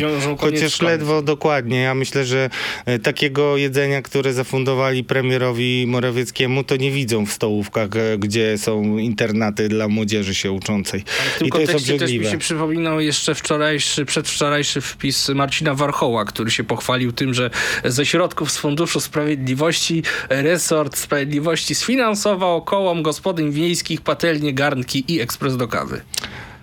Chociaż 0.56 0.82
ledwo 0.82 1.22
dokładnie. 1.22 1.82
Ja 1.82 1.95
myślę, 1.95 2.26
że 2.26 2.50
e, 2.86 3.00
takiego 3.00 3.58
jedzenia, 3.58 4.02
które 4.02 4.34
zafundowali 4.34 5.04
premierowi 5.04 5.86
Morawieckiemu, 5.88 6.64
to 6.64 6.76
nie 6.76 6.91
widzą 6.91 7.26
w 7.26 7.32
stołówkach, 7.32 7.89
e, 7.95 8.18
gdzie 8.18 8.58
są 8.58 8.97
internaty 8.97 9.70
dla 9.70 9.88
młodzieży 9.88 10.36
się 10.36 10.52
uczącej. 10.52 11.04
w 11.36 11.38
tym 11.38 11.47
I 11.47 11.52
to 11.52 11.60
jest 11.60 11.76
obrzydliwe. 11.76 12.24
też 12.24 12.26
mi 12.26 12.32
się 12.32 12.38
przypominał 12.38 13.00
jeszcze 13.00 13.36
wczorajszy, 13.36 14.06
przedwczorajszy 14.06 14.82
wpis 14.82 15.30
Marcina 15.30 15.76
Warchoła, 15.76 16.26
który 16.26 16.52
się 16.52 16.64
pochwalił 16.64 17.12
tym, 17.12 17.34
że 17.34 17.50
ze 17.86 18.06
środków 18.06 18.52
z 18.52 18.58
Funduszu 18.58 19.00
Sprawiedliwości 19.00 20.04
resort 20.30 20.97
Sprawiedliwości 20.97 21.76
sfinansował 21.76 22.62
kołom 22.62 23.04
gospodyń 23.04 23.52
wiejskich 23.52 24.02
patelnie, 24.02 24.54
garnki 24.54 25.04
i 25.08 25.22
ekspres 25.22 25.58
do 25.58 25.68
kawy. 25.68 26.02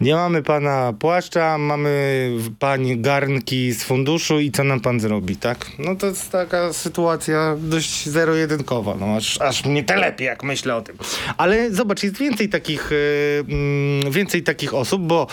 Nie 0.01 0.15
mamy 0.15 0.43
pana 0.43 0.93
płaszcza, 0.99 1.59
mamy 1.59 2.31
pani 2.59 3.01
garnki 3.01 3.73
z 3.73 3.85
funduszu 3.85 4.41
i 4.41 4.51
co 4.51 4.65
nam 4.65 4.81
pan 4.81 5.01
zrobi, 5.01 5.37
tak? 5.37 5.67
No 5.79 5.97
to 5.97 6.07
jest 6.07 6.33
taka 6.33 6.73
sytuacja 6.73 7.57
dość 7.59 8.09
zero-jedynkowa, 8.09 8.97
no 9.01 9.17
aż, 9.17 9.41
aż 9.41 9.65
mnie 9.65 9.85
telepie, 9.85 10.25
jak 10.25 10.43
myślę 10.43 10.77
o 10.77 10.83
tym. 10.83 10.97
Ale 11.37 11.71
zobacz, 11.71 12.03
jest 12.03 12.19
więcej 12.19 12.49
takich, 12.49 12.91
yy, 14.05 14.11
więcej 14.11 14.43
takich 14.43 14.75
osób, 14.75 15.03
bo 15.03 15.27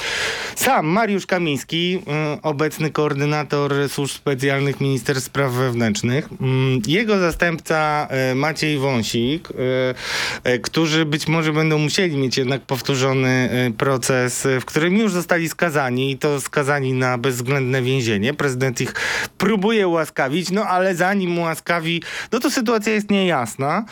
sam 0.56 0.86
Mariusz 0.86 1.26
Kamiński, 1.26 1.92
yy, 1.92 2.02
obecny 2.42 2.92
koordynator 2.92 3.74
służb 3.90 4.16
specjalnych 4.16 4.82
Ministerstw 4.82 5.26
Spraw 5.26 5.52
Wewnętrznych, 5.52 6.30
yy, 6.32 6.94
jego 6.94 7.20
zastępca 7.20 8.08
y, 8.32 8.36
Maciej 8.36 8.78
Wąsik, 8.78 9.50
y, 10.46 10.60
którzy 10.60 11.06
być 11.06 11.28
może 11.28 11.54
będą 11.54 11.78
musieli 11.78 12.18
mieć 12.18 12.38
jednak 12.38 12.62
powtórzony 12.62 13.50
proces 13.78 14.48
w 14.62 14.66
którym 14.66 14.98
już 14.98 15.12
zostali 15.12 15.50
skazani 15.50 16.12
i 16.12 16.18
to 16.18 16.42
skazani 16.42 16.94
na 16.94 17.18
bezwzględne 17.18 17.82
więzienie. 17.82 18.34
Prezydent 18.34 18.82
ich 18.82 18.94
próbuje 19.38 19.88
ułaskawić, 19.88 20.52
no 20.52 20.64
ale 20.64 20.96
zanim 20.96 21.40
ułaskawi, 21.40 22.04
no 22.32 22.40
to 22.40 22.52
sytuacja 22.52 22.94
jest 22.94 23.10
niejasna, 23.12 23.86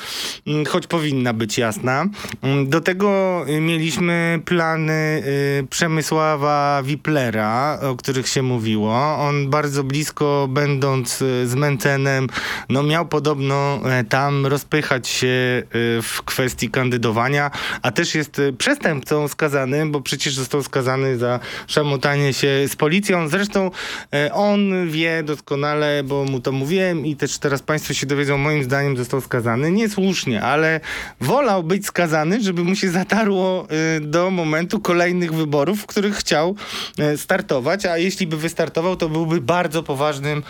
mm, 0.48 0.66
choć 0.66 0.88
powinna 0.88 1.34
być 1.34 1.58
jasna. 1.58 2.06
Mm, 2.42 2.70
do 2.70 2.82
tego 2.82 3.42
y, 3.50 3.62
mieliśmy 3.62 4.40
plany 4.46 5.24
y, 5.62 5.68
Przemysława 5.70 6.84
Wiplera, 6.84 7.80
o 7.82 7.96
których 7.96 8.28
się 8.28 8.42
mówiło. 8.42 9.18
On 9.18 9.50
bardzo 9.50 9.84
blisko, 9.84 10.48
będąc 10.50 11.22
y, 11.22 11.48
z 11.48 11.56
Mencenem, 11.56 12.28
no 12.70 12.84
miał 12.84 13.06
podobno 13.06 13.80
e, 13.86 14.04
tam 14.04 14.46
rozpychać 14.46 15.08
się 15.08 15.64
w 16.02 16.22
kwestii 16.26 16.70
kandydowania, 16.70 17.52
a 17.82 17.92
też 17.92 18.16
jest 18.16 18.42
przestępcą 18.58 19.28
skazany, 19.28 19.86
bo 19.86 20.02
przecież 20.02 20.34
został 20.34 20.51
został 20.52 20.64
skazany 20.64 21.18
za 21.18 21.40
szamotanie 21.68 22.34
się 22.34 22.68
z 22.68 22.76
policją. 22.76 23.28
Zresztą 23.28 23.72
e, 24.14 24.34
on 24.34 24.90
wie 24.90 25.24
doskonale, 25.24 26.04
bo 26.04 26.26
mu 26.26 26.40
to 26.40 26.52
mówiłem 26.52 27.06
i 27.06 27.16
też 27.16 27.38
teraz 27.38 27.62
państwo 27.62 27.94
się 27.94 28.08
dowiedzą, 28.08 28.38
moim 28.38 28.64
zdaniem 28.64 28.98
został 28.98 29.22
skazany. 29.22 29.72
Niesłusznie, 29.72 30.42
ale 30.42 30.80
wolał 31.22 31.64
być 31.64 31.86
skazany, 31.86 32.42
żeby 32.42 32.64
mu 32.64 32.76
się 32.76 32.90
zatarło 32.90 33.68
e, 33.70 34.00
do 34.00 34.32
momentu 34.32 34.80
kolejnych 34.80 35.34
wyborów, 35.34 35.82
w 35.82 35.86
których 35.86 36.16
chciał 36.16 36.56
e, 36.98 37.18
startować, 37.18 37.86
a 37.86 37.98
jeśli 37.98 38.28
by 38.28 38.38
wystartował, 38.38 38.96
to 38.96 39.10
byłby 39.10 39.42
bardzo 39.42 39.84
poważnym 39.84 40.44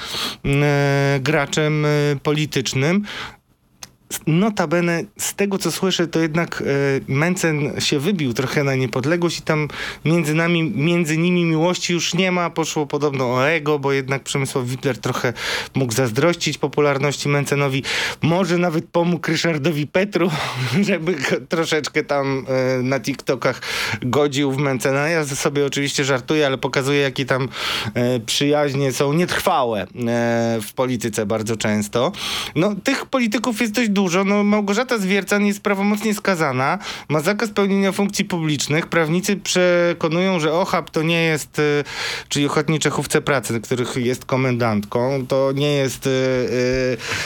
graczem 1.20 1.86
politycznym. 2.24 3.04
Notabene 4.28 5.04
z 5.18 5.36
tego 5.36 5.58
co 5.58 5.72
słyszę, 5.72 6.08
to 6.08 6.20
jednak 6.20 6.64
e, 6.66 6.66
Mencen 7.08 7.82
się 7.82 8.00
wybił 8.00 8.34
trochę 8.34 8.64
na 8.64 8.76
niepodległość 8.76 9.40
i 9.40 9.42
tam 9.42 9.68
między 10.06 10.34
nami, 10.34 10.72
między 10.76 11.18
nimi 11.18 11.46
miłości 11.46 11.94
już 11.94 12.14
nie 12.14 12.32
ma. 12.32 12.50
Poszło 12.50 12.86
podobno 12.86 13.34
o 13.34 13.50
ego, 13.50 13.80
bo 13.80 13.92
jednak 13.92 14.24
Przemysław 14.24 14.66
Wipler 14.66 14.98
trochę 14.98 15.34
mógł 15.76 15.94
zazdrościć 15.94 16.58
popularności 16.58 17.30
Mencenowi. 17.30 17.84
Może 18.22 18.58
nawet 18.58 18.86
pomógł 18.92 19.28
Ryszardowi 19.28 19.88
Petru, 19.88 20.32
żeby 20.88 21.16
troszeczkę 21.50 22.04
tam 22.04 22.46
e, 22.48 22.82
na 22.84 23.00
TikTokach 23.00 23.62
godził 24.02 24.52
w 24.52 24.58
Mencena. 24.58 25.10
Ja 25.10 25.26
sobie 25.26 25.66
oczywiście 25.66 26.04
żartuję, 26.04 26.46
ale 26.46 26.58
pokazuję, 26.58 27.00
jakie 27.00 27.26
tam 27.26 27.50
e, 27.94 28.20
przyjaźnie 28.20 28.92
są 28.92 29.14
nietrwałe 29.14 29.88
w 30.62 30.74
polityce 30.74 31.26
bardzo 31.26 31.56
często. 31.56 32.12
No, 32.56 32.76
tych 32.84 33.06
polityków 33.06 33.62
jest 33.62 33.74
dość 33.74 33.90
dużo. 33.90 34.01
No, 34.26 34.44
Małgorzata 34.44 34.98
Zwiercan 34.98 35.46
jest 35.46 35.62
prawomocnie 35.62 36.14
skazana, 36.14 36.80
ma 37.10 37.20
zakaz 37.20 37.50
pełnienia 37.50 37.92
funkcji 37.92 38.26
publicznych. 38.26 38.88
Prawnicy 38.88 39.38
przekonują, 39.38 40.40
że 40.40 40.54
OHAP 40.54 40.90
to 40.90 41.04
nie 41.04 41.24
jest, 41.24 41.60
e, 41.60 41.84
czyli 42.30 42.46
Ochotnicze 42.46 42.90
Chówce 42.90 43.22
Pracy, 43.22 43.62
których 43.62 43.96
jest 43.96 44.26
komendantką, 44.26 45.26
to 45.28 45.52
nie 45.52 45.74
jest 45.74 46.10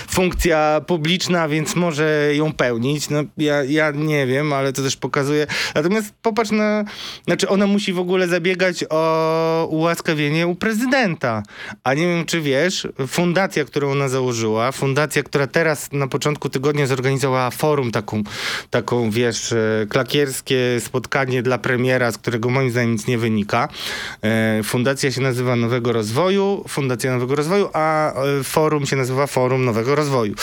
funkcja 0.09 0.81
publiczna, 0.87 1.47
więc 1.47 1.75
może 1.75 2.29
ją 2.33 2.53
pełnić. 2.53 3.09
No, 3.09 3.23
ja, 3.37 3.63
ja 3.63 3.91
nie 3.91 4.27
wiem, 4.27 4.53
ale 4.53 4.73
to 4.73 4.81
też 4.81 4.97
pokazuje. 4.97 5.47
Natomiast 5.75 6.13
popatrz 6.21 6.51
na, 6.51 6.83
znaczy 7.25 7.49
ona 7.49 7.67
musi 7.67 7.93
w 7.93 7.99
ogóle 7.99 8.27
zabiegać 8.27 8.85
o 8.89 9.67
ułaskawienie 9.71 10.47
u 10.47 10.55
prezydenta. 10.55 11.43
A 11.83 11.93
nie 11.93 12.07
wiem, 12.07 12.25
czy 12.25 12.41
wiesz, 12.41 12.87
fundacja, 13.07 13.65
którą 13.65 13.91
ona 13.91 14.09
założyła, 14.09 14.71
fundacja, 14.71 15.23
która 15.23 15.47
teraz 15.47 15.91
na 15.91 16.07
początku 16.07 16.49
tygodnia 16.65 16.87
zorganizowała 16.87 17.51
forum, 17.51 17.91
taką, 17.91 18.23
taką 18.69 19.11
wiesz, 19.11 19.51
e, 19.51 19.85
klakierskie 19.89 20.57
spotkanie 20.79 21.43
dla 21.43 21.57
premiera, 21.57 22.11
z 22.11 22.17
którego 22.17 22.49
moim 22.49 22.71
zdaniem 22.71 22.91
nic 22.91 23.07
nie 23.07 23.17
wynika. 23.17 23.67
E, 24.21 24.63
fundacja 24.63 25.11
się 25.11 25.21
nazywa 25.21 25.55
Nowego 25.55 25.93
Rozwoju, 25.93 26.65
Fundacja 26.67 27.11
Nowego 27.11 27.35
Rozwoju, 27.35 27.69
a 27.73 28.13
e, 28.13 28.43
forum 28.43 28.85
się 28.85 28.95
nazywa 28.95 29.27
Forum 29.27 29.65
Nowego 29.65 29.95
Rozwoju, 29.95 30.33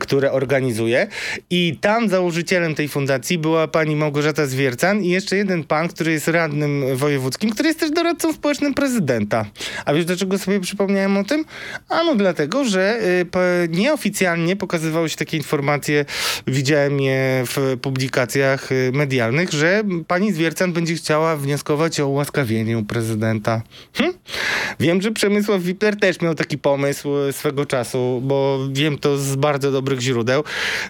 które 0.00 0.32
organizuje. 0.32 1.06
I 1.50 1.78
tam 1.80 2.08
założycielem 2.08 2.74
tej 2.74 2.88
fundacji 2.88 3.38
była 3.38 3.68
pani 3.68 3.96
Małgorzata 3.96 4.46
Zwiercan 4.46 5.02
i 5.02 5.08
jeszcze 5.08 5.36
jeden 5.36 5.64
pan, 5.64 5.88
który 5.88 6.12
jest 6.12 6.28
radnym 6.28 6.96
wojewódzkim, 6.96 7.50
który 7.50 7.68
jest 7.68 7.80
też 7.80 7.90
doradcą 7.90 8.32
społecznym 8.32 8.74
prezydenta. 8.74 9.44
A 9.84 9.94
wiesz, 9.94 10.04
dlaczego 10.04 10.38
sobie 10.38 10.60
przypomniałem 10.60 11.16
o 11.16 11.24
tym? 11.24 11.44
Ano 11.88 12.14
dlatego, 12.14 12.64
że 12.64 13.00
nieoficjalnie 13.68 14.56
pokazywały 14.56 15.08
się 15.08 15.16
takie 15.16 15.36
informacje, 15.36 15.63
widziałem 16.46 17.00
je 17.00 17.44
w 17.46 17.76
publikacjach 17.82 18.72
y, 18.72 18.90
medialnych, 18.94 19.50
że 19.50 19.82
pani 20.06 20.32
Zwiercan 20.32 20.72
będzie 20.72 20.94
chciała 20.94 21.36
wnioskować 21.36 22.00
o 22.00 22.08
ułaskawienie 22.08 22.78
u 22.78 22.84
prezydenta. 22.84 23.62
Hm? 23.94 24.12
Wiem, 24.80 25.02
że 25.02 25.12
Przemysław 25.12 25.62
Wipler 25.62 25.96
też 25.96 26.20
miał 26.20 26.34
taki 26.34 26.58
pomysł 26.58 27.18
y, 27.18 27.32
swego 27.32 27.66
czasu, 27.66 28.20
bo 28.24 28.58
wiem 28.72 28.98
to 28.98 29.18
z 29.18 29.36
bardzo 29.36 29.72
dobrych 29.72 30.00
źródeł. 30.00 30.44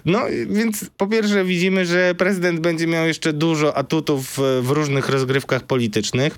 No 0.05 0.21
więc 0.49 0.85
po 0.97 1.07
pierwsze 1.07 1.45
widzimy, 1.45 1.85
że 1.85 2.15
prezydent 2.15 2.59
będzie 2.59 2.87
miał 2.87 3.07
jeszcze 3.07 3.33
dużo 3.33 3.77
atutów 3.77 4.37
w 4.61 4.69
różnych 4.69 5.09
rozgrywkach 5.09 5.63
politycznych. 5.63 6.37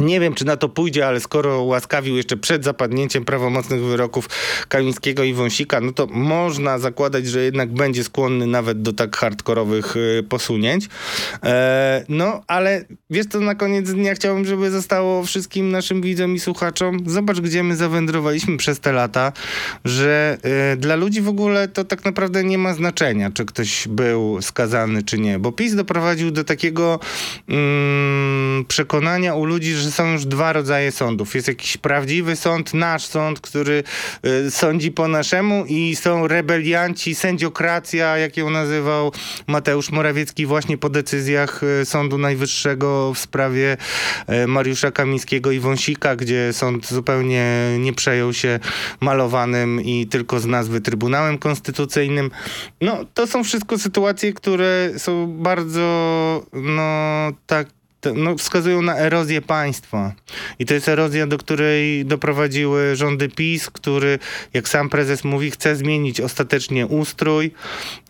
Nie 0.00 0.20
wiem, 0.20 0.34
czy 0.34 0.44
na 0.44 0.56
to 0.56 0.68
pójdzie, 0.68 1.06
ale 1.06 1.20
skoro 1.20 1.62
łaskawił 1.62 2.16
jeszcze 2.16 2.36
przed 2.36 2.64
zapadnięciem 2.64 3.24
prawomocnych 3.24 3.80
wyroków 3.80 4.28
Kamińskiego 4.68 5.24
i 5.24 5.34
Wąsika, 5.34 5.80
no 5.80 5.92
to 5.92 6.06
można 6.06 6.78
zakładać, 6.78 7.26
że 7.26 7.40
jednak 7.40 7.72
będzie 7.72 8.04
skłonny 8.04 8.46
nawet 8.46 8.82
do 8.82 8.92
tak 8.92 9.16
hardkorowych 9.16 9.96
y, 9.96 10.24
posunięć. 10.28 10.88
E, 11.44 12.04
no, 12.08 12.42
ale 12.46 12.84
wiesz 13.10 13.26
co, 13.26 13.40
na 13.40 13.54
koniec 13.54 13.90
dnia 13.90 14.14
chciałbym, 14.14 14.44
żeby 14.44 14.70
zostało 14.70 15.24
wszystkim 15.24 15.70
naszym 15.70 16.02
widzom 16.02 16.34
i 16.34 16.40
słuchaczom. 16.40 16.98
Zobacz, 17.06 17.40
gdzie 17.40 17.62
my 17.62 17.76
zawędrowaliśmy 17.76 18.56
przez 18.56 18.80
te 18.80 18.92
lata, 18.92 19.32
że 19.84 20.38
y, 20.72 20.76
dla 20.76 20.96
ludzi 20.96 21.20
w 21.20 21.28
ogóle 21.28 21.68
to 21.68 21.84
tak 21.84 22.04
naprawdę 22.04 22.44
nie 22.44 22.58
ma 22.58 22.74
znaczenia, 22.74 23.30
czy 23.30 23.44
ktoś 23.44 23.88
był 23.88 24.42
skazany, 24.42 25.02
czy 25.02 25.18
nie, 25.18 25.38
bo 25.38 25.52
PiS 25.52 25.74
doprowadził 25.74 26.30
do 26.30 26.44
takiego 26.44 27.00
mm, 27.48 28.64
przekonania 28.64 29.34
u 29.34 29.44
ludzi, 29.44 29.75
że 29.76 29.90
są 29.90 30.12
już 30.12 30.26
dwa 30.26 30.52
rodzaje 30.52 30.92
sądów. 30.92 31.34
Jest 31.34 31.48
jakiś 31.48 31.76
prawdziwy 31.76 32.36
sąd, 32.36 32.74
nasz 32.74 33.06
sąd, 33.06 33.40
który 33.40 33.84
y, 34.46 34.50
sądzi 34.50 34.92
po 34.92 35.08
naszemu 35.08 35.64
i 35.64 35.96
są 35.96 36.28
rebelianci, 36.28 37.14
sędziokracja, 37.14 38.18
jak 38.18 38.36
ją 38.36 38.50
nazywał 38.50 39.12
Mateusz 39.46 39.90
Morawiecki 39.90 40.46
właśnie 40.46 40.78
po 40.78 40.88
decyzjach 40.88 41.62
y, 41.62 41.84
Sądu 41.84 42.18
Najwyższego 42.18 43.14
w 43.14 43.18
sprawie 43.18 43.76
y, 44.44 44.46
Mariusza 44.46 44.90
Kamińskiego 44.90 45.50
i 45.50 45.60
Wąsika, 45.60 46.16
gdzie 46.16 46.52
sąd 46.52 46.88
zupełnie 46.88 47.76
nie 47.78 47.92
przejął 47.92 48.32
się 48.32 48.60
malowanym 49.00 49.80
i 49.80 50.06
tylko 50.06 50.40
z 50.40 50.46
nazwy 50.46 50.80
Trybunałem 50.80 51.38
Konstytucyjnym. 51.38 52.30
No, 52.80 53.04
to 53.14 53.26
są 53.26 53.44
wszystko 53.44 53.78
sytuacje, 53.78 54.32
które 54.32 54.90
są 54.96 55.26
bardzo, 55.26 55.86
no, 56.52 56.82
tak 57.46 57.75
no, 58.14 58.36
wskazują 58.36 58.82
na 58.82 58.96
erozję 58.96 59.42
państwa. 59.42 60.12
I 60.58 60.66
to 60.66 60.74
jest 60.74 60.88
erozja, 60.88 61.26
do 61.26 61.38
której 61.38 62.04
doprowadziły 62.04 62.96
rządy 62.96 63.28
PiS, 63.28 63.70
który, 63.70 64.18
jak 64.54 64.68
sam 64.68 64.88
prezes 64.88 65.24
mówi, 65.24 65.50
chce 65.50 65.76
zmienić 65.76 66.20
ostatecznie 66.20 66.86
ustrój 66.86 67.50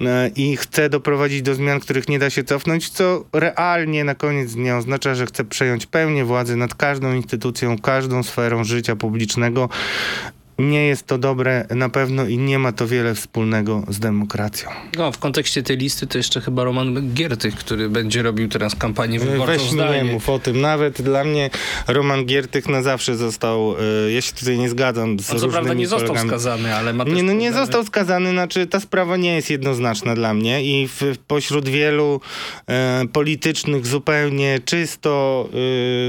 e, 0.01 0.31
i 0.37 0.57
chce 0.57 0.89
doprowadzić 0.89 1.43
do 1.43 1.55
zmian, 1.55 1.81
których 1.81 2.09
nie 2.09 2.19
da 2.19 2.31
się 2.31 2.45
cofnąć, 2.45 2.91
co 2.91 3.25
realnie 3.33 4.05
na 4.05 4.15
koniec 4.15 4.53
dnia 4.55 4.79
oznacza, 4.79 5.15
że 5.15 5.27
chce 5.27 5.45
przejąć 5.45 5.87
pełnię 5.87 6.25
władzy 6.25 6.57
nad 6.57 6.75
każdą 6.75 7.15
instytucją, 7.15 7.79
każdą 7.79 8.23
sferą 8.23 8.65
życia 8.65 8.97
publicznego 8.97 9.69
nie 10.59 10.87
jest 10.87 11.07
to 11.07 11.19
dobre 11.19 11.67
na 11.71 11.89
pewno 11.89 12.27
i 12.27 12.39
nie 12.39 12.59
ma 12.59 12.73
to 12.73 12.87
wiele 12.87 13.15
wspólnego 13.15 13.83
z 13.89 13.99
demokracją. 13.99 14.71
No, 14.99 15.13
w 15.13 15.19
kontekście 15.19 15.63
tej 15.63 15.77
listy 15.77 16.07
to 16.07 16.19
jeszcze 16.19 16.41
chyba 16.41 16.65
Roman 16.65 17.13
Giertych, 17.15 17.55
który 17.55 17.89
będzie 17.89 18.23
robił 18.23 18.49
teraz 18.49 18.75
kampanię 18.75 19.19
wyborczą. 19.19 19.53
Weź 19.53 19.73
nie 19.73 20.05
mów 20.05 20.29
o 20.29 20.39
tym. 20.39 20.61
Nawet 20.61 21.03
dla 21.03 21.25
mnie 21.25 21.51
Roman 21.89 22.25
Giertych 22.25 22.69
na 22.69 22.83
zawsze 22.83 23.17
został, 23.17 23.77
y, 24.07 24.13
ja 24.13 24.21
się 24.21 24.33
tutaj 24.33 24.59
nie 24.59 24.69
zgadzam 24.69 25.21
z 25.21 25.33
no, 25.33 25.39
co 25.39 25.49
prawda 25.49 25.75
nie 25.75 25.87
został 25.87 26.09
kolegami. 26.09 26.31
skazany, 26.31 26.75
ale 26.75 26.93
ma 26.93 27.05
Nie, 27.05 27.23
no 27.23 27.33
nie 27.33 27.53
został 27.53 27.85
skazany, 27.85 28.31
znaczy 28.31 28.67
ta 28.67 28.81
sprawa 28.81 29.17
nie 29.17 29.35
jest 29.35 29.51
jednoznaczna 29.51 30.15
dla 30.15 30.35
mnie 30.35 30.65
i 30.65 30.89
w, 30.89 31.19
pośród 31.27 31.69
wielu 31.69 32.21
y, 33.05 33.09
politycznych 33.09 33.87
zupełnie 33.87 34.59
czysto 34.65 35.49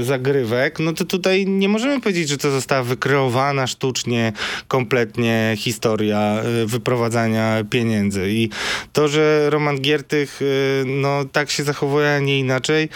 y, 0.00 0.04
zagrywek, 0.04 0.78
no 0.78 0.92
to 0.92 1.04
tutaj 1.04 1.46
nie 1.46 1.68
możemy 1.68 2.00
powiedzieć, 2.00 2.28
że 2.28 2.38
to 2.38 2.50
została 2.50 2.82
wykreowana 2.82 3.66
sztucznie 3.66 4.32
kompletnie 4.68 5.54
historia 5.56 6.42
y, 6.62 6.66
wyprowadzania 6.66 7.64
pieniędzy. 7.70 8.30
I 8.30 8.48
to, 8.92 9.08
że 9.08 9.50
Roman 9.50 9.80
Giertych 9.80 10.42
y, 10.42 10.84
no, 10.86 11.24
tak 11.24 11.50
się 11.50 11.64
zachowuje, 11.64 12.14
a 12.14 12.18
nie 12.18 12.38
inaczej, 12.38 12.88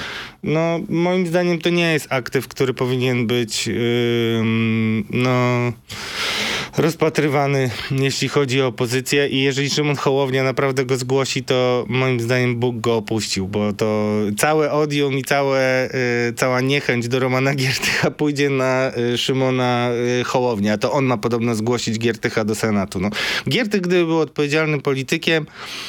no 0.43 0.81
moim 0.89 1.27
zdaniem 1.27 1.59
to 1.59 1.71
nie 1.71 1.93
jest 1.93 2.07
aktyw, 2.11 2.49
który 2.49 2.75
powinien 2.75 3.27
być 3.27 3.69
no 5.11 5.73
rozpatrywany, 6.77 7.71
jeśli 7.91 8.29
chodzi 8.29 8.63
o 8.63 8.67
opozycję 8.67 9.29
i 9.29 9.43
jeżeli 9.43 9.71
Szymon 9.71 9.97
Hołownia 9.97 10.43
naprawdę 10.43 10.85
go 10.85 10.97
zgłosi, 10.97 11.45
to 11.45 11.85
moim 11.89 12.21
zdaniem 12.21 12.57
Bóg 12.57 12.81
go 12.81 12.97
opuścił, 12.97 13.49
bo 13.49 13.73
to 13.73 14.13
całe 14.39 14.73
odium 14.73 15.19
i 15.19 15.25
całe, 15.25 15.89
y, 16.29 16.33
cała 16.37 16.61
niechęć 16.61 17.09
do 17.09 17.19
Romana 17.19 17.55
Giertycha 17.55 18.11
pójdzie 18.11 18.51
na 18.51 18.93
y, 19.15 19.19
Szymona 19.19 19.91
y, 20.21 20.25
Hołownia. 20.25 20.79
To 20.79 20.93
on 20.93 21.05
ma 21.05 21.17
podobno 21.17 21.55
zgłosić 21.55 21.99
Giertycha 21.99 22.45
do 22.45 22.55
Senatu. 22.55 23.01
No, 23.01 23.11
Giertych, 23.49 23.81
gdyby 23.81 24.07
był 24.07 24.19
odpowiedzialnym 24.19 24.81
politykiem, 24.81 25.47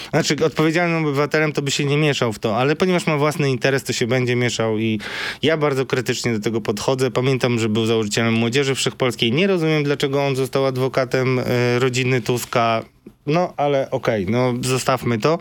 znaczy 0.10 0.36
odpowiedzialnym 0.46 1.06
obywatelem, 1.06 1.52
to 1.52 1.62
by 1.62 1.72
się 1.72 1.86
nie 1.86 1.98
mieszał 1.98 2.34
w 2.34 2.40
to, 2.40 2.58
ale 2.58 2.76
ponieważ 2.76 3.08
ma 3.08 3.18
własny 3.18 3.50
interes, 3.50 3.84
to 3.84 3.94
się 3.94 4.08
będzie 4.08 4.36
mieszał 4.36 4.78
i 4.80 5.00
ja 5.42 5.58
bardzo 5.58 5.86
krytycznie 5.86 6.34
do 6.34 6.40
tego 6.40 6.62
podchodzę. 6.62 7.12
Pamiętam, 7.12 7.60
że 7.60 7.70
był 7.70 7.86
założycielem 7.86 8.34
Młodzieży 8.34 8.76
Wszechpolskiej. 8.76 9.32
Nie 9.32 9.48
rozumiem, 9.48 9.84
dlaczego 9.84 10.26
on 10.26 10.36
został 10.36 10.66
adwokatem 10.74 11.40
e, 11.40 11.80
rodziny 11.80 12.22
Tuska. 12.22 12.84
No, 13.26 13.54
ale 13.58 13.92
okej, 13.92 14.24
okay, 14.24 14.34
no 14.34 14.54
zostawmy 14.62 15.18
to. 15.18 15.40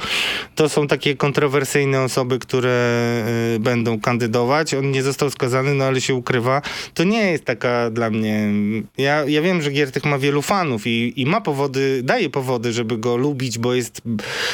To 0.55 0.69
są 0.69 0.87
takie 0.87 1.17
kontrowersyjne 1.17 2.03
osoby, 2.03 2.39
które 2.39 3.25
y, 3.57 3.61
będą 3.61 4.01
kandydować. 4.01 4.75
On 4.75 4.91
nie 4.91 5.03
został 5.03 5.31
skazany, 5.31 5.75
no 5.75 5.85
ale 5.85 6.01
się 6.01 6.15
ukrywa. 6.15 6.63
To 6.95 7.05
nie 7.05 7.31
jest 7.31 7.45
taka 7.45 7.91
dla 7.91 8.11
mnie... 8.11 8.51
Ja, 8.99 9.25
ja 9.25 9.43
wiem, 9.43 9.63
że 9.63 9.71
Giertych 9.71 10.05
ma 10.05 10.19
wielu 10.19 10.43
fanów 10.43 10.87
i, 10.87 11.13
i 11.17 11.27
ma 11.27 11.41
powody, 11.41 12.01
daje 12.05 12.31
powody, 12.31 12.73
żeby 12.73 12.99
go 12.99 13.17
lubić, 13.17 13.59
bo 13.59 13.75
jest 13.75 14.03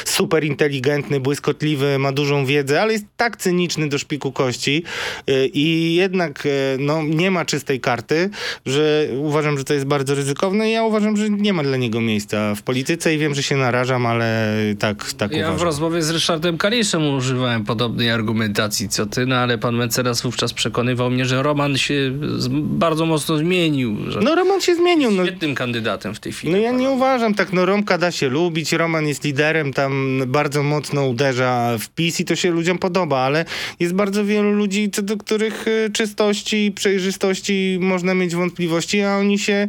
super 0.05 0.43
inteligentny, 0.43 1.19
błyskotliwy, 1.19 1.99
ma 1.99 2.11
dużą 2.11 2.45
wiedzę, 2.45 2.81
ale 2.81 2.93
jest 2.93 3.05
tak 3.17 3.37
cyniczny 3.37 3.89
do 3.89 3.97
szpiku 3.97 4.31
kości 4.31 4.83
y, 5.29 5.49
i 5.53 5.95
jednak 5.95 6.45
y, 6.45 6.49
no, 6.79 7.03
nie 7.03 7.31
ma 7.31 7.45
czystej 7.45 7.79
karty, 7.79 8.29
że 8.65 9.07
uważam, 9.17 9.57
że 9.57 9.63
to 9.63 9.73
jest 9.73 9.85
bardzo 9.85 10.15
ryzykowne 10.15 10.69
i 10.69 10.71
ja 10.71 10.83
uważam, 10.83 11.17
że 11.17 11.29
nie 11.29 11.53
ma 11.53 11.63
dla 11.63 11.77
niego 11.77 12.01
miejsca 12.01 12.55
w 12.55 12.61
polityce 12.61 12.98
i 13.07 13.17
wiem, 13.17 13.35
że 13.35 13.43
się 13.43 13.55
narażam, 13.55 14.05
ale 14.05 14.45
tak, 14.79 15.13
tak 15.13 15.31
Ja 15.31 15.37
uważam. 15.37 15.57
w 15.57 15.61
rozmowie 15.61 16.01
z 16.01 16.09
Ryszardem 16.09 16.57
Kaliszem 16.57 17.07
używałem 17.13 17.63
podobnej 17.65 18.11
argumentacji 18.11 18.89
co 18.89 19.05
ty, 19.05 19.25
no 19.25 19.35
ale 19.35 19.57
pan 19.57 19.75
Mecenas 19.75 20.21
wówczas 20.21 20.53
przekonywał 20.53 21.09
mnie, 21.11 21.25
że 21.25 21.43
Roman 21.43 21.77
się 21.77 22.11
bardzo 22.51 23.05
mocno 23.05 23.37
zmienił, 23.37 23.97
No 24.21 24.35
Roman 24.35 24.61
się 24.61 24.75
zmienił. 24.75 25.11
No, 25.11 25.25
świetnym 25.25 25.55
kandydatem 25.55 26.15
w 26.15 26.19
tej 26.19 26.31
chwili. 26.33 26.53
no 26.53 26.59
ja 26.59 26.71
nie 26.71 26.89
uważam 26.89 27.33
tak, 27.33 27.53
no 27.53 27.65
Romka 27.65 27.97
da 27.97 28.11
się 28.11 28.29
lubić, 28.29 28.71
Roman 28.73 29.07
jest 29.07 29.23
liderem, 29.23 29.73
tam 29.73 30.21
bardzo 30.27 30.63
mocno 30.63 31.07
uderza 31.07 31.77
w 31.79 31.89
PiS 31.89 32.19
i 32.19 32.25
to 32.25 32.35
się 32.35 32.51
ludziom 32.51 32.77
podoba, 32.77 33.19
ale 33.19 33.45
jest 33.79 33.93
bardzo 33.93 34.25
wielu 34.25 34.51
ludzi, 34.53 34.89
co 34.91 35.01
do 35.01 35.17
których 35.17 35.67
y, 35.67 35.89
czystości 35.93 36.65
i 36.65 36.71
przejrzystości 36.71 37.77
można 37.81 38.13
mieć 38.13 38.35
wątpliwości, 38.35 39.01
a 39.01 39.17
oni 39.17 39.39
się 39.39 39.67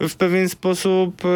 w 0.00 0.14
pewien 0.14 0.48
sposób 0.48 1.24
y, 1.24 1.28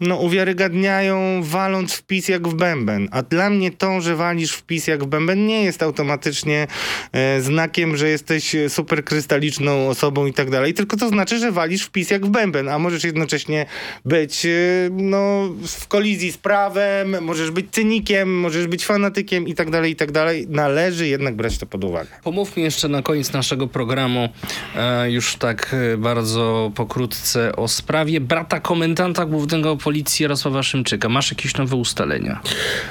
no, 0.00 0.18
uwiarygadniają 0.56 1.42
waląc 1.42 1.94
w 1.94 2.02
PiS 2.02 2.28
jak 2.28 2.48
w 2.48 2.54
bęben. 2.54 3.08
A 3.10 3.22
dla 3.22 3.50
mnie 3.50 3.70
to, 3.70 4.00
że 4.00 4.16
walisz 4.16 4.52
w 4.52 4.62
PiS 4.62 4.86
jak 4.86 5.04
w 5.04 5.06
bęben 5.06 5.46
nie 5.46 5.64
jest 5.64 5.82
automatycznie 5.82 6.66
e, 7.12 7.40
znakiem, 7.40 7.96
że 7.96 8.08
jesteś 8.08 8.56
super 8.68 9.04
krystaliczną 9.04 9.88
osobą 9.88 10.26
i 10.26 10.32
tak 10.32 10.50
dalej, 10.50 10.74
tylko 10.74 10.96
to 10.96 11.08
znaczy, 11.08 11.38
że 11.38 11.52
walisz 11.52 11.82
w 11.82 11.90
PiS 11.90 12.10
jak 12.10 12.26
w 12.26 12.28
bęben, 12.28 12.68
a 12.68 12.78
możesz 12.78 13.04
jednocześnie 13.04 13.66
być 14.04 14.46
e, 14.46 14.50
no, 14.90 15.48
w 15.66 15.88
kolizji 15.88 16.32
z 16.32 16.38
prawem, 16.38 17.24
możesz 17.24 17.50
być 17.50 17.66
cynikiem, 17.70 18.40
możesz 18.40 18.66
być 18.66 18.86
fanatykiem 18.86 19.48
i 19.48 19.54
tak 19.54 19.70
dalej, 19.70 19.92
i 19.92 19.96
tak 19.96 20.12
dalej. 20.12 20.46
Należy 20.48 21.08
jednak 21.08 21.36
brać 21.36 21.58
to 21.58 21.66
pod 21.66 21.84
uwagę. 21.84 22.10
Pomówmy 22.24 22.62
jeszcze 22.62 22.88
na 22.88 23.02
koniec 23.02 23.32
naszego 23.32 23.66
programu, 23.66 24.28
e, 24.76 25.10
już 25.10 25.36
tak 25.36 25.74
e, 25.92 25.96
bardzo 25.96 26.72
pokrótce, 26.74 27.56
o 27.56 27.68
sprawie 27.68 28.20
brata 28.20 28.60
komendanta 28.60 29.26
głównego 29.26 29.76
policji 29.76 30.22
Jarosława 30.22 30.45
Szymczyka. 30.62 31.08
Masz 31.08 31.30
jakieś 31.30 31.56
nowe 31.56 31.76
ustalenia? 31.76 32.40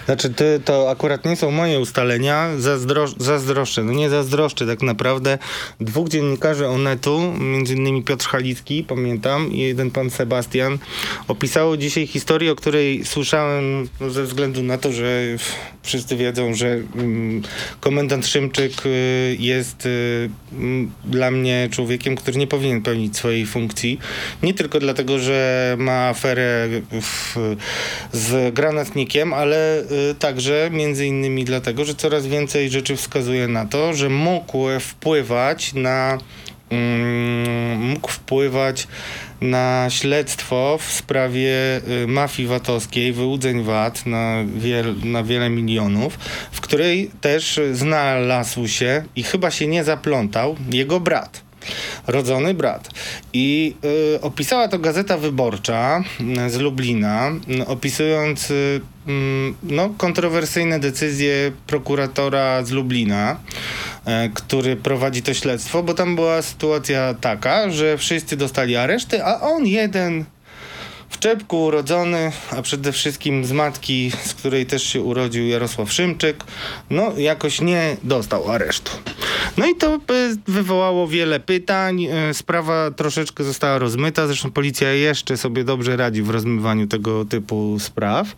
Znaczy, 0.06 0.30
ty, 0.30 0.62
to 0.66 0.90
akurat 0.90 1.26
nie 1.26 1.36
są 1.36 1.52
moje 1.52 1.80
ustalenia, 1.80 2.50
Zazdro, 2.58 3.08
zazdroszczę, 3.08 3.84
no 3.84 3.94
nie 3.94 4.10
zazdroszczę 4.10 4.68
tak 4.68 4.82
naprawdę. 4.82 5.38
Dwóch 5.80 6.10
dziennikarzy 6.10 6.68
Onetu, 6.68 7.34
między 7.40 7.74
innymi 7.74 8.04
Piotr 8.04 8.26
Halicki, 8.26 8.84
pamiętam, 8.84 9.52
i 9.52 9.60
jeden 9.60 9.92
pan 9.92 10.10
Sebastian, 10.10 10.78
opisało 11.28 11.78
dzisiaj 11.78 12.08
historię, 12.08 12.52
o 12.52 12.56
której 12.56 13.06
słyszałem 13.06 13.88
no, 14.02 14.10
ze 14.10 14.24
względu 14.24 14.64
na 14.64 14.78
to, 14.78 14.92
że 14.92 15.22
wszyscy 15.84 16.16
wiedzą, 16.18 16.54
że 16.54 16.68
mm, 16.96 17.42
komendant 17.80 18.28
Szymczyk 18.28 18.86
y, 18.86 19.36
jest 19.40 19.86
y, 19.86 20.30
mm, 20.54 20.92
dla 21.06 21.32
mnie 21.32 21.70
człowiekiem, 21.72 22.16
który 22.16 22.38
nie 22.38 22.48
powinien 22.48 22.82
pełnić 22.82 23.18
swojej 23.18 23.46
funkcji. 23.46 24.00
Nie 24.44 24.54
tylko 24.54 24.80
dlatego, 24.80 25.20
że 25.20 25.76
ma 25.80 26.08
aferę 26.08 26.70
w, 27.02 27.38
z 28.12 28.54
granatnikiem, 28.54 29.34
ale 29.34 29.82
y, 30.12 30.16
także 30.20 30.70
między 30.72 31.06
innymi 31.06 31.46
dlatego, 31.46 31.86
że 31.86 31.96
coraz 31.96 32.28
więcej 32.28 32.70
rzeczy 32.70 32.96
wskazuje 32.96 33.48
na 33.48 33.66
to, 33.66 33.94
że 33.94 34.10
mógł 34.10 34.58
wpływać 34.80 35.74
na 35.74 36.18
mm, 36.70 37.80
mógł 37.80 38.12
wpływać 38.12 38.88
na 39.42 39.88
śledztwo 39.90 40.78
w 40.82 40.92
sprawie 40.92 41.82
y, 42.04 42.08
mafii 42.08 42.48
VAT-owskiej, 42.48 43.14
wyłudzeń 43.14 43.64
VAT 43.64 44.06
na, 44.06 44.44
wiel, 44.58 44.96
na 45.04 45.24
wiele 45.24 45.50
milionów, 45.50 46.20
w 46.52 46.62
której 46.62 47.12
też 47.22 47.60
znalazł 47.72 48.68
się 48.68 49.04
i 49.16 49.24
chyba 49.24 49.52
się 49.52 49.68
nie 49.68 49.84
zaplątał 49.84 50.56
jego 50.72 51.00
brat 51.00 51.45
rodzony 52.08 52.54
brat. 52.54 52.90
I 53.34 53.76
y, 54.16 54.22
opisała 54.22 54.68
to 54.68 54.80
Gazeta 54.80 55.18
Wyborcza 55.18 56.04
y, 56.46 56.50
z 56.50 56.60
Lublina, 56.60 57.32
y, 57.60 57.68
opisując 57.68 58.52
y, 58.52 58.82
mm, 59.08 59.56
no, 59.64 59.90
kontrowersyjne 59.98 60.80
decyzje 60.80 61.52
prokuratora 61.68 62.64
z 62.64 62.72
Lublina, 62.72 63.40
e, 64.06 64.30
który 64.30 64.76
prowadzi 64.76 65.22
to 65.22 65.34
śledztwo, 65.34 65.84
bo 65.84 65.94
tam 65.94 66.16
była 66.16 66.42
sytuacja 66.42 67.14
taka, 67.14 67.70
że 67.70 67.98
wszyscy 67.98 68.38
dostali 68.38 68.76
areszty, 68.76 69.24
a 69.24 69.42
on 69.42 69.66
jeden 69.66 70.26
w 71.10 71.20
czepku 71.20 71.64
urodzony, 71.64 72.32
a 72.52 72.62
przede 72.62 72.92
wszystkim 72.92 73.46
z 73.46 73.52
matki, 73.52 74.12
z 74.24 74.34
której 74.34 74.66
też 74.66 74.84
się 74.84 75.02
urodził 75.02 75.48
Jarosław 75.48 75.94
Szymczyk, 75.94 76.44
no 76.90 77.18
jakoś 77.18 77.62
nie 77.62 77.98
dostał 78.04 78.52
aresztu. 78.52 78.92
No 79.58 79.68
i 79.68 79.76
to 79.76 79.96
e, 79.96 80.00
wywołało 80.48 81.08
wiele 81.08 81.40
pytań. 81.40 82.04
e, 82.04 82.34
Sprawa 82.34 82.92
troszeczkę 82.92 83.44
została 83.44 83.80
rozmyta. 83.80 84.28
Zresztą 84.28 84.52
policja 84.52 84.94
jeszcze 84.94 85.38
sobie 85.38 85.64
dobrze 85.64 85.98
radzi 85.98 86.22
w 86.22 86.30
rozmywaniu 86.30 86.88
tego 86.88 87.26
typu 87.26 87.78
spraw. 87.80 88.36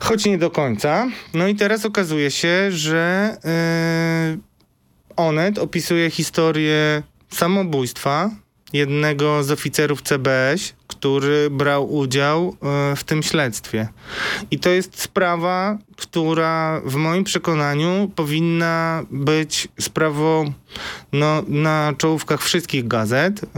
Choć 0.00 0.24
nie 0.24 0.38
do 0.38 0.50
końca. 0.50 1.06
No 1.34 1.48
i 1.48 1.54
teraz 1.54 1.84
okazuje 1.84 2.30
się, 2.30 2.72
że 2.72 3.36
e, 3.44 4.36
Onet 5.16 5.58
opisuje 5.58 6.10
historię 6.10 7.02
samobójstwa 7.30 8.30
jednego 8.72 9.42
z 9.44 9.50
oficerów 9.50 10.02
CBŚ, 10.02 10.74
który 10.90 11.50
brał 11.50 11.94
udział 11.94 12.56
e, 12.62 12.96
w 12.96 13.04
tym 13.04 13.22
śledztwie. 13.22 13.88
I 14.50 14.58
to 14.58 14.70
jest 14.70 15.00
sprawa, 15.00 15.78
która 15.96 16.80
w 16.84 16.94
moim 16.94 17.24
przekonaniu 17.24 18.10
powinna 18.16 19.04
być 19.10 19.68
sprawą 19.80 20.52
no, 21.12 21.42
na 21.48 21.92
czołówkach 21.98 22.42
wszystkich 22.42 22.88
gazet, 22.88 23.40
e, 23.44 23.48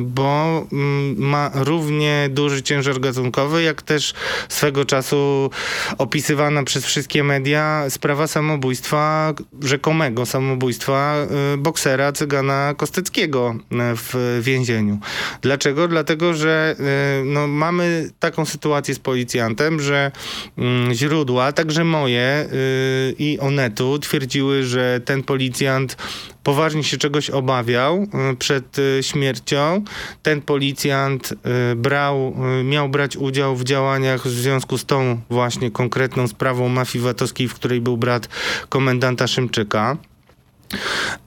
bo 0.00 0.66
mm, 0.72 1.18
ma 1.18 1.50
równie 1.54 2.28
duży 2.30 2.62
ciężar 2.62 3.00
gatunkowy, 3.00 3.62
jak 3.62 3.82
też 3.82 4.14
swego 4.48 4.84
czasu 4.84 5.50
opisywana 5.98 6.62
przez 6.62 6.84
wszystkie 6.84 7.24
media 7.24 7.84
sprawa 7.88 8.26
samobójstwa, 8.26 9.34
rzekomego 9.62 10.26
samobójstwa 10.26 11.14
e, 11.54 11.56
boksera 11.56 12.12
cygana 12.12 12.74
Kosteckiego 12.76 13.54
w 13.70 14.40
więzieniu. 14.42 14.98
Dlaczego? 15.42 15.88
Dlatego, 15.88 16.34
że 16.34 16.73
e, 16.80 17.24
no, 17.24 17.46
mamy 17.46 18.10
taką 18.20 18.44
sytuację 18.44 18.94
z 18.94 18.98
policjantem, 18.98 19.80
że 19.80 20.12
mm, 20.58 20.94
źródła, 20.94 21.52
także 21.52 21.84
moje 21.84 22.48
y, 22.52 23.14
i 23.18 23.38
Onetu 23.40 23.98
twierdziły, 23.98 24.62
że 24.62 25.00
ten 25.04 25.22
policjant 25.22 25.96
poważnie 26.42 26.84
się 26.84 26.96
czegoś 26.96 27.30
obawiał 27.30 28.02
y, 28.32 28.36
przed 28.36 28.76
śmiercią. 29.00 29.84
Ten 30.22 30.42
policjant 30.42 31.34
brał, 31.76 32.36
miał 32.64 32.88
brać 32.88 33.16
udział 33.16 33.56
w 33.56 33.64
działaniach 33.64 34.26
w 34.26 34.30
związku 34.30 34.78
z 34.78 34.84
tą 34.84 35.20
właśnie 35.30 35.70
konkretną 35.70 36.28
sprawą 36.28 36.68
mafii 36.68 37.04
VAT-owskiej, 37.04 37.48
w 37.48 37.54
której 37.54 37.80
był 37.80 37.96
brat 37.96 38.28
komendanta 38.68 39.26
Szymczyka. 39.26 39.96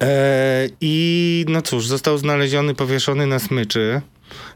E, 0.02 0.70
I 0.82 1.46
no 1.50 1.62
cóż, 1.62 1.88
został 1.88 2.18
znaleziony, 2.18 2.76
powieszony 2.76 3.28
na 3.28 3.40
smyczy. 3.40 4.02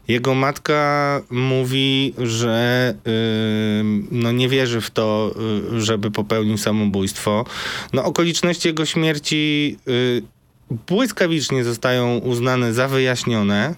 Jego 0.08 0.34
matka 0.34 1.20
mówi, 1.30 2.14
że 2.18 2.94
y, 3.06 3.84
no 4.10 4.32
nie 4.32 4.48
wierzy 4.48 4.80
w 4.80 4.90
to, 4.90 5.34
y, 5.76 5.80
żeby 5.80 6.10
popełnił 6.10 6.58
samobójstwo. 6.58 7.44
No 7.92 8.04
okoliczności 8.04 8.68
jego 8.68 8.86
śmierci 8.86 9.76
y, 9.88 10.22
błyskawicznie 10.88 11.64
zostają 11.64 12.18
uznane 12.18 12.74
za 12.74 12.88
wyjaśnione. 12.88 13.74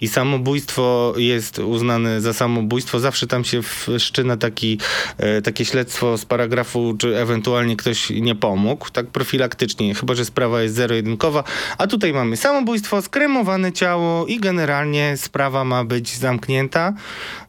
I 0.00 0.08
samobójstwo 0.08 1.14
jest 1.16 1.58
uznane 1.58 2.20
za 2.20 2.32
samobójstwo. 2.32 3.00
Zawsze 3.00 3.26
tam 3.26 3.44
się 3.44 3.60
wszczyna 3.98 4.36
taki, 4.36 4.78
e, 5.18 5.42
takie 5.42 5.64
śledztwo 5.64 6.18
z 6.18 6.24
paragrafu, 6.24 6.94
czy 6.98 7.18
ewentualnie 7.18 7.76
ktoś 7.76 8.10
nie 8.10 8.34
pomógł, 8.34 8.90
tak 8.90 9.06
profilaktycznie, 9.06 9.94
chyba 9.94 10.14
że 10.14 10.24
sprawa 10.24 10.62
jest 10.62 10.74
zero-jedynkowa. 10.74 11.44
A 11.78 11.86
tutaj 11.86 12.12
mamy 12.12 12.36
samobójstwo, 12.36 13.02
skremowane 13.02 13.72
ciało 13.72 14.26
i 14.26 14.40
generalnie 14.40 15.16
sprawa 15.16 15.64
ma 15.64 15.84
być 15.84 16.16
zamknięta. 16.16 16.92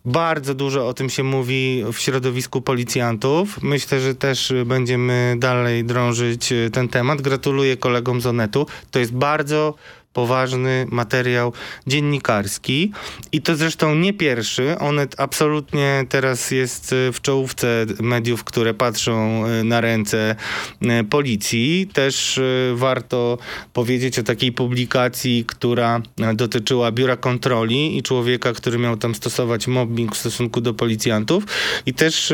Bardzo 0.05 0.53
dużo 0.55 0.87
o 0.87 0.93
tym 0.93 1.09
się 1.09 1.23
mówi 1.23 1.83
w 1.93 1.99
środowisku 1.99 2.61
policjantów. 2.61 3.63
Myślę, 3.63 3.99
że 3.99 4.15
też 4.15 4.53
będziemy 4.65 5.35
dalej 5.37 5.83
drążyć 5.83 6.51
e, 6.51 6.69
ten 6.69 6.87
temat. 6.89 7.21
Gratuluję 7.21 7.77
kolegom 7.77 8.21
z 8.21 8.25
Onetu. 8.25 8.67
To 8.91 8.99
jest 8.99 9.13
bardzo 9.13 9.73
poważny 10.17 10.87
materiał 10.91 11.53
dziennikarski 11.87 12.91
i 13.31 13.41
to 13.41 13.55
zresztą 13.55 13.95
nie 13.95 14.13
pierwszy. 14.13 14.79
Onet 14.79 15.15
absolutnie 15.17 16.05
teraz 16.09 16.51
jest 16.51 16.93
y, 16.93 17.11
w 17.13 17.21
czołówce 17.21 17.85
mediów, 17.99 18.43
które 18.43 18.73
patrzą 18.73 19.45
y, 19.47 19.63
na 19.63 19.81
ręce 19.81 20.35
y, 20.81 21.03
policji. 21.03 21.89
Też 21.93 22.39
warto 22.73 23.37
powiedzieć 23.73 24.19
o 24.19 24.23
takiej 24.23 24.51
publikacji, 24.51 25.45
która 25.47 26.01
dotyczyła 26.33 26.91
biura 26.91 27.17
kontroli 27.17 27.97
i 27.97 28.03
człowieka, 28.03 28.53
który 28.53 28.77
miał 28.79 28.97
tam 28.97 29.15
stosować 29.15 29.67
mobbing 29.67 30.15
w 30.15 30.17
stosunku 30.17 30.61
do 30.61 30.73
policjantów. 30.73 31.43
I 31.85 31.93
też 31.93 32.33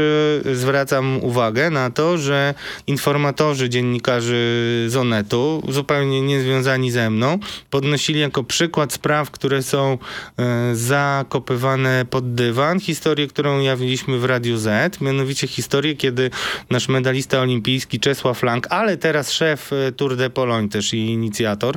zwracam 0.53 1.23
uwagę 1.23 1.69
na 1.69 1.89
to, 1.89 2.17
że 2.17 2.53
informatorzy, 2.87 3.69
dziennikarzy 3.69 4.85
z 4.87 4.95
Onetu, 4.95 5.63
zupełnie 5.69 6.21
niezwiązani 6.21 6.91
ze 6.91 7.09
mną, 7.09 7.39
podnosili 7.73 8.19
jako 8.19 8.43
przykład 8.43 8.93
spraw, 8.93 9.31
które 9.31 9.63
są 9.63 9.97
e, 10.37 10.75
zakopywane 10.75 12.05
pod 12.09 12.33
dywan. 12.33 12.79
Historię, 12.79 13.27
którą 13.27 13.59
jawniliśmy 13.59 14.19
w 14.19 14.25
Radiu 14.25 14.57
Z, 14.57 15.01
mianowicie 15.01 15.47
historię, 15.47 15.95
kiedy 15.95 16.29
nasz 16.69 16.87
medalista 16.87 17.39
olimpijski 17.39 17.99
Czesław 17.99 18.43
Lang, 18.43 18.67
ale 18.69 18.97
teraz 18.97 19.31
szef 19.31 19.73
e, 19.73 19.91
Tour 19.91 20.15
de 20.15 20.29
Pologne 20.29 20.69
też 20.69 20.93
i 20.93 20.97
inicjator, 20.97 21.75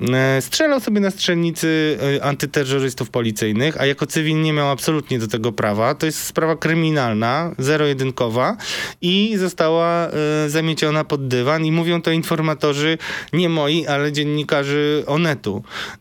e, 0.00 0.42
strzelał 0.42 0.80
sobie 0.80 1.00
na 1.00 1.10
strzelnicy 1.10 1.98
antyterrorystów 2.22 3.10
policyjnych, 3.10 3.80
a 3.80 3.86
jako 3.86 4.06
cywil 4.06 4.42
nie 4.42 4.52
miał 4.52 4.70
absolutnie 4.70 5.18
do 5.18 5.28
tego 5.28 5.52
prawa. 5.52 5.94
To 5.94 6.06
jest 6.06 6.22
sprawa 6.24 6.56
kryminalna, 6.56 7.54
zero-jedynkowa 7.58 8.56
i 9.00 9.36
została 9.36 10.08
zamieciona 10.48 11.04
pod 11.04 11.28
dywan 11.28 11.64
i 11.64 11.72
mówią 11.72 12.02
to 12.02 12.10
informatorzy 12.10 12.98
nie 13.32 13.48
moi, 13.48 13.86
ale 13.86 14.12
dziennikarzy 14.12 15.04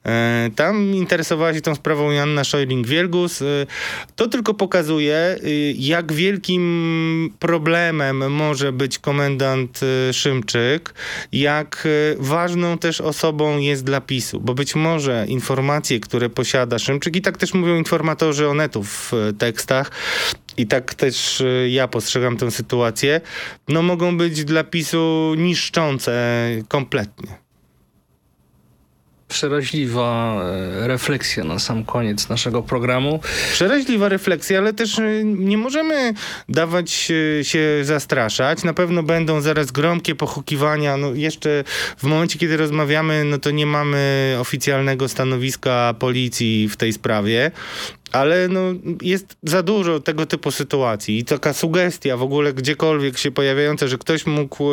E, 0.06 0.50
tam 0.56 0.96
interesowała 0.96 1.54
się 1.54 1.62
tą 1.62 1.76
sprawą 1.76 2.12
Janna 2.12 2.42
Szojling-Wielgus. 2.42 3.42
E, 3.46 3.66
to 4.16 4.28
tylko 4.28 4.54
pokazuje, 4.54 5.16
e, 5.16 5.38
jak 5.72 6.14
wielkim 6.14 7.34
problemem 7.40 8.32
może 8.32 8.72
być 8.72 9.00
komendant 9.00 9.80
Szymczyk, 10.12 10.94
jak 11.32 11.88
ważną 12.18 12.78
też 12.78 13.02
osobą 13.02 13.58
jest 13.58 13.84
dla 13.84 14.02
PiSu, 14.02 14.40
bo 14.40 14.54
być 14.54 14.76
może 14.76 15.26
informacje, 15.28 16.00
które 16.00 16.30
posiada 16.30 16.80
Szymczyk 16.80 17.16
i 17.16 17.22
tak 17.22 17.38
też 17.38 17.54
mówią 17.54 17.76
informatorzy 17.76 18.48
Onetu 18.48 18.84
w 18.84 19.12
tekstach, 19.38 19.92
i 20.58 20.68
tak 20.68 20.94
też 20.96 21.44
ja 21.70 21.88
postrzegam 21.88 22.38
tę 22.38 22.52
sytuację, 22.52 23.22
no 23.68 23.82
mogą 23.82 24.18
być 24.18 24.46
dla 24.46 24.64
PiSu 24.64 25.34
niszczące 25.38 26.48
kompletnie. 26.68 27.49
Przeraźliwa 29.30 30.42
e, 30.44 30.88
refleksja 30.88 31.44
na 31.44 31.60
sam 31.60 31.86
koniec 31.86 32.30
naszego 32.30 32.62
programu. 32.62 33.20
Przeraźliwa 33.52 34.10
refleksja, 34.10 34.58
ale 34.60 34.74
też 34.74 35.00
y, 35.00 35.22
nie 35.26 35.58
możemy 35.58 36.14
dawać 36.50 37.08
y, 37.12 37.44
się 37.44 37.80
zastraszać. 37.84 38.64
Na 38.64 38.74
pewno 38.74 39.04
będą 39.04 39.42
zaraz 39.42 39.72
gromkie 39.72 40.16
pochukiwania. 40.16 40.98
No 40.98 41.14
jeszcze 41.14 41.64
w 41.98 42.04
momencie, 42.04 42.40
kiedy 42.40 42.58
rozmawiamy, 42.58 43.24
no 43.24 43.38
to 43.38 43.52
nie 43.52 43.66
mamy 43.66 44.36
oficjalnego 44.40 45.10
stanowiska 45.10 45.94
policji 46.00 46.70
w 46.70 46.78
tej 46.78 46.94
sprawie. 46.94 47.52
Ale 48.12 48.48
no, 48.48 48.62
jest 49.02 49.38
za 49.44 49.64
dużo 49.64 50.00
tego 50.00 50.26
typu 50.26 50.52
sytuacji 50.52 51.20
i 51.20 51.26
taka 51.26 51.54
sugestia 51.54 52.18
w 52.18 52.24
ogóle 52.24 52.54
gdziekolwiek 52.54 53.18
się 53.18 53.32
pojawiająca, 53.32 53.88
że 53.88 53.98
ktoś 53.98 54.26
mógł 54.26 54.64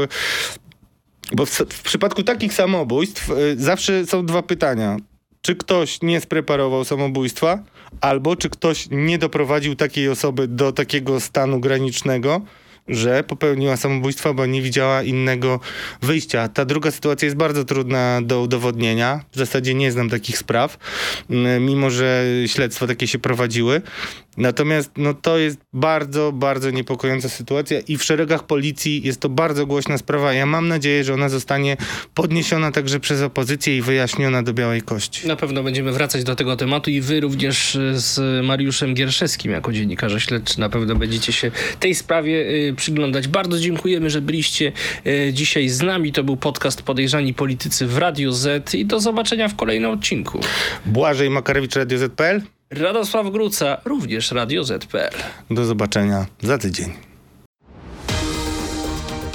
Bo 1.33 1.47
w, 1.47 1.51
w 1.51 1.83
przypadku 1.83 2.23
takich 2.23 2.55
samobójstw 2.55 3.31
y, 3.31 3.35
zawsze 3.59 4.07
są 4.07 4.27
dwa 4.27 4.43
pytania. 4.43 4.97
Czy 5.43 5.57
ktoś 5.57 6.03
nie 6.03 6.21
spreparował 6.21 6.85
samobójstwa, 6.85 7.59
albo 8.01 8.37
czy 8.37 8.51
ktoś 8.51 8.89
nie 8.91 9.19
doprowadził 9.19 9.77
takiej 9.77 10.09
osoby 10.09 10.49
do 10.49 10.73
takiego 10.73 11.21
stanu 11.21 11.61
granicznego, 11.61 12.41
że 12.89 13.25
popełniła 13.25 13.77
samobójstwo, 13.77 14.35
bo 14.35 14.47
nie 14.47 14.63
widziała 14.63 15.03
innego 15.03 15.61
wyjścia. 16.03 16.49
Ta 16.49 16.65
druga 16.65 16.91
sytuacja 16.91 17.27
jest 17.27 17.37
bardzo 17.37 17.65
trudna 17.65 18.21
do 18.23 18.41
udowodnienia. 18.41 19.25
W 19.33 19.37
zasadzie 19.37 19.75
nie 19.75 19.93
znam 19.93 20.11
takich 20.11 20.39
spraw, 20.39 20.79
mm, 21.31 21.65
mimo 21.65 21.91
że 21.91 22.25
śledztwa 22.47 22.87
takie 22.87 23.07
się 23.07 23.19
prowadziły. 23.19 23.83
Natomiast 24.37 24.91
no, 24.97 25.15
to 25.15 25.39
jest 25.39 25.59
bardzo, 25.73 26.33
bardzo 26.33 26.71
niepokojąca 26.71 27.29
sytuacja 27.29 27.81
i 27.81 27.97
w 27.97 28.05
szeregach 28.05 28.47
policji 28.47 29.03
jest 29.05 29.21
to 29.21 29.29
bardzo 29.29 29.67
głośna 29.67 29.99
sprawa. 29.99 30.33
Ja 30.33 30.47
mam 30.47 30.69
nadzieję, 30.69 31.05
że 31.05 31.15
ona 31.15 31.29
zostanie 31.29 31.77
podniesiona 32.15 32.73
także 32.73 33.01
przez 33.01 33.23
opozycję 33.23 33.77
i 33.77 33.83
wyjaśniona 33.83 34.43
do 34.43 34.55
białej 34.55 34.83
kości. 34.83 35.29
Na 35.29 35.37
pewno 35.37 35.63
będziemy 35.63 35.93
wracać 35.93 36.25
do 36.25 36.37
tego 36.37 36.57
tematu 36.57 36.91
i 36.91 37.01
wy 37.01 37.21
również 37.21 37.77
e, 37.77 37.99
z 37.99 38.45
Mariuszem 38.47 38.95
Gierszewskim 38.95 39.53
jako 39.53 39.73
dziennikarze 39.73 40.21
śledczy 40.21 40.61
na 40.61 40.69
pewno 40.69 40.95
będziecie 40.95 41.33
się 41.33 41.51
tej 41.81 41.95
sprawie 41.95 42.41
y, 42.69 42.75
przyglądać. 42.77 43.29
Bardzo 43.29 43.59
dziękujemy, 43.59 44.11
że 44.11 44.21
byliście 44.21 44.73
y, 45.07 45.33
dzisiaj 45.33 45.69
z 45.69 45.83
nami. 45.83 46.13
To 46.13 46.25
był 46.25 46.37
podcast 46.37 46.83
Podejrzani 46.83 47.35
Politycy 47.35 47.87
w 47.87 47.99
Radio 47.99 48.33
Z 48.33 48.75
i 48.75 48.87
do 48.87 49.01
zobaczenia 49.01 49.49
w 49.49 49.57
kolejnym 49.57 49.91
odcinku. 49.91 50.41
Błażej 50.87 51.31
Makarewicz, 51.31 51.77
Radio 51.77 51.99
ZPL. 51.99 52.56
Radosław 52.71 53.31
Gruca, 53.31 53.81
również 53.85 54.33
Radio 54.33 54.65
Z.pl. 54.65 55.13
Do 55.51 55.65
zobaczenia 55.65 56.27
za 56.43 56.59
tydzień. 56.59 56.93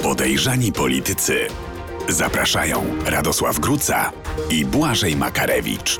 Podejrzani 0.02 0.72
politycy. 0.72 1.38
Zapraszają 2.08 2.84
Radosław 3.06 3.58
Gruca 3.58 4.12
i 4.50 4.64
Błażej 4.64 5.16
Makarewicz. 5.16 5.98